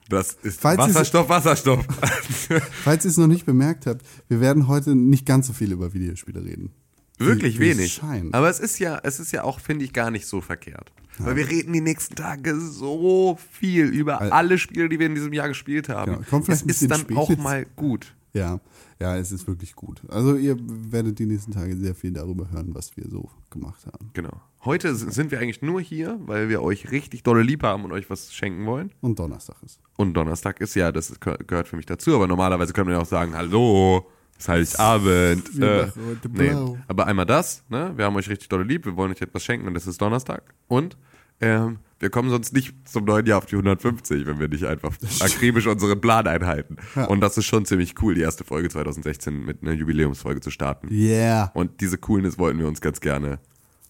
das 0.08 0.32
ist 0.42 0.60
Falls 0.60 0.80
es- 0.82 0.94
Wasserstoff, 0.94 1.28
Wasserstoff. 1.28 1.84
Falls 2.84 3.04
ihr 3.04 3.10
es 3.10 3.16
noch 3.16 3.26
nicht 3.26 3.46
bemerkt 3.46 3.86
habt, 3.86 4.04
wir 4.28 4.40
werden 4.40 4.68
heute 4.68 4.94
nicht 4.94 5.26
ganz 5.26 5.46
so 5.46 5.52
viel 5.52 5.72
über 5.72 5.92
Videospiele 5.92 6.44
reden. 6.44 6.72
Wirklich 7.18 7.56
Wie- 7.58 7.64
wie 7.64 7.70
es 7.70 7.78
wenig. 7.78 7.92
scheint. 7.94 8.34
Aber 8.34 8.48
es 8.50 8.60
ist 8.60 8.78
ja, 8.78 9.00
es 9.02 9.18
ist 9.20 9.32
ja 9.32 9.42
auch, 9.44 9.58
finde 9.60 9.84
ich, 9.84 9.92
gar 9.92 10.10
nicht 10.10 10.26
so 10.26 10.40
verkehrt. 10.40 10.92
Weil 11.18 11.34
wir 11.36 11.48
reden 11.48 11.72
die 11.72 11.80
nächsten 11.80 12.14
Tage 12.14 12.60
so 12.60 13.38
viel 13.52 13.86
über 13.86 14.20
Al- 14.20 14.30
alle 14.32 14.58
Spiele, 14.58 14.90
die 14.90 14.98
wir 14.98 15.06
in 15.06 15.14
diesem 15.14 15.32
Jahr 15.32 15.48
gespielt 15.48 15.88
haben. 15.88 16.12
Genau. 16.16 16.24
Kommt 16.28 16.48
es 16.50 16.60
ist 16.60 16.90
dann 16.90 17.00
spät 17.00 17.16
auch 17.16 17.30
jetzt. 17.30 17.40
mal 17.42 17.64
gut. 17.74 18.14
Ja, 18.34 18.60
ja, 19.00 19.16
es 19.16 19.32
ist 19.32 19.46
wirklich 19.46 19.74
gut. 19.74 20.02
Also 20.08 20.36
ihr 20.36 20.58
werdet 20.60 21.18
die 21.18 21.24
nächsten 21.24 21.52
Tage 21.52 21.74
sehr 21.74 21.94
viel 21.94 22.12
darüber 22.12 22.50
hören, 22.50 22.74
was 22.74 22.94
wir 22.98 23.08
so 23.08 23.30
gemacht 23.48 23.86
haben. 23.86 24.10
Genau. 24.12 24.42
Heute 24.66 24.94
sind 24.96 25.30
wir 25.30 25.38
eigentlich 25.38 25.62
nur 25.62 25.80
hier, 25.80 26.18
weil 26.26 26.48
wir 26.48 26.60
euch 26.62 26.90
richtig 26.90 27.22
dolle 27.22 27.42
lieb 27.42 27.62
haben 27.62 27.84
und 27.84 27.92
euch 27.92 28.10
was 28.10 28.34
schenken 28.34 28.66
wollen. 28.66 28.92
Und 29.00 29.18
Donnerstag 29.18 29.56
ist. 29.64 29.80
Und 29.96 30.14
Donnerstag 30.14 30.60
ist 30.60 30.74
ja, 30.74 30.90
das 30.92 31.18
geh- 31.20 31.36
gehört 31.46 31.68
für 31.68 31.76
mich 31.76 31.86
dazu. 31.86 32.14
Aber 32.16 32.26
normalerweise 32.26 32.72
können 32.72 32.88
wir 32.88 32.96
ja 32.96 33.00
auch 33.02 33.06
sagen, 33.06 33.34
hallo, 33.34 34.06
es 34.38 34.48
Heiligabend. 34.48 35.56
Wir 35.58 35.84
Äh, 35.84 35.92
nee. 36.32 36.78
Aber 36.88 37.06
einmal 37.06 37.26
das, 37.26 37.62
ne? 37.68 37.92
Wir 37.96 38.04
haben 38.04 38.16
euch 38.16 38.28
richtig 38.28 38.48
dolle 38.48 38.64
lieb, 38.64 38.84
wir 38.84 38.96
wollen 38.96 39.12
euch 39.12 39.22
etwas 39.22 39.44
schenken 39.44 39.68
und 39.68 39.74
das 39.74 39.86
ist 39.86 40.02
Donnerstag. 40.02 40.42
Und 40.68 40.96
ähm, 41.40 41.78
wir 42.00 42.10
kommen 42.10 42.28
sonst 42.28 42.52
nicht 42.52 42.74
zum 42.88 43.04
neuen 43.04 43.24
Jahr 43.24 43.38
auf 43.38 43.46
die 43.46 43.54
150, 43.54 44.26
wenn 44.26 44.38
wir 44.38 44.48
nicht 44.48 44.64
einfach 44.64 44.92
akribisch 45.20 45.66
unseren 45.66 46.00
Plan 46.00 46.26
einhalten. 46.26 46.76
Und 47.08 47.20
das 47.20 47.38
ist 47.38 47.46
schon 47.46 47.64
ziemlich 47.64 47.94
cool, 48.02 48.14
die 48.14 48.20
erste 48.20 48.42
Folge 48.44 48.68
2016 48.68 49.44
mit 49.44 49.62
einer 49.62 49.72
Jubiläumsfolge 49.72 50.40
zu 50.40 50.50
starten. 50.50 50.88
Yeah. 50.92 51.52
Und 51.54 51.80
diese 51.80 51.96
Coolness 51.98 52.36
wollten 52.36 52.58
wir 52.58 52.66
uns 52.66 52.80
ganz 52.80 53.00
gerne 53.00 53.38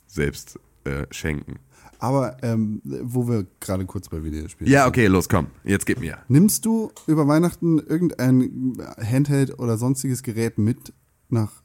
selbst 0.06 0.60
äh, 0.86 1.06
schenken. 1.10 1.58
Aber 1.98 2.36
ähm, 2.42 2.82
wo 2.84 3.26
wir 3.28 3.46
gerade 3.60 3.86
kurz 3.86 4.08
bei 4.08 4.22
Videospielen 4.22 4.70
Ja, 4.70 4.86
okay, 4.86 5.06
los, 5.06 5.28
komm, 5.28 5.48
jetzt 5.64 5.86
gib 5.86 6.00
mir. 6.00 6.18
Nimmst 6.28 6.64
du 6.64 6.90
über 7.06 7.26
Weihnachten 7.26 7.78
irgendein 7.78 8.76
Handheld 8.98 9.58
oder 9.58 9.78
sonstiges 9.78 10.22
Gerät 10.22 10.58
mit 10.58 10.92
nach 11.28 11.62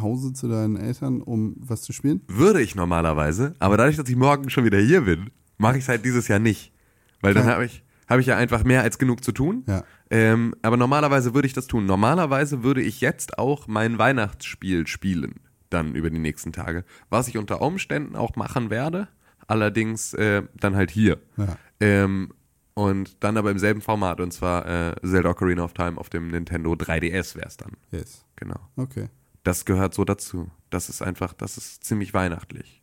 Hause 0.00 0.32
zu 0.32 0.48
deinen 0.48 0.76
Eltern, 0.76 1.20
um 1.20 1.56
was 1.58 1.82
zu 1.82 1.92
spielen? 1.92 2.22
Würde 2.28 2.62
ich 2.62 2.74
normalerweise, 2.74 3.54
aber 3.58 3.76
dadurch, 3.76 3.96
dass 3.96 4.08
ich 4.08 4.16
morgen 4.16 4.50
schon 4.50 4.64
wieder 4.64 4.78
hier 4.78 5.02
bin, 5.02 5.30
mache 5.58 5.78
ich 5.78 5.84
es 5.84 5.88
halt 5.88 6.04
dieses 6.04 6.28
Jahr 6.28 6.38
nicht. 6.38 6.72
Weil 7.20 7.34
dann 7.34 7.46
habe 7.46 7.64
ich, 7.64 7.82
hab 8.08 8.18
ich 8.18 8.26
ja 8.26 8.36
einfach 8.36 8.64
mehr 8.64 8.82
als 8.82 8.98
genug 8.98 9.24
zu 9.24 9.32
tun. 9.32 9.64
Ja. 9.66 9.84
Ähm, 10.10 10.54
aber 10.62 10.76
normalerweise 10.76 11.34
würde 11.34 11.46
ich 11.46 11.54
das 11.54 11.66
tun. 11.66 11.86
Normalerweise 11.86 12.62
würde 12.62 12.82
ich 12.82 13.00
jetzt 13.00 13.38
auch 13.38 13.66
mein 13.66 13.98
Weihnachtsspiel 13.98 14.86
spielen, 14.86 15.40
dann 15.70 15.94
über 15.94 16.10
die 16.10 16.18
nächsten 16.18 16.52
Tage. 16.52 16.84
Was 17.10 17.28
ich 17.28 17.36
unter 17.38 17.60
Umständen 17.62 18.16
auch 18.16 18.36
machen 18.36 18.70
werde, 18.70 19.08
allerdings 19.46 20.14
äh, 20.14 20.42
dann 20.54 20.76
halt 20.76 20.90
hier. 20.90 21.18
Ja. 21.36 21.56
Ähm, 21.80 22.32
und 22.74 23.22
dann 23.24 23.36
aber 23.38 23.50
im 23.50 23.58
selben 23.58 23.80
Format, 23.80 24.20
und 24.20 24.32
zwar 24.32 24.66
äh, 24.66 24.94
Zelda 25.02 25.30
Ocarina 25.30 25.62
of 25.64 25.72
Time 25.72 25.96
auf 25.98 26.10
dem 26.10 26.28
Nintendo 26.30 26.72
3DS 26.74 27.34
wäre 27.36 27.46
es 27.48 27.56
dann. 27.56 27.72
Yes. 27.90 28.24
Genau. 28.36 28.60
Okay. 28.76 29.08
Das 29.44 29.64
gehört 29.64 29.94
so 29.94 30.04
dazu. 30.04 30.50
Das 30.70 30.88
ist 30.90 31.00
einfach, 31.00 31.32
das 31.32 31.56
ist 31.56 31.84
ziemlich 31.84 32.12
weihnachtlich. 32.12 32.82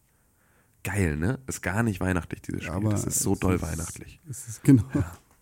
Geil, 0.84 1.16
ne? 1.16 1.40
Ist 1.48 1.62
gar 1.62 1.84
nicht 1.84 2.00
weihnachtlich, 2.02 2.42
dieses 2.42 2.64
Spiel. 2.64 2.74
Aber 2.76 2.90
das 2.90 3.06
ist 3.06 3.20
so 3.20 3.36
doll 3.36 3.56
ist- 3.56 3.62
weihnachtlich. 3.62 4.20
Es 4.30 4.48
ist 4.48 4.64
genau. 4.64 4.84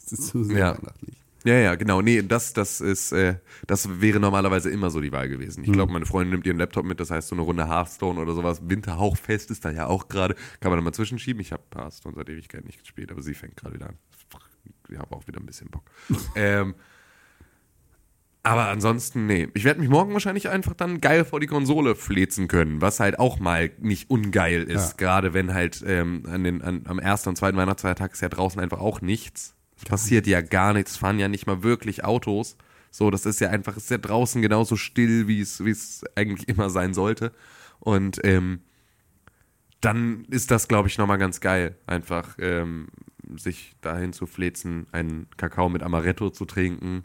Es 0.03 0.11
ist 0.13 0.27
so 0.29 0.43
sehr 0.43 0.57
Ja. 0.57 0.77
weihnachtlich. 0.77 1.23
Ja, 1.43 1.55
ja, 1.55 1.75
genau. 1.75 2.01
Nee, 2.01 2.21
das, 2.21 2.53
das 2.53 2.81
ist, 2.81 3.11
äh, 3.11 3.35
das 3.65 4.01
wäre 4.01 4.19
normalerweise 4.19 4.69
immer 4.69 4.89
so 4.91 5.01
die 5.01 5.11
Wahl 5.11 5.27
gewesen. 5.27 5.63
Ich 5.63 5.71
glaube, 5.71 5.91
meine 5.91 6.05
Freundin 6.05 6.31
nimmt 6.31 6.45
ihren 6.45 6.57
Laptop 6.57 6.85
mit, 6.85 6.99
das 6.99 7.09
heißt 7.09 7.29
so 7.29 7.35
eine 7.35 7.41
Runde 7.41 7.67
Hearthstone 7.67 8.19
oder 8.19 8.33
sowas. 8.33 8.61
Winterhauchfest 8.63 9.49
ist 9.49 9.65
da 9.65 9.71
ja 9.71 9.87
auch 9.87 10.07
gerade. 10.07 10.35
Kann 10.59 10.71
man 10.71 10.77
da 10.77 10.83
mal 10.83 10.93
zwischenschieben. 10.93 11.41
Ich 11.41 11.51
habe 11.51 11.63
Hearthstone 11.73 12.15
seit 12.15 12.29
Ewigkeit 12.29 12.63
nicht 12.65 12.79
gespielt, 12.79 13.11
aber 13.11 13.21
sie 13.21 13.33
fängt 13.33 13.55
gerade 13.57 13.75
wieder 13.75 13.89
an. 13.89 13.97
Ich 14.89 14.97
habe 14.97 15.15
auch 15.15 15.25
wieder 15.27 15.39
ein 15.39 15.45
bisschen 15.45 15.69
Bock. 15.69 15.83
ähm, 16.35 16.75
Aber 18.43 18.67
ansonsten, 18.69 19.25
nee. 19.25 19.47
Ich 19.53 19.63
werde 19.63 19.79
mich 19.79 19.89
morgen 19.89 20.13
wahrscheinlich 20.13 20.49
einfach 20.49 20.73
dann 20.73 20.99
geil 20.99 21.25
vor 21.25 21.39
die 21.39 21.47
Konsole 21.47 21.95
flezen 21.95 22.47
können, 22.47 22.81
was 22.81 22.99
halt 22.99 23.19
auch 23.19 23.39
mal 23.39 23.71
nicht 23.79 24.09
ungeil 24.09 24.63
ist. 24.63 24.91
Ja. 24.91 24.97
Gerade 24.97 25.33
wenn 25.33 25.53
halt 25.53 25.83
ähm, 25.85 26.23
an 26.27 26.43
den, 26.43 26.61
an, 26.61 26.83
am 26.87 26.99
ersten 26.99 27.29
und 27.29 27.35
zweiten 27.35 27.57
Weihnachtsfeiertag 27.57 28.13
ist 28.13 28.21
ja 28.21 28.29
draußen 28.29 28.59
einfach 28.59 28.79
auch 28.79 29.01
nichts. 29.01 29.55
Passiert 29.85 30.27
ja 30.27 30.41
gar 30.41 30.73
nichts, 30.73 30.97
fahren 30.97 31.19
ja 31.19 31.27
nicht 31.27 31.47
mal 31.47 31.63
wirklich 31.63 32.03
Autos. 32.03 32.57
So, 32.91 33.09
das 33.09 33.25
ist 33.25 33.39
ja 33.39 33.49
einfach, 33.49 33.77
ist 33.77 33.89
ja 33.89 33.97
draußen 33.97 34.41
genauso 34.41 34.75
still, 34.75 35.27
wie 35.27 35.39
es, 35.39 35.63
wie 35.63 35.71
es 35.71 36.03
eigentlich 36.15 36.47
immer 36.49 36.69
sein 36.69 36.93
sollte. 36.93 37.31
Und 37.79 38.19
ähm, 38.23 38.61
dann 39.79 40.25
ist 40.25 40.51
das, 40.51 40.67
glaube 40.67 40.87
ich, 40.87 40.97
nochmal 40.97 41.17
ganz 41.17 41.39
geil, 41.39 41.75
einfach 41.87 42.35
ähm, 42.39 42.87
sich 43.35 43.75
dahin 43.81 44.13
zu 44.13 44.27
flezen, 44.27 44.85
einen 44.91 45.27
Kakao 45.37 45.69
mit 45.69 45.83
Amaretto 45.83 46.29
zu 46.29 46.45
trinken 46.45 47.03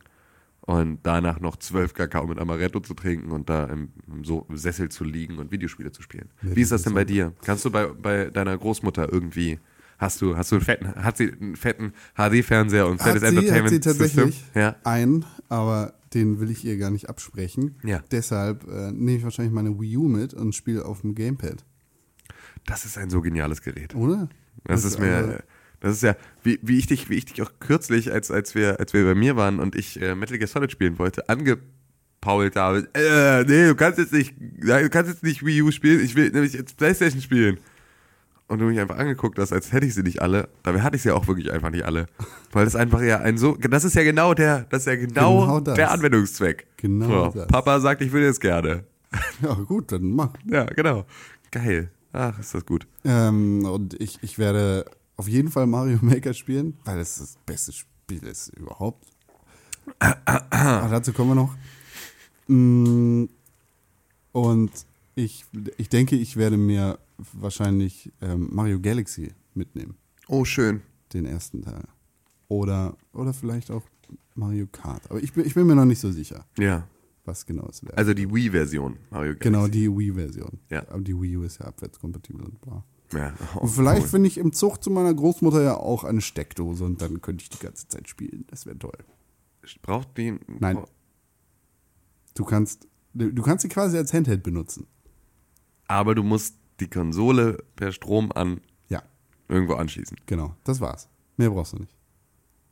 und 0.60 0.98
danach 1.04 1.40
noch 1.40 1.56
zwölf 1.56 1.94
Kakao 1.94 2.26
mit 2.26 2.38
Amaretto 2.38 2.80
zu 2.80 2.94
trinken 2.94 3.30
und 3.30 3.48
da 3.48 3.64
im, 3.64 3.92
im, 4.08 4.24
so 4.24 4.44
im 4.48 4.56
Sessel 4.56 4.88
zu 4.90 5.04
liegen 5.04 5.38
und 5.38 5.52
Videospiele 5.52 5.92
zu 5.92 6.02
spielen. 6.02 6.28
Wie 6.42 6.60
ist 6.60 6.72
das 6.72 6.82
denn 6.82 6.94
bei 6.94 7.04
dir? 7.04 7.32
Kannst 7.44 7.64
du 7.64 7.70
bei, 7.70 7.86
bei 7.86 8.30
deiner 8.30 8.58
Großmutter 8.58 9.10
irgendwie, 9.10 9.58
hast 9.98 10.20
du, 10.20 10.36
hast 10.36 10.52
du 10.52 10.56
einen 10.56 10.64
fetten, 10.64 10.94
hat 10.94 11.16
sie 11.16 11.32
einen 11.32 11.56
fetten 11.56 11.92
HD-Fernseher 12.16 12.86
und 12.86 13.00
fettes 13.02 13.22
Hat 13.22 13.30
sie, 13.30 13.36
hat 13.36 13.44
Entertainment 13.44 13.70
sie 13.70 13.80
tatsächlich? 13.80 14.44
Ja. 14.54 14.76
einen, 14.84 15.24
aber 15.48 15.94
den 16.14 16.40
will 16.40 16.50
ich 16.50 16.64
ihr 16.64 16.78
gar 16.78 16.90
nicht 16.90 17.08
absprechen. 17.08 17.76
Ja. 17.84 18.02
Deshalb 18.10 18.66
äh, 18.68 18.92
nehme 18.92 19.18
ich 19.18 19.24
wahrscheinlich 19.24 19.52
meine 19.52 19.78
Wii 19.80 19.96
U 19.98 20.08
mit 20.08 20.34
und 20.34 20.54
spiele 20.54 20.84
auf 20.84 21.00
dem 21.02 21.14
Gamepad. 21.14 21.64
Das 22.66 22.84
ist 22.84 22.98
ein 22.98 23.10
so 23.10 23.20
geniales 23.20 23.62
Gerät. 23.62 23.94
Oder? 23.94 24.28
Das 24.64 24.84
ist 24.84 24.98
mir, 24.98 25.16
also- 25.16 25.38
das 25.80 25.96
ist 25.96 26.02
ja, 26.02 26.16
wie, 26.42 26.58
wie 26.62 26.78
ich 26.78 26.86
dich, 26.86 27.10
wie 27.10 27.16
ich 27.16 27.26
dich 27.26 27.42
auch 27.42 27.52
kürzlich, 27.60 28.10
als, 28.12 28.30
als 28.30 28.54
wir, 28.54 28.80
als 28.80 28.92
wir 28.94 29.04
bei 29.04 29.14
mir 29.14 29.36
waren 29.36 29.60
und 29.60 29.76
ich 29.76 30.00
äh, 30.00 30.14
Metal 30.14 30.38
Gear 30.38 30.48
Solid 30.48 30.72
spielen 30.72 30.98
wollte, 30.98 31.28
angepault 31.28 32.56
habe. 32.56 32.88
Äh, 32.94 33.44
nee, 33.44 33.68
du 33.68 33.74
kannst 33.74 33.98
jetzt 33.98 34.12
nicht, 34.12 34.34
du 34.38 34.88
kannst 34.88 35.10
jetzt 35.10 35.22
nicht 35.22 35.44
Wii 35.44 35.62
U 35.62 35.70
spielen, 35.70 36.00
ich 36.00 36.14
will 36.14 36.30
nämlich 36.30 36.54
jetzt 36.54 36.76
Playstation 36.76 37.20
spielen. 37.20 37.58
Und 38.48 38.60
du 38.60 38.66
mich 38.66 38.78
einfach 38.78 38.96
angeguckt 38.96 39.38
hast, 39.40 39.52
als 39.52 39.72
hätte 39.72 39.86
ich 39.86 39.94
sie 39.94 40.02
nicht 40.02 40.22
alle. 40.22 40.48
Dabei 40.62 40.82
hatte 40.82 40.94
ich 40.96 41.02
sie 41.02 41.10
auch 41.10 41.26
wirklich 41.26 41.50
einfach 41.52 41.70
nicht 41.70 41.84
alle. 41.84 42.06
Weil 42.52 42.64
das 42.64 42.76
einfach 42.76 43.02
ja 43.02 43.18
ein 43.18 43.38
so, 43.38 43.56
das 43.56 43.82
ist 43.82 43.94
ja 43.96 44.04
genau 44.04 44.34
der, 44.34 44.66
das 44.70 44.82
ist 44.82 44.86
ja 44.86 44.94
genau, 44.94 45.58
Genau 45.58 45.74
der 45.74 45.90
Anwendungszweck. 45.90 46.66
Genau 46.76 47.32
so. 47.32 47.44
Papa 47.46 47.80
sagt, 47.80 48.02
ich 48.02 48.12
will 48.12 48.22
jetzt 48.22 48.40
gerne. 48.40 48.84
Ja, 49.42 49.54
gut, 49.54 49.90
dann 49.92 50.10
mach. 50.12 50.30
Ja, 50.44 50.64
genau. 50.64 51.06
Geil. 51.50 51.90
Ach, 52.12 52.38
ist 52.38 52.54
das 52.54 52.64
gut. 52.64 52.86
Ähm, 53.04 53.64
und 53.64 54.00
ich, 54.00 54.18
ich 54.22 54.38
werde 54.38 54.84
auf 55.16 55.26
jeden 55.28 55.50
Fall 55.50 55.66
Mario 55.66 55.98
Maker 56.02 56.32
spielen, 56.34 56.76
weil 56.84 56.98
es 57.00 57.18
das 57.18 57.36
beste 57.46 57.72
Spiel 57.72 58.22
ist 58.24 58.48
überhaupt. 58.50 59.06
Aber 59.98 60.88
dazu 60.90 61.12
kommen 61.12 61.30
wir 61.30 61.34
noch. 61.34 61.56
Mm, 62.48 63.24
Und 64.32 64.70
ich, 65.14 65.44
ich 65.78 65.88
denke, 65.88 66.16
ich 66.16 66.36
werde 66.36 66.56
mir 66.56 66.98
wahrscheinlich 67.32 68.12
ähm, 68.20 68.48
Mario 68.52 68.80
Galaxy 68.80 69.32
mitnehmen, 69.54 69.96
Oh, 70.28 70.44
schön. 70.44 70.82
den 71.12 71.24
ersten 71.26 71.62
Teil. 71.62 71.84
Oder, 72.48 72.96
oder 73.12 73.32
vielleicht 73.32 73.70
auch 73.70 73.82
Mario 74.34 74.66
Kart. 74.66 75.10
Aber 75.10 75.22
ich 75.22 75.32
bin, 75.32 75.44
ich 75.46 75.54
bin 75.54 75.66
mir 75.66 75.74
noch 75.74 75.84
nicht 75.84 76.00
so 76.00 76.10
sicher, 76.12 76.46
Ja. 76.58 76.86
was 77.24 77.44
genau 77.46 77.66
es 77.68 77.82
wäre. 77.82 77.96
Also 77.96 78.14
die 78.14 78.32
Wii-Version 78.32 78.96
Mario 79.10 79.30
Galaxy. 79.32 79.44
genau, 79.44 79.66
die 79.68 79.88
Wii-Version. 79.90 80.60
Ja. 80.70 80.86
Aber 80.88 81.00
die 81.00 81.18
Wii 81.20 81.36
U 81.38 81.42
ist 81.42 81.58
ja 81.58 81.66
abwärtskompatibel 81.66 82.44
und 82.44 82.60
bla. 82.60 82.84
Ja. 83.12 83.34
Oh, 83.54 83.60
Und 83.60 83.68
vielleicht 83.68 84.02
cool. 84.02 84.08
finde 84.08 84.26
ich 84.28 84.36
im 84.38 84.52
Zug 84.52 84.82
zu 84.82 84.90
meiner 84.90 85.14
Großmutter 85.14 85.62
ja 85.62 85.76
auch 85.76 86.02
eine 86.04 86.20
Steckdose 86.20 86.84
und 86.84 87.00
dann 87.00 87.20
könnte 87.20 87.42
ich 87.42 87.48
die 87.50 87.58
ganze 87.64 87.86
Zeit 87.88 88.08
spielen. 88.08 88.44
Das 88.48 88.66
wäre 88.66 88.78
toll. 88.78 88.98
Braucht 89.82 90.16
die. 90.18 90.38
Nein. 90.60 90.78
Du 92.34 92.44
kannst, 92.44 92.86
du 93.14 93.32
du 93.32 93.42
kannst 93.42 93.62
sie 93.62 93.68
quasi 93.68 93.96
als 93.96 94.12
Handheld 94.12 94.42
benutzen. 94.42 94.86
Aber 95.88 96.14
du 96.14 96.22
musst 96.22 96.56
die 96.80 96.88
Konsole 96.88 97.58
per 97.76 97.92
Strom 97.92 98.32
an 98.32 98.60
Ja, 98.88 99.02
irgendwo 99.48 99.74
anschließen. 99.74 100.16
genau. 100.26 100.54
Das 100.64 100.80
war's. 100.80 101.08
Mehr 101.36 101.50
brauchst 101.50 101.72
du 101.74 101.78
nicht. 101.78 101.92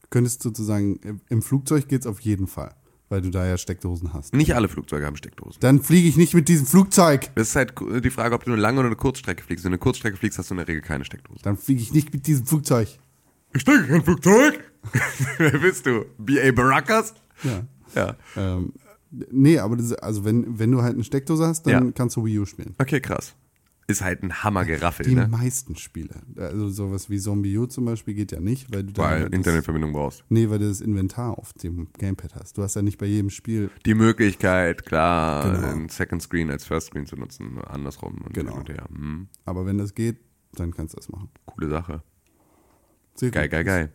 Du 0.02 0.09
könntest 0.11 0.42
sozusagen, 0.42 1.20
im- 1.28 1.42
Flugzeug 1.42 1.88
geht's 1.88 2.07
auf 2.07 2.20
jeden 2.20 2.46
Fall, 2.46 2.74
weil 3.09 3.20
du 3.22 3.30
da 3.30 3.46
ja 3.46 3.57
Steckdosen 3.59 4.12
hast. 4.12 4.32
Nicht 4.34 4.55
alle 4.55 4.68
Flugzeuge 4.68 5.05
haben 5.07 5.16
Steckdosen. 5.16 5.59
Dann 5.61 5.80
fliege 5.82 6.07
ich 6.09 6.16
nicht 6.16 6.34
mit 6.34 6.48
diesem 6.48 6.66
Flugzeug. 6.66 7.30
Das 7.34 7.48
ist 7.48 7.57
halt 7.57 7.74
die 8.05 8.11
Frage, 8.11 8.34
ob 8.34 8.44
du 8.44 8.52
eine 8.52 8.61
lange 8.61 8.78
oder 8.80 8.86
eine 8.88 8.96
Kurzstrecke 8.96 9.42
fliegst. 9.42 9.64
Wenn 9.64 9.72
du 9.72 9.74
eine 9.74 9.80
Kurzstrecke 9.80 10.16
fliegst, 10.16 10.38
hast 10.38 10.50
du 10.50 10.55
in 10.55 10.59
der 10.59 10.68
Regel 10.68 10.82
keine 10.82 11.05
Steckdose. 11.05 11.40
Dann 11.42 11.57
fliege 11.57 11.80
ich 11.82 11.92
nicht 11.92 12.12
mit 12.12 12.26
diesem 12.26 12.46
Flugzeug. 12.46 12.88
Ich 13.55 13.61
steige 13.62 13.86
kein 13.86 14.02
Flugzeug. 14.02 14.59
Wer 15.38 15.59
bist 15.59 15.86
du? 15.86 16.05
B.A. 16.18 16.52
Baracas? 16.52 17.14
Ja. 17.42 17.62
Ja. 17.94 18.16
Ähm, 18.36 18.72
nee, 19.30 19.59
aber 19.59 19.76
das, 19.76 19.92
also 19.94 20.24
wenn, 20.24 20.59
wenn 20.59 20.70
du 20.72 20.82
halt 20.82 20.94
eine 20.94 21.05
Steckdose 21.05 21.46
hast, 21.46 21.66
dann 21.66 21.86
Ja. 21.86 21.92
kannst 21.92 22.16
du 22.16 22.24
Wii 22.24 22.38
U 22.40 22.44
spielen. 22.46 22.74
Okay, 22.78 23.00
krass. 23.00 23.34
Ist 23.87 24.01
halt 24.01 24.22
ein 24.22 24.43
Hammergeraffel, 24.43 25.05
Die 25.05 25.14
ne? 25.14 25.28
meisten 25.28 25.76
Spiele. 25.76 26.22
Also 26.37 26.70
sowas 26.70 27.11
wie 27.11 27.18
Zombie 27.18 27.59
U 27.59 27.66
zum 27.66 27.85
Beispiel 27.85 28.14
geht 28.14 28.32
ja 28.32 28.41
nicht, 28.41 28.72
weil 28.74 28.85
du 28.85 28.93
da 28.95 29.03
Weil 29.03 29.20
das- 29.24 29.32
Internetverbindung 29.32 29.93
brauchst. 29.93 30.24
Nee, 30.30 30.49
weil 30.49 30.59
du 30.59 30.68
das 30.68 30.80
Inventar 30.80 31.39
auf 31.39 31.53
dem 31.53 31.89
Gamepad 31.99 32.35
hast. 32.35 32.57
Du 32.57 32.62
hast 32.62 32.76
ja 32.76 32.82
nicht 32.82 32.97
bei 32.97 33.05
jedem 33.07 33.28
Spiel. 33.28 33.70
Die 33.85 33.95
Möglichkeit, 33.95 34.87
klar, 34.87 35.53
Genau. 35.55 35.66
ein 35.68 35.89
Second 35.91 36.22
Screen 36.22 36.51
als 36.51 36.64
First 36.64 36.87
Screen 36.89 37.05
zu 37.07 37.16
nutzen, 37.16 37.59
andersrum. 37.62 38.22
Und 38.24 38.32
Genau. 38.32 38.55
Und 38.57 38.68
her. 38.70 38.87
Hm, 38.89 39.28
Aber 39.45 39.66
wenn 39.66 39.76
das 39.76 39.95
geht, 39.95 40.16
dann 40.55 40.72
kannst 40.72 40.95
du 40.95 40.97
das 40.97 41.09
machen. 41.11 41.28
coole 41.45 41.68
Sache. 41.68 42.03
Sehr 43.16 43.30
Geil, 43.30 43.49
geil, 43.49 43.64
geil. 43.64 43.93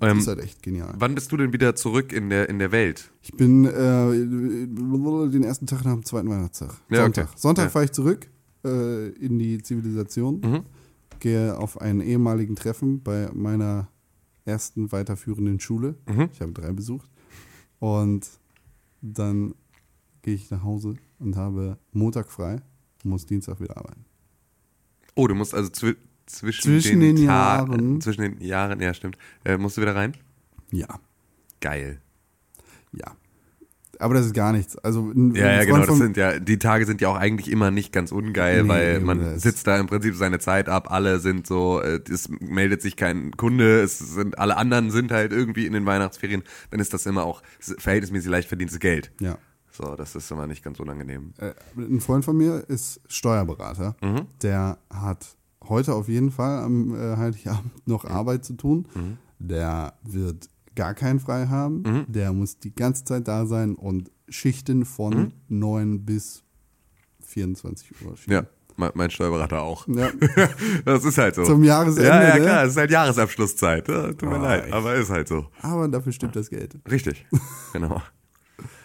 Das 0.00 0.10
Ähm, 0.10 0.18
ist 0.18 0.26
halt 0.28 0.40
echt 0.40 0.62
genial. 0.62 0.92
wann 0.98 1.14
bist 1.14 1.30
du 1.30 1.36
denn 1.36 1.52
wieder 1.52 1.76
zurück 1.76 2.12
in 2.12 2.28
der, 2.30 2.48
in 2.48 2.58
der 2.58 2.72
Welt? 2.72 3.10
Ich 3.22 3.32
bin 3.32 3.64
äh, 3.64 5.30
den 5.30 5.44
ersten 5.44 5.66
Tag 5.66 5.84
nach 5.84 5.92
dem 5.92 6.04
zweiten 6.04 6.28
Weihnachtstag. 6.28 6.74
Ja, 6.90 7.02
Sonntag. 7.02 7.26
okay. 7.28 7.34
Sonntag 7.36 7.62
Ja. 7.64 7.70
fahre 7.70 7.84
ich 7.84 7.92
zurück 7.92 8.28
äh, 8.64 9.08
in 9.10 9.38
die 9.38 9.62
Zivilisation. 9.62 10.40
Mhm. 10.40 10.62
Gehe 11.20 11.56
auf 11.56 11.80
einen 11.80 12.00
ehemaligen 12.00 12.56
Treffen 12.56 13.02
bei 13.02 13.30
meiner 13.32 13.88
ersten 14.44 14.92
weiterführenden 14.92 15.60
Schule. 15.60 15.94
Mhm. 16.06 16.28
Ich 16.32 16.40
habe 16.40 16.52
drei 16.52 16.72
besucht. 16.72 17.08
Und 17.78 18.28
dann 19.00 19.54
gehe 20.22 20.34
ich 20.34 20.50
nach 20.50 20.62
Hause 20.62 20.96
und 21.18 21.36
habe 21.36 21.78
Montag 21.92 22.30
frei 22.30 22.62
und 23.02 23.10
muss 23.10 23.26
Dienstag 23.26 23.60
wieder 23.60 23.76
arbeiten. 23.76 24.04
Oh, 25.14 25.26
du 25.26 25.34
musst 25.34 25.54
also 25.54 25.70
zwi 25.70 25.94
zwischen, 26.26 26.80
Zwischen 26.80 27.00
den, 27.00 27.16
den 27.16 27.24
Jahren. 27.26 28.00
Zwischen 28.00 28.22
den 28.22 28.40
Jahren, 28.40 28.80
ja, 28.80 28.94
stimmt. 28.94 29.18
Äh, 29.44 29.58
musst 29.58 29.76
du 29.76 29.82
wieder 29.82 29.94
rein? 29.94 30.14
Ja, 30.70 30.98
Geil. 31.60 32.00
ja. 32.92 33.14
Aber 34.04 34.14
das 34.14 34.26
ist 34.26 34.34
gar 34.34 34.52
nichts. 34.52 34.76
Also 34.76 35.10
Ja, 35.14 35.52
ja, 35.52 35.64
genau. 35.64 35.86
Das 35.86 35.96
sind 35.96 36.16
ja, 36.18 36.38
die 36.38 36.58
Tage 36.58 36.84
sind 36.84 37.00
ja 37.00 37.08
auch 37.08 37.16
eigentlich 37.16 37.50
immer 37.50 37.70
nicht 37.70 37.90
ganz 37.90 38.12
ungeil, 38.12 38.64
Nee, 38.64 38.68
weil 38.68 39.00
man 39.00 39.38
sitzt 39.38 39.66
da 39.66 39.78
im 39.78 39.86
Prinzip 39.86 40.14
seine 40.14 40.38
Zeit 40.38 40.68
ab, 40.68 40.90
alle 40.90 41.20
sind 41.20 41.46
so, 41.46 41.80
äh, 41.80 42.00
es 42.10 42.28
meldet 42.28 42.82
sich 42.82 42.96
kein 42.96 43.32
Kunde, 43.32 43.80
es 43.80 43.98
sind, 43.98 44.38
alle 44.38 44.58
anderen 44.58 44.90
sind 44.90 45.10
halt 45.10 45.32
irgendwie 45.32 45.64
in 45.64 45.72
den 45.72 45.86
Weihnachtsferien, 45.86 46.42
dann 46.70 46.80
ist 46.80 46.92
das 46.92 47.06
immer 47.06 47.24
auch 47.24 47.42
verhältnismäßig 47.60 48.30
leicht 48.30 48.48
verdientes 48.48 48.78
Geld. 48.78 49.10
ja. 49.20 49.38
So, 49.76 49.96
das 49.96 50.14
ist 50.14 50.30
immer 50.30 50.46
nicht 50.46 50.62
ganz 50.62 50.78
unangenehm. 50.78 51.32
Äh, 51.38 51.52
ein 51.76 52.00
Freund 52.00 52.24
von 52.24 52.36
mir 52.36 52.62
ist 52.68 53.00
Steuerberater. 53.08 53.96
Mhm. 54.00 54.26
Der 54.40 54.78
hat 54.88 55.26
heute 55.68 55.94
auf 55.94 56.08
jeden 56.08 56.30
Fall 56.30 56.62
am 56.62 56.94
äh, 56.94 57.16
Heiligabend 57.16 57.72
noch 57.88 58.04
Arbeit 58.04 58.44
zu 58.44 58.52
tun. 58.52 58.86
Mhm. 58.94 59.18
Der 59.40 59.94
wird 60.04 60.48
gar 60.74 60.94
keinen 60.94 61.20
frei 61.20 61.46
haben. 61.46 62.04
Der 62.08 62.32
muss 62.32 62.58
die 62.58 62.74
ganze 62.74 63.04
Zeit 63.04 63.28
da 63.28 63.46
sein 63.46 63.74
und 63.74 64.10
Schichten 64.28 64.84
von 64.84 65.32
9 65.48 66.04
bis 66.04 66.42
24 67.20 67.90
Uhr. 68.04 68.16
schieben. 68.16 68.36
Mhm. 68.36 68.46
Ja, 68.76 68.90
mein, 68.94 69.10
Steuerberater 69.10 69.62
auch. 69.62 69.86
Ja. 69.88 70.10
Das 70.84 71.04
ist 71.04 71.18
halt 71.18 71.34
so. 71.36 71.44
Zum 71.44 71.62
Jahresende, 71.64 72.08
Ja, 72.08 72.22
ja, 72.22 72.34
ne? 72.36 72.40
klar, 72.42 72.64
es 72.64 72.70
ist 72.72 72.76
halt 72.76 72.90
Jahresabschlusszeit. 72.90 73.88
Ja, 73.88 74.08
tut 74.12 74.22
mir 74.28 74.38
Oh, 74.38 74.42
leid, 74.42 74.72
aber 74.72 74.94
ist 74.94 75.10
halt 75.10 75.28
so. 75.28 75.46
Aber 75.62 75.88
dafür 75.88 76.12
stimmt 76.12 76.34
das 76.36 76.50
Geld. 76.50 76.76
Richtig. 76.90 77.24
genau. 77.72 78.02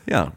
Ja, 0.05 0.33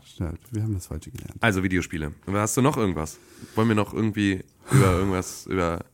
wir 0.50 0.62
haben 0.62 0.74
das 0.74 0.86
Falsche 0.86 1.10
gelernt. 1.10 1.34
also 1.40 1.62
Videospiele. 1.62 2.12
Hast 2.30 2.56
du 2.56 2.62
noch 2.62 2.76
irgendwas? 2.76 3.18
Wollen 3.54 3.68
wir 3.68 3.74
noch 3.74 3.94
irgendwie 3.94 4.44
über 4.70 4.92
irgendwas, 4.92 5.46
über. 5.46 5.84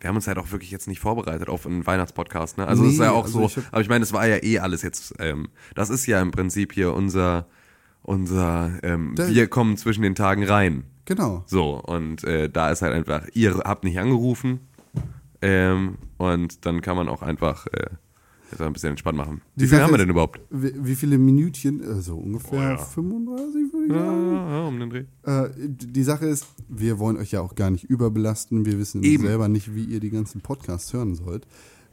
Wir 0.00 0.08
haben 0.08 0.16
uns 0.16 0.26
halt 0.26 0.38
auch 0.38 0.50
wirklich 0.52 0.70
jetzt 0.70 0.86
nicht 0.88 1.00
vorbereitet 1.00 1.48
auf 1.48 1.66
einen 1.66 1.86
Weihnachtspodcast, 1.86 2.58
ne? 2.58 2.66
Also 2.66 2.84
es 2.84 2.92
ist 2.92 2.98
Nee, 2.98 3.04
ja 3.06 3.12
auch 3.12 3.24
also 3.24 3.46
so, 3.48 3.60
ich 3.60 3.66
aber 3.72 3.80
ich 3.80 3.88
meine, 3.88 4.02
es 4.04 4.12
war 4.12 4.26
ja 4.26 4.42
eh 4.42 4.58
alles 4.60 4.82
jetzt, 4.82 5.14
ähm, 5.18 5.48
das 5.74 5.90
ist 5.90 6.06
ja 6.06 6.20
im 6.20 6.30
Prinzip 6.30 6.72
hier 6.72 6.94
unser, 6.94 7.46
unser, 8.02 8.70
ähm, 8.82 9.14
Der- 9.16 9.28
wir 9.28 9.48
kommen 9.48 9.76
zwischen 9.76 10.02
den 10.02 10.14
Tagen 10.14 10.44
rein. 10.44 10.84
Genau. 11.04 11.42
So, 11.46 11.80
und 11.80 12.22
äh, 12.24 12.48
da 12.50 12.70
ist 12.70 12.82
halt 12.82 12.92
einfach, 12.94 13.26
ihr 13.32 13.56
habt 13.64 13.84
nicht 13.84 13.98
angerufen 13.98 14.60
ähm, 15.40 15.96
und 16.18 16.66
dann 16.66 16.80
kann 16.82 16.96
man 16.96 17.08
auch 17.08 17.22
einfach 17.22 17.66
äh, 17.68 17.86
jetzt 18.50 18.60
ein 18.60 18.72
bisschen 18.72 18.90
entspannt 18.90 19.18
machen. 19.18 19.40
Wie 19.56 19.62
Die 19.64 19.68
viel 19.68 19.80
haben 19.80 19.90
wir 19.92 19.98
denn 19.98 20.08
überhaupt? 20.10 20.40
Wie, 20.50 20.72
wie 20.76 20.94
viele 20.94 21.18
Minütchen? 21.18 21.82
Also 21.86 22.16
ungefähr 22.16 22.58
Oh 22.58 22.62
ja. 22.62 22.76
35, 22.78 23.72
würde 23.72 23.86
ich 23.86 23.92
Ja, 23.92 24.04
sagen. 24.04 24.32
ja, 24.32 24.60
um 24.66 24.80
den 24.80 24.90
Dreh. 24.90 25.04
Äh, 25.24 25.48
die 25.58 26.02
Sache 26.02 26.26
ist, 26.26 26.46
wir 26.68 26.98
wollen 26.98 27.16
euch 27.16 27.32
ja 27.32 27.40
auch 27.40 27.54
gar 27.54 27.70
nicht 27.70 27.84
überbelasten. 27.84 28.64
Wir 28.66 28.78
wissen 28.78 29.02
Eben. 29.02 29.24
selber 29.26 29.48
nicht, 29.48 29.74
wie 29.74 29.84
ihr 29.84 30.00
die 30.00 30.10
ganzen 30.10 30.40
Podcasts 30.40 30.92
hören 30.92 31.14
sollt. 31.14 31.46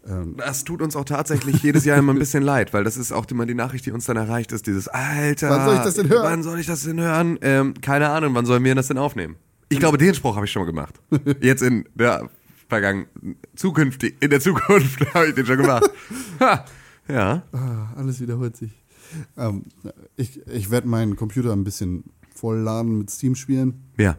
Ähm, 0.07 0.35
Das 0.37 0.63
tut 0.63 0.81
uns 0.81 0.95
auch 0.95 1.05
tatsächlich 1.05 1.63
jedes 1.63 1.83
Jahr 1.83 1.97
immer 1.97 2.13
ein 2.13 2.19
bisschen 2.19 2.43
leid, 2.43 2.73
weil 2.73 2.83
das 2.83 2.95
ist 2.97 3.11
auch 3.11 3.25
immer 3.31 3.45
die 3.45 3.55
Nachricht, 3.55 3.85
die 3.85 3.91
uns 3.91 4.05
dann 4.05 4.17
erreicht, 4.17 4.51
ist 4.51 4.67
dieses 4.67 4.87
Alter. 4.87 5.49
Wann 5.49 5.65
soll 5.65 5.75
ich 5.75 5.81
das 5.81 5.93
denn 5.95 6.09
hören? 6.09 6.23
Wann 6.23 6.43
soll 6.43 6.59
ich 6.59 6.67
das 6.67 6.83
denn 6.83 6.99
hören? 6.99 7.37
Ähm, 7.41 7.73
keine 7.81 8.09
Ahnung, 8.09 8.33
wann 8.35 8.45
sollen 8.45 8.63
wir 8.63 8.75
das 8.75 8.87
denn 8.87 8.97
aufnehmen? 8.97 9.35
Ich 9.69 9.79
glaube, 9.79 9.97
den 9.97 10.13
Spruch 10.13 10.35
habe 10.35 10.45
ich 10.45 10.51
schon 10.51 10.61
mal 10.61 10.67
gemacht. 10.67 10.93
Jetzt 11.41 11.63
in 11.63 11.85
der 11.95 12.29
vergangen, 12.67 13.05
zukünftig, 13.55 14.15
in 14.21 14.29
der 14.29 14.39
Zukunft 14.39 14.99
habe 15.13 15.27
ich 15.27 15.35
den 15.35 15.45
schon 15.45 15.57
gemacht. 15.57 15.89
Ha, 16.39 16.65
ja. 17.07 17.43
ah, 17.51 17.93
alles 17.95 18.19
wiederholt 18.19 18.57
sich. 18.57 18.71
Ähm, 19.37 19.63
ich 20.15 20.45
ich 20.47 20.71
werde 20.71 20.87
meinen 20.87 21.15
Computer 21.15 21.53
ein 21.53 21.63
bisschen 21.63 22.03
vollladen 22.33 22.97
mit 22.97 23.09
Steam-Spielen 23.09 23.83
Ja. 23.97 24.17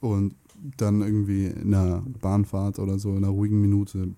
und 0.00 0.34
dann 0.76 1.00
irgendwie 1.02 1.46
in 1.46 1.72
einer 1.74 2.02
Bahnfahrt 2.20 2.78
oder 2.78 2.98
so 2.98 3.10
in 3.12 3.18
einer 3.18 3.28
ruhigen 3.28 3.60
Minute 3.60 4.14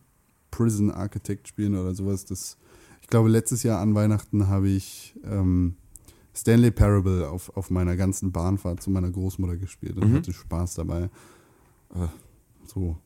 Prison 0.51 0.91
Architect 0.91 1.49
spielen 1.49 1.75
oder 1.77 1.95
sowas. 1.95 2.25
Das, 2.25 2.57
ich 3.03 3.07
glaube, 3.09 3.29
letztes 3.29 3.62
Jahr 3.62 3.81
an 3.81 3.95
Weihnachten 3.95 4.49
habe 4.49 4.68
ich 4.68 5.14
ähm, 5.25 5.77
Stanley 6.35 6.71
Parable 6.71 7.29
auf, 7.29 7.57
auf 7.57 7.71
meiner 7.71 7.97
ganzen 7.97 8.33
Bahnfahrt 8.33 8.83
zu 8.83 8.91
meiner 8.91 9.11
Großmutter 9.11 9.57
gespielt 9.57 9.97
und 9.97 10.14
hatte 10.14 10.33
Spaß 10.33 10.75
dabei. 10.75 11.05
Äh, 11.95 12.09
so 12.66 12.99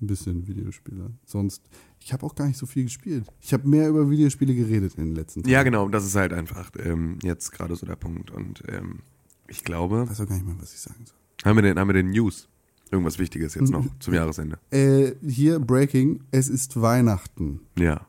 ein 0.00 0.06
bisschen 0.06 0.46
Videospiele. 0.46 1.10
Sonst, 1.24 1.62
ich 2.00 2.12
habe 2.12 2.24
auch 2.24 2.34
gar 2.34 2.46
nicht 2.46 2.56
so 2.58 2.66
viel 2.66 2.84
gespielt. 2.84 3.24
Ich 3.40 3.52
habe 3.52 3.66
mehr 3.68 3.88
über 3.88 4.08
Videospiele 4.10 4.54
geredet 4.54 4.94
in 4.96 5.06
den 5.06 5.14
letzten 5.16 5.42
Tagen. 5.42 5.52
Ja, 5.52 5.62
genau, 5.62 5.88
das 5.88 6.04
ist 6.06 6.14
halt 6.14 6.32
einfach 6.32 6.70
ähm, 6.78 7.18
jetzt 7.22 7.50
gerade 7.52 7.74
so 7.76 7.84
der 7.86 7.96
Punkt. 7.96 8.30
Und 8.30 8.62
ähm, 8.68 9.00
ich 9.48 9.64
glaube, 9.64 10.02
Ich 10.04 10.10
weiß 10.10 10.20
auch 10.22 10.28
gar 10.28 10.36
nicht 10.36 10.46
mehr, 10.46 10.56
was 10.60 10.72
ich 10.72 10.80
sagen 10.80 11.04
soll. 11.04 11.16
haben 11.44 11.56
wir 11.56 11.62
den, 11.62 11.78
haben 11.78 11.88
wir 11.88 11.94
den 11.94 12.10
News? 12.10 12.48
Irgendwas 12.90 13.18
Wichtiges 13.18 13.54
jetzt 13.54 13.70
noch 13.70 13.84
zum 13.98 14.14
Jahresende. 14.14 14.58
Äh, 14.70 15.12
hier 15.26 15.58
Breaking, 15.58 16.20
es 16.30 16.48
ist 16.48 16.80
Weihnachten, 16.80 17.60
Ja. 17.78 18.06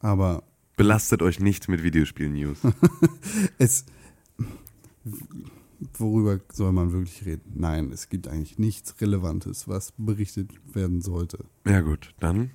aber 0.00 0.42
Belastet 0.76 1.22
euch 1.22 1.40
nicht 1.40 1.68
mit 1.68 1.82
Videospiel-News. 1.82 2.58
es 3.58 3.84
worüber 5.94 6.40
soll 6.52 6.72
man 6.72 6.92
wirklich 6.92 7.24
reden? 7.24 7.52
Nein, 7.54 7.90
es 7.92 8.08
gibt 8.08 8.28
eigentlich 8.28 8.58
nichts 8.58 9.00
Relevantes, 9.00 9.68
was 9.68 9.92
berichtet 9.96 10.50
werden 10.74 11.00
sollte, 11.00 11.44
ja 11.66 11.80
gut, 11.80 12.14
dann 12.20 12.50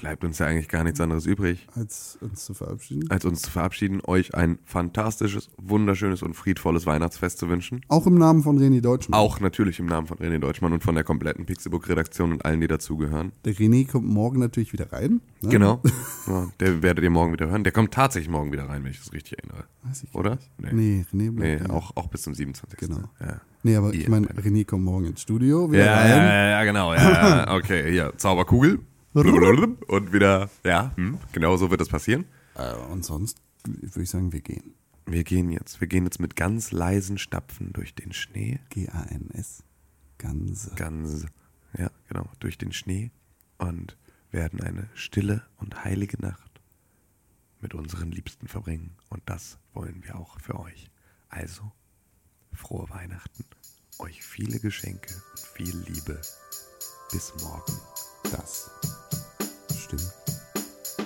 bleibt 0.00 0.24
uns 0.24 0.38
ja 0.38 0.46
eigentlich 0.46 0.68
gar 0.68 0.84
nichts 0.84 1.00
anderes 1.00 1.26
übrig, 1.26 1.66
als 1.74 2.18
uns 2.20 2.44
zu 2.44 2.54
verabschieden. 2.54 3.10
als 3.10 3.24
uns 3.24 3.42
zu 3.42 3.50
verabschieden, 3.50 4.00
euch 4.06 4.34
ein 4.34 4.58
fantastisches, 4.64 5.50
wunderschönes 5.58 6.22
und 6.22 6.34
friedvolles 6.34 6.86
Weihnachtsfest 6.86 7.38
zu 7.38 7.48
wünschen. 7.48 7.80
Auch 7.88 8.06
im 8.06 8.14
Namen 8.16 8.42
von 8.42 8.58
René 8.58 8.80
Deutschmann. 8.80 9.18
Auch 9.18 9.40
natürlich 9.40 9.78
im 9.80 9.86
Namen 9.86 10.06
von 10.06 10.18
René 10.18 10.38
Deutschmann 10.38 10.72
und 10.72 10.82
von 10.82 10.94
der 10.94 11.04
kompletten 11.04 11.46
Pixelbook-Redaktion 11.46 12.32
und 12.32 12.44
allen, 12.44 12.60
die 12.60 12.68
dazugehören. 12.68 13.32
Der 13.44 13.54
René 13.54 13.90
kommt 13.90 14.06
morgen 14.06 14.38
natürlich 14.38 14.72
wieder 14.72 14.92
rein. 14.92 15.20
Ne? 15.40 15.48
Genau. 15.50 15.82
Ja, 16.26 16.46
der 16.60 16.82
werdet 16.82 17.02
ihr 17.04 17.10
morgen 17.10 17.32
wieder 17.32 17.48
hören. 17.48 17.64
Der 17.64 17.72
kommt 17.72 17.92
tatsächlich 17.94 18.28
morgen 18.30 18.52
wieder 18.52 18.68
rein, 18.68 18.84
wenn 18.84 18.90
ich 18.90 18.98
das 18.98 19.12
richtig 19.14 19.38
erinnere. 19.38 19.64
Weiß 19.82 20.02
ich 20.04 20.14
Oder? 20.14 20.38
nicht. 20.58 20.72
Nee, 20.74 21.06
René 21.10 21.30
Nee, 21.30 21.30
bleibt. 21.30 21.68
ja. 21.68 21.74
auch, 21.74 21.96
auch 21.96 22.08
bis 22.08 22.20
zum 22.22 22.34
27. 22.34 22.78
Genau. 22.78 23.08
Ja. 23.18 23.40
Nee, 23.62 23.76
aber 23.76 23.94
ich 23.94 24.04
Ihr 24.04 24.10
meine. 24.10 24.26
René 24.28 24.66
kommt 24.66 24.84
morgen 24.84 25.06
ins 25.06 25.22
Studio 25.22 25.72
wieder 25.72 25.86
Ja, 25.86 25.94
rein. 25.96 26.10
ja, 26.10 26.48
ja, 26.50 26.64
genau. 26.64 26.92
Ja, 26.94 27.00
ja. 27.46 27.54
Okay, 27.56 27.90
hier, 27.90 28.12
Zauberkugel. 28.18 28.80
Und 29.12 30.12
wieder, 30.12 30.50
ja, 30.64 30.92
hm, 30.96 31.18
genau 31.32 31.56
so 31.56 31.70
wird 31.70 31.80
das 31.80 31.88
passieren. 31.88 32.26
Äh, 32.54 32.74
und 32.90 33.04
sonst 33.04 33.38
würde 33.64 34.02
ich 34.02 34.10
sagen, 34.10 34.32
wir 34.32 34.40
gehen. 34.40 34.74
Wir 35.06 35.24
gehen 35.24 35.50
jetzt, 35.50 35.80
wir 35.80 35.88
gehen 35.88 36.04
jetzt 36.04 36.20
mit 36.20 36.36
ganz 36.36 36.70
leisen 36.70 37.16
Stapfen 37.16 37.72
durch 37.72 37.94
den 37.94 38.12
Schnee. 38.12 38.60
G-A-N-S. 38.68 39.64
Ganze. 40.18 40.74
Ganz, 40.74 41.26
ja, 41.78 41.90
genau, 42.08 42.28
durch 42.40 42.58
den 42.58 42.72
Schnee 42.72 43.10
und 43.56 43.96
werden 44.30 44.60
eine 44.60 44.88
stille 44.94 45.42
und 45.56 45.84
heilige 45.84 46.20
Nacht 46.20 46.60
mit 47.60 47.74
unseren 47.74 48.10
Liebsten 48.10 48.48
verbringen. 48.48 48.96
Und 49.08 49.22
das 49.26 49.58
wollen 49.72 50.02
wir 50.04 50.16
auch 50.16 50.38
für 50.40 50.58
euch. 50.58 50.90
Also, 51.28 51.72
frohe 52.52 52.88
Weihnachten, 52.90 53.44
euch 53.98 54.22
viele 54.22 54.60
Geschenke 54.60 55.14
und 55.14 55.40
viel 55.40 55.76
Liebe. 55.88 56.20
Bis 57.10 57.32
morgen. 57.40 57.72
Das 58.30 58.70
stimmt. 59.76 60.12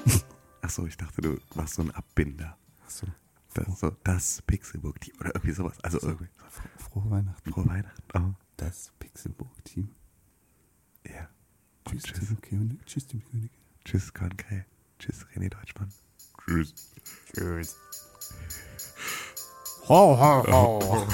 Achso, 0.62 0.86
ich 0.86 0.96
dachte, 0.96 1.20
du 1.22 1.38
machst 1.54 1.74
so 1.74 1.82
einen 1.82 1.90
Abbinder. 1.92 2.56
Achso. 2.84 3.06
Das, 3.54 3.80
so, 3.80 3.90
das 4.04 4.42
Pixelbook-Team 4.46 5.14
oder 5.20 5.34
irgendwie 5.34 5.52
sowas. 5.52 5.78
Also 5.82 6.00
irgendwie. 6.00 6.28
Frohe 6.78 7.10
Weihnachten. 7.10 7.52
Frohe 7.52 7.66
Weihnachten. 7.66 8.02
Oh, 8.14 8.32
Das 8.56 8.92
Pixelbook-Team. 8.98 9.90
ja. 11.06 11.28
Tschüss, 11.84 12.02
tschüss. 12.04 12.28
Tim 12.28 12.40
König. 12.40 12.86
Tschüss, 12.86 13.06
Tim 13.08 13.22
König. 13.30 13.50
Tschüss, 13.84 14.14
Kornkrähe. 14.14 14.64
Tschüss, 14.98 15.26
René 15.34 15.48
Deutschmann. 15.50 15.92
Tschüss. 16.46 16.74
Tschüss. 17.34 17.76
Ho, 19.88 20.16
ho, 20.16 20.44
ho. 20.46 21.06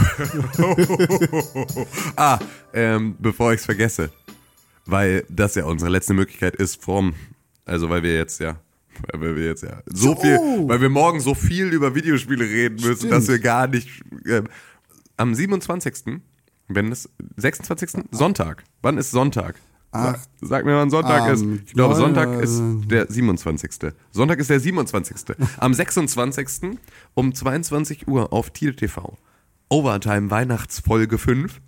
Ah, 2.17 2.39
ähm, 2.75 3.17
bevor 3.19 3.53
ich 3.55 3.61
es 3.61 3.65
vergesse, 3.65 4.13
weil 4.89 5.25
das 5.29 5.55
ja 5.55 5.65
unsere 5.67 5.91
letzte 5.91 6.15
Möglichkeit 6.15 6.57
ist 6.57 6.83
vom, 6.83 7.15
also 7.65 7.89
weil 7.91 8.03
wir 8.03 8.17
jetzt 8.17 8.41
ja, 8.41 8.57
weil 9.13 9.37
wir 9.37 9.45
jetzt 9.47 9.63
ja 9.63 9.83
so 9.87 10.15
So. 10.15 10.21
viel, 10.21 10.39
weil 10.69 10.81
wir 10.81 10.89
morgen 10.89 11.21
so 11.21 11.35
viel 11.35 11.67
über 11.69 11.95
Videospiele 11.95 12.45
reden 12.45 12.77
müssen, 12.77 12.97
Stimmt. 12.97 13.13
dass 13.13 13.29
wir 13.29 13.39
gar 13.39 13.69
nicht, 13.69 13.89
ähm, 14.27 14.49
am 15.17 15.35
27., 15.35 16.21
wenn 16.69 16.91
es, 16.91 17.09
26. 17.37 18.05
Sonntag, 18.11 18.65
wann 18.83 18.99
ist 18.99 19.11
Sonntag? 19.11 19.57
Ach, 19.91 20.19
Sag 20.43 20.65
mir, 20.67 20.77
wann 20.77 20.91
Sonntag 20.91 21.29
ähm, 21.29 21.55
ist. 21.55 21.69
Ich 21.69 21.73
glaube, 21.75 21.95
Sonntag 21.95 22.29
äh, 22.29 22.43
ist 22.43 22.61
der 22.91 23.11
27. 23.11 23.93
Sonntag 24.11 24.39
ist 24.39 24.51
der 24.51 24.61
27. 24.61 25.37
Am 25.59 25.73
26. 25.73 26.77
um 27.15 27.35
22 27.35 28.07
Uhr 28.07 28.33
auf 28.33 28.51
Thiel 28.51 28.75
TV. 28.75 29.17
Overtime 29.71 30.31
Weihnachtsfolge 30.31 31.17
5. 31.19 31.61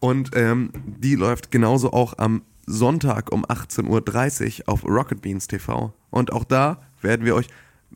Und 0.00 0.30
ähm, 0.34 0.70
die 0.84 1.14
läuft 1.14 1.50
genauso 1.50 1.92
auch 1.92 2.18
am 2.18 2.42
Sonntag 2.66 3.32
um 3.32 3.44
18.30 3.44 4.60
Uhr 4.60 4.68
auf 4.68 4.84
Rocket 4.84 5.20
Beans 5.22 5.46
TV. 5.46 5.92
Und 6.10 6.32
auch 6.32 6.44
da 6.44 6.80
werden 7.02 7.26
wir 7.26 7.34
euch 7.34 7.48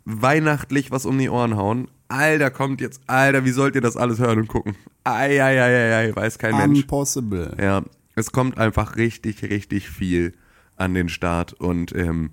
weihnachtlich 0.04 0.90
was 0.90 1.06
um 1.06 1.18
die 1.18 1.28
Ohren 1.28 1.56
hauen. 1.56 1.88
Alter, 2.08 2.50
kommt 2.50 2.80
jetzt, 2.80 3.00
Alter, 3.06 3.44
wie 3.44 3.50
sollt 3.50 3.74
ihr 3.74 3.80
das 3.80 3.96
alles 3.96 4.18
hören 4.18 4.40
und 4.40 4.48
gucken? 4.48 4.76
Eieieiei, 5.04 6.14
weiß 6.14 6.38
kein 6.38 6.56
Mensch. 6.56 6.80
Impossible. 6.80 7.56
Ja, 7.60 7.82
es 8.14 8.30
kommt 8.32 8.58
einfach 8.58 8.96
richtig, 8.96 9.42
richtig 9.42 9.88
viel 9.88 10.34
an 10.76 10.94
den 10.94 11.08
Start 11.08 11.54
und 11.54 11.94
ähm, 11.94 12.30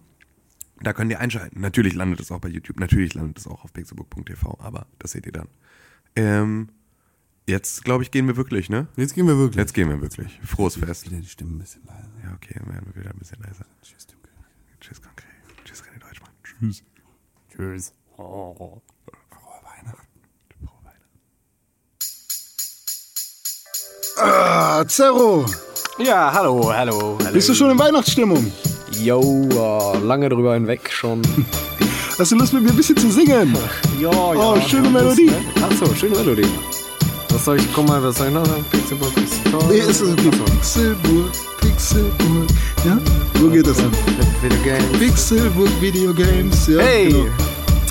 da 0.82 0.94
könnt 0.94 1.12
ihr 1.12 1.20
einschalten. 1.20 1.62
Natürlich 1.62 1.94
landet 1.94 2.20
es 2.20 2.32
auch 2.32 2.40
bei 2.40 2.50
YouTube, 2.50 2.80
natürlich 2.80 3.14
landet 3.14 3.38
es 3.40 3.48
auch 3.48 3.64
auf 3.64 3.74
pixelbook.tv, 3.74 4.58
aber 4.62 4.88
das 5.00 5.12
seht 5.12 5.26
ihr 5.26 5.32
dann. 5.32 5.48
Ähm, 6.16 6.70
jetzt, 7.52 7.84
glaube 7.84 8.04
ich, 8.04 8.10
gehen 8.12 8.28
wir 8.28 8.36
wirklich, 8.38 8.70
ne? 8.70 8.88
Jetzt 8.96 9.14
gehen 9.14 9.28
wir 9.28 9.38
wirklich. 9.38 9.58
Jetzt 9.58 9.74
gehen 9.74 9.90
wir 9.90 10.02
wirklich. 10.02 10.40
Frohes 10.44 10.76
Fest. 10.78 11.06
Wieder 11.06 11.18
die 11.22 11.28
Stimme 11.28 11.52
ein 11.52 11.60
bisschen 11.60 11.84
leiser. 11.86 12.10
Ja, 12.24 12.34
okay, 12.36 12.56
dann 12.58 12.74
werden 12.74 12.88
wir 12.94 13.02
wieder 13.02 13.12
ein 13.14 13.20
bisschen 13.20 13.40
leiser. 13.42 13.66
Tschüss, 13.84 14.08
Tim 14.08 14.18
König. 14.24 14.80
Tschüss, 14.80 15.02
konkret. 15.02 15.28
Tschüss, 15.66 15.84
René 15.84 16.00
Deutschmann. 16.00 16.32
Tschüss. 16.44 16.84
Tschüss. 17.56 17.94
Frohe 18.16 18.82
Weihnachten. 19.64 20.20
Frohe 20.60 20.84
Weihnachten. 20.84 21.20
Ah, 24.18 24.84
Zerro, 24.88 25.46
Ja, 26.00 26.32
hallo, 26.34 26.72
hallo, 26.74 27.18
hallo. 27.20 27.34
bist 27.34 27.50
du 27.50 27.54
schon 27.54 27.72
in 27.72 27.80
Weihnachtsstimmung? 27.80 28.52
Yo, 29.02 29.48
äh, 29.50 29.98
lange 30.00 30.30
drüber 30.30 30.54
hinweg 30.54 30.92
schon. 30.92 31.22
Hast 32.20 32.32
du 32.32 32.36
Lust 32.36 32.54
mit 32.54 32.64
mir 32.64 32.70
ein 32.70 32.76
bisschen 32.76 32.98
zu 32.98 33.10
singen? 33.10 33.56
ja, 34.00 34.10
Oh, 34.12 34.60
schöne 34.68 34.90
Melodie. 34.90 35.32
Achso, 35.64 35.94
schöne 35.96 36.16
Melodie. 36.18 36.48
Was 37.34 37.46
soll 37.46 37.58
ich, 37.58 37.74
guck 37.74 37.88
mal, 37.88 38.02
was 38.04 38.18
soll 38.18 38.28
ich 38.28 38.34
noch 38.34 38.46
sagen? 38.46 38.66
Pixelburg 38.72 39.12
ist 39.18 39.40
toll. 39.52 39.64
Nee, 39.70 39.78
ist 39.80 40.02
es 40.02 40.12
okay. 40.12 40.30
Pixelburg, 40.52 41.32
Pixelburg. 41.62 42.48
Ja? 42.86 42.98
Wo 43.36 43.48
geht 43.50 43.66
das 43.68 43.78
denn? 43.78 43.92
Video 44.42 44.58
Games. 44.64 45.00
Pixelburg 45.00 45.70
Video 45.82 46.14
Games. 46.14 46.68
Ja, 46.68 46.80
Hey! 46.82 47.08
genau. 47.12 47.26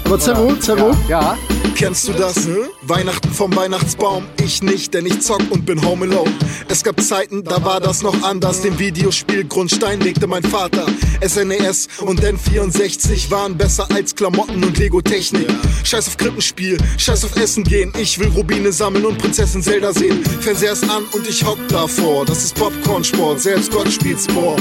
Aber 0.05 0.19
Zerro, 0.19 0.55
Zerro, 0.57 0.97
Ja, 1.09 1.37
Kennst 1.75 2.09
du 2.09 2.13
das? 2.13 2.49
Weihnachten 2.83 3.31
vom 3.33 3.55
Weihnachtsbaum. 3.57 4.25
Ich 4.43 4.63
nicht, 4.63 4.95
denn 4.95 5.07
ich 5.07 5.21
zock 5.21 5.43
und 5.51 5.67
bin 5.67 5.85
home 5.85 6.07
alone. 6.07 6.33
Es 6.69 6.85
gab 6.85 7.01
Zeiten, 7.01 7.43
da 7.43 7.65
war 7.65 7.81
das 7.81 8.03
noch 8.03 8.23
anders. 8.23 8.63
Den 8.63 8.79
Videospielgrundstein 8.79 10.01
legte 10.01 10.27
mein 10.27 10.43
Vater. 10.43 10.87
SNES 11.27 11.89
und 12.03 12.21
N64 12.23 13.31
waren 13.31 13.57
besser 13.57 13.87
als 13.93 14.15
Klamotten 14.15 14.63
und 14.63 14.79
Lego-Technik. 14.79 15.49
Scheiß 15.85 16.09
auf 16.09 16.17
Krippenspiel, 16.17 16.79
scheiß 16.99 17.25
auf 17.25 17.37
Essen 17.37 17.65
gehen. 17.65 17.93
Ich 17.99 18.19
will 18.19 18.29
Rubine 18.29 18.73
sammeln 18.73 19.07
und 19.07 19.19
Prinzessin 19.19 19.63
Zelda 19.63 19.93
sehen. 19.93 20.25
Fernseher 20.41 20.73
ist 20.73 20.85
an 20.85 21.05
und 21.13 21.27
ich 21.29 21.45
hock 21.45 21.59
davor. 21.69 22.25
Das 22.25 22.45
ist 22.45 22.55
Popcorn-Sport, 22.55 23.41
selbst 23.41 23.71
Gott 23.71 23.91
spielt 23.91 24.21
Sport. 24.21 24.61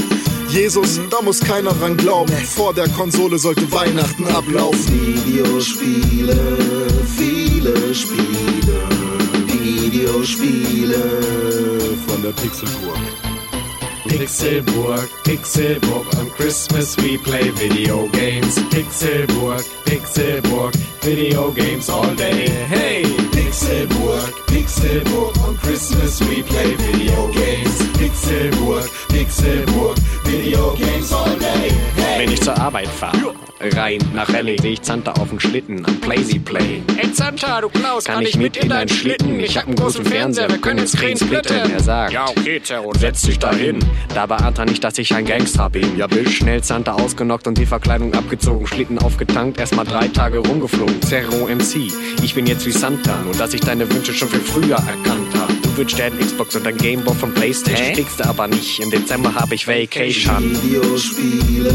Jesus, 0.51 0.99
da 1.09 1.21
muss 1.21 1.39
keiner 1.39 1.73
dran 1.73 1.95
glauben. 1.95 2.33
Vor 2.33 2.73
der 2.73 2.89
Konsole 2.89 3.37
sollte 3.37 3.71
Weihnachten 3.71 4.25
ablaufen. 4.27 5.25
Videospiele, 5.25 6.37
viele 7.17 7.93
Spiele, 7.93 8.81
Videospiele 9.45 11.01
von 12.07 12.21
der 12.23 12.31
Pixelburg. 12.31 12.97
Pixelburg, 14.07 15.07
Pixelburg, 15.23 16.05
on 16.19 16.31
Christmas 16.31 16.97
we 16.97 17.17
play 17.19 17.51
video 17.59 18.07
games. 18.11 18.55
Pixelburg, 18.71 19.63
Pixelburg, 19.85 20.73
video 21.01 21.51
games 21.51 21.89
all 21.89 22.15
day. 22.15 22.49
Hey! 22.49 23.28
Pixelburg, 23.49 24.31
Pixelburg, 24.45 25.47
on 25.47 25.57
Christmas 25.57 26.21
we 26.21 26.43
play 26.43 26.75
video 26.75 27.31
games. 27.31 27.81
Pixelburg, 27.97 28.87
Pixelburg, 29.09 29.97
video 30.23 30.75
games 30.75 31.11
all 31.11 31.35
day. 31.35 31.98
Wenn 32.19 32.33
ich 32.33 32.41
zur 32.41 32.59
Arbeit 32.59 32.89
fahre, 32.89 33.33
rein 33.77 33.99
nach 34.13 34.27
Rallye, 34.33 34.57
sehe 34.61 34.73
ich 34.73 34.79
Santa 34.81 35.13
auf 35.13 35.29
dem 35.29 35.39
Schlitten 35.39 35.85
am 35.85 36.01
Playsy 36.01 36.37
Play. 36.37 36.81
Ey 36.97 37.13
Santa, 37.13 37.61
du 37.61 37.69
Klaus, 37.69 38.03
Kann 38.03 38.23
ich 38.23 38.35
mit 38.35 38.57
in 38.57 38.67
deinen 38.67 38.89
Schlitten? 38.89 39.39
Ich 39.39 39.55
hab 39.57 39.67
einen 39.67 39.75
großen 39.77 40.03
Fernseher, 40.03 40.49
wir 40.49 40.57
können 40.57 40.85
Screen 40.85 41.15
splitten. 41.17 41.71
Er 41.71 41.79
sagt, 41.79 42.11
Ja, 42.11 42.27
okay, 42.27 42.59
Terror. 42.59 42.93
setz 42.99 43.21
dich 43.21 43.39
dahin. 43.39 43.79
Dabei 44.13 44.35
ahnt 44.35 44.57
er 44.59 44.65
nicht, 44.65 44.83
dass 44.83 44.97
ich 44.97 45.15
ein 45.15 45.23
Gangster 45.23 45.69
bin. 45.69 45.97
Ja, 45.97 46.07
Bill, 46.07 46.27
schnell 46.29 46.61
Santa 46.61 46.91
ausgenockt 46.91 47.47
und 47.47 47.57
die 47.57 47.65
Verkleidung 47.65 48.13
abgezogen. 48.13 48.67
Schlitten 48.67 48.99
aufgetankt, 48.99 49.57
erstmal 49.57 49.85
drei 49.85 50.09
Tage 50.09 50.39
rumgeflogen. 50.39 51.01
Zerro 51.03 51.47
MC, 51.47 51.89
ich 52.21 52.35
bin 52.35 52.47
jetzt 52.47 52.65
wie 52.65 52.71
Santa, 52.71 53.17
nur 53.23 53.33
dass 53.35 53.53
ich 53.53 53.61
deine 53.61 53.89
Wünsche 53.93 54.13
schon 54.13 54.27
viel 54.27 54.41
früher 54.41 54.75
erkannt 54.75 55.33
hab. 55.39 55.47
Du 55.63 55.77
wünschst 55.77 55.97
dir 55.97 56.05
einen 56.05 56.19
Xbox 56.19 56.57
und 56.57 56.67
ein 56.67 56.75
Gameboy 56.75 57.15
von 57.15 57.33
Playstation, 57.33 57.93
kriegst 57.93 58.19
du 58.19 58.25
aber 58.25 58.49
nicht. 58.49 58.81
Im 58.81 58.89
Dezember 58.91 59.33
hab 59.33 59.51
ich 59.53 59.65
Vacation. 59.67 60.51
Videospiele, 60.63 61.71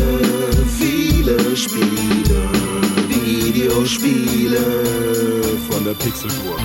viele 0.78 1.56
Spiele, 1.56 2.48
Videospiele 3.08 4.60
von 5.68 5.84
der 5.84 5.94
Pixelburg. 5.94 6.60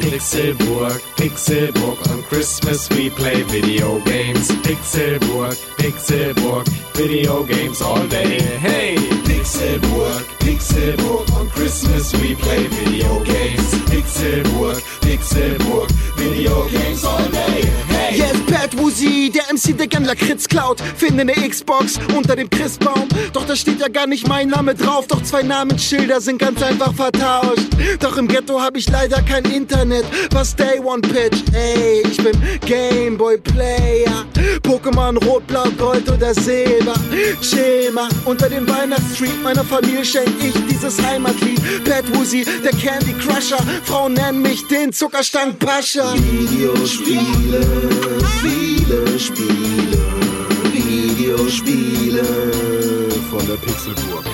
Pixelburg, 0.00 1.00
Pixelburg, 1.16 1.98
on 2.10 2.22
Christmas 2.28 2.88
we 2.90 3.10
play 3.10 3.42
video 3.42 3.98
games. 4.00 4.50
Pixelburg, 4.62 5.56
Pixelburg, 5.76 6.66
video 6.94 7.44
games 7.44 7.82
all 7.82 8.06
day. 8.08 8.40
Hey! 8.60 8.96
Pixelburg, 9.24 10.24
Pixelburg, 10.40 11.30
on 11.38 11.48
Christmas 11.50 12.12
we 12.14 12.34
play 12.34 12.66
video 12.66 13.22
games. 13.24 13.74
Pixelburg, 13.90 14.80
Pixelburg, 15.00 15.90
video 16.16 16.68
games 16.68 17.04
all 17.04 17.28
day. 17.30 17.89
Yes, 18.12 18.36
Pat 18.46 18.76
Woozy, 18.76 19.30
der 19.30 19.44
MC, 19.52 19.76
der 19.76 19.86
gern 19.86 20.04
Lakritz 20.04 20.48
klaut. 20.48 20.80
Finde 20.96 21.24
ne 21.24 21.32
Xbox 21.32 21.98
unter 22.16 22.34
dem 22.34 22.50
Christbaum. 22.50 23.08
Doch 23.32 23.46
da 23.46 23.54
steht 23.54 23.80
ja 23.80 23.88
gar 23.88 24.06
nicht 24.06 24.26
mein 24.26 24.48
Name 24.48 24.74
drauf. 24.74 25.06
Doch 25.06 25.22
zwei 25.22 25.42
Namensschilder 25.42 26.20
sind 26.20 26.38
ganz 26.38 26.60
einfach 26.62 26.92
vertauscht. 26.92 27.68
Doch 28.00 28.16
im 28.16 28.26
Ghetto 28.26 28.60
hab 28.60 28.76
ich 28.76 28.88
leider 28.88 29.22
kein 29.22 29.44
Internet. 29.44 30.04
Was 30.32 30.56
Day 30.56 30.80
One 30.80 31.02
Pitch? 31.02 31.42
Ey, 31.52 32.02
ich 32.02 32.16
bin 32.16 32.32
Gameboy 32.66 33.38
Player. 33.38 34.24
Pokémon 34.62 35.16
Rot, 35.24 35.46
Blau, 35.46 35.64
Gold 35.78 36.10
oder 36.10 36.34
Silber. 36.34 36.94
Mal, 37.92 38.08
unter 38.24 38.48
dem 38.48 38.68
Weihnachtsstreet 38.68 39.42
meiner 39.42 39.64
Familie 39.64 40.04
schenk 40.04 40.28
ich 40.40 40.54
dieses 40.66 41.02
Heimatlied. 41.04 41.60
Pat 41.84 42.04
Woozy, 42.14 42.44
der 42.62 42.70
Candy 42.72 43.12
Crusher. 43.14 43.58
Frauen 43.84 44.14
nennen 44.14 44.42
mich 44.42 44.66
den 44.68 44.92
Zuckerstank 44.92 45.58
Pascha. 45.58 46.14
Videospiele, 46.14 47.60
viele 48.42 49.18
Spiele, 49.18 49.98
Videospiele 50.72 52.24
von 53.30 53.46
der 53.46 53.56
Pixelburg. 53.56 54.24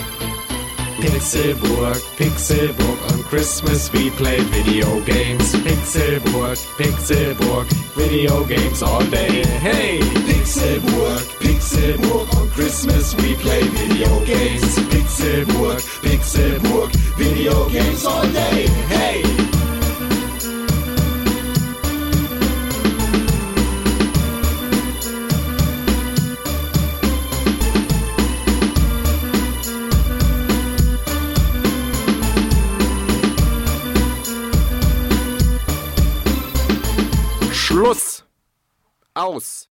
Pixelburg, 1.01 2.01
Pixelburg, 2.17 2.99
on 3.13 3.23
Christmas 3.25 3.93
we 3.93 4.11
play 4.11 4.41
video 4.41 5.01
games. 5.05 5.55
Pixelburg, 5.57 6.59
Pixelburg, 6.79 7.67
video 7.95 8.45
games 8.45 8.83
all 8.83 9.05
day. 9.11 9.45
Hey! 9.61 10.01
Pixelburg, 10.27 11.23
Pixelburg, 11.39 12.35
on 12.37 12.49
Christmas 12.51 13.15
we 13.17 13.35
play 13.37 13.63
video 13.63 14.25
games. 14.25 14.79
Pixelburg, 14.89 15.81
Pixelburg, 16.03 16.91
video 17.17 17.69
games 17.69 18.05
all 18.05 18.27
day. 18.33 18.67
Hey! 18.89 19.46
Aus! 39.17 39.71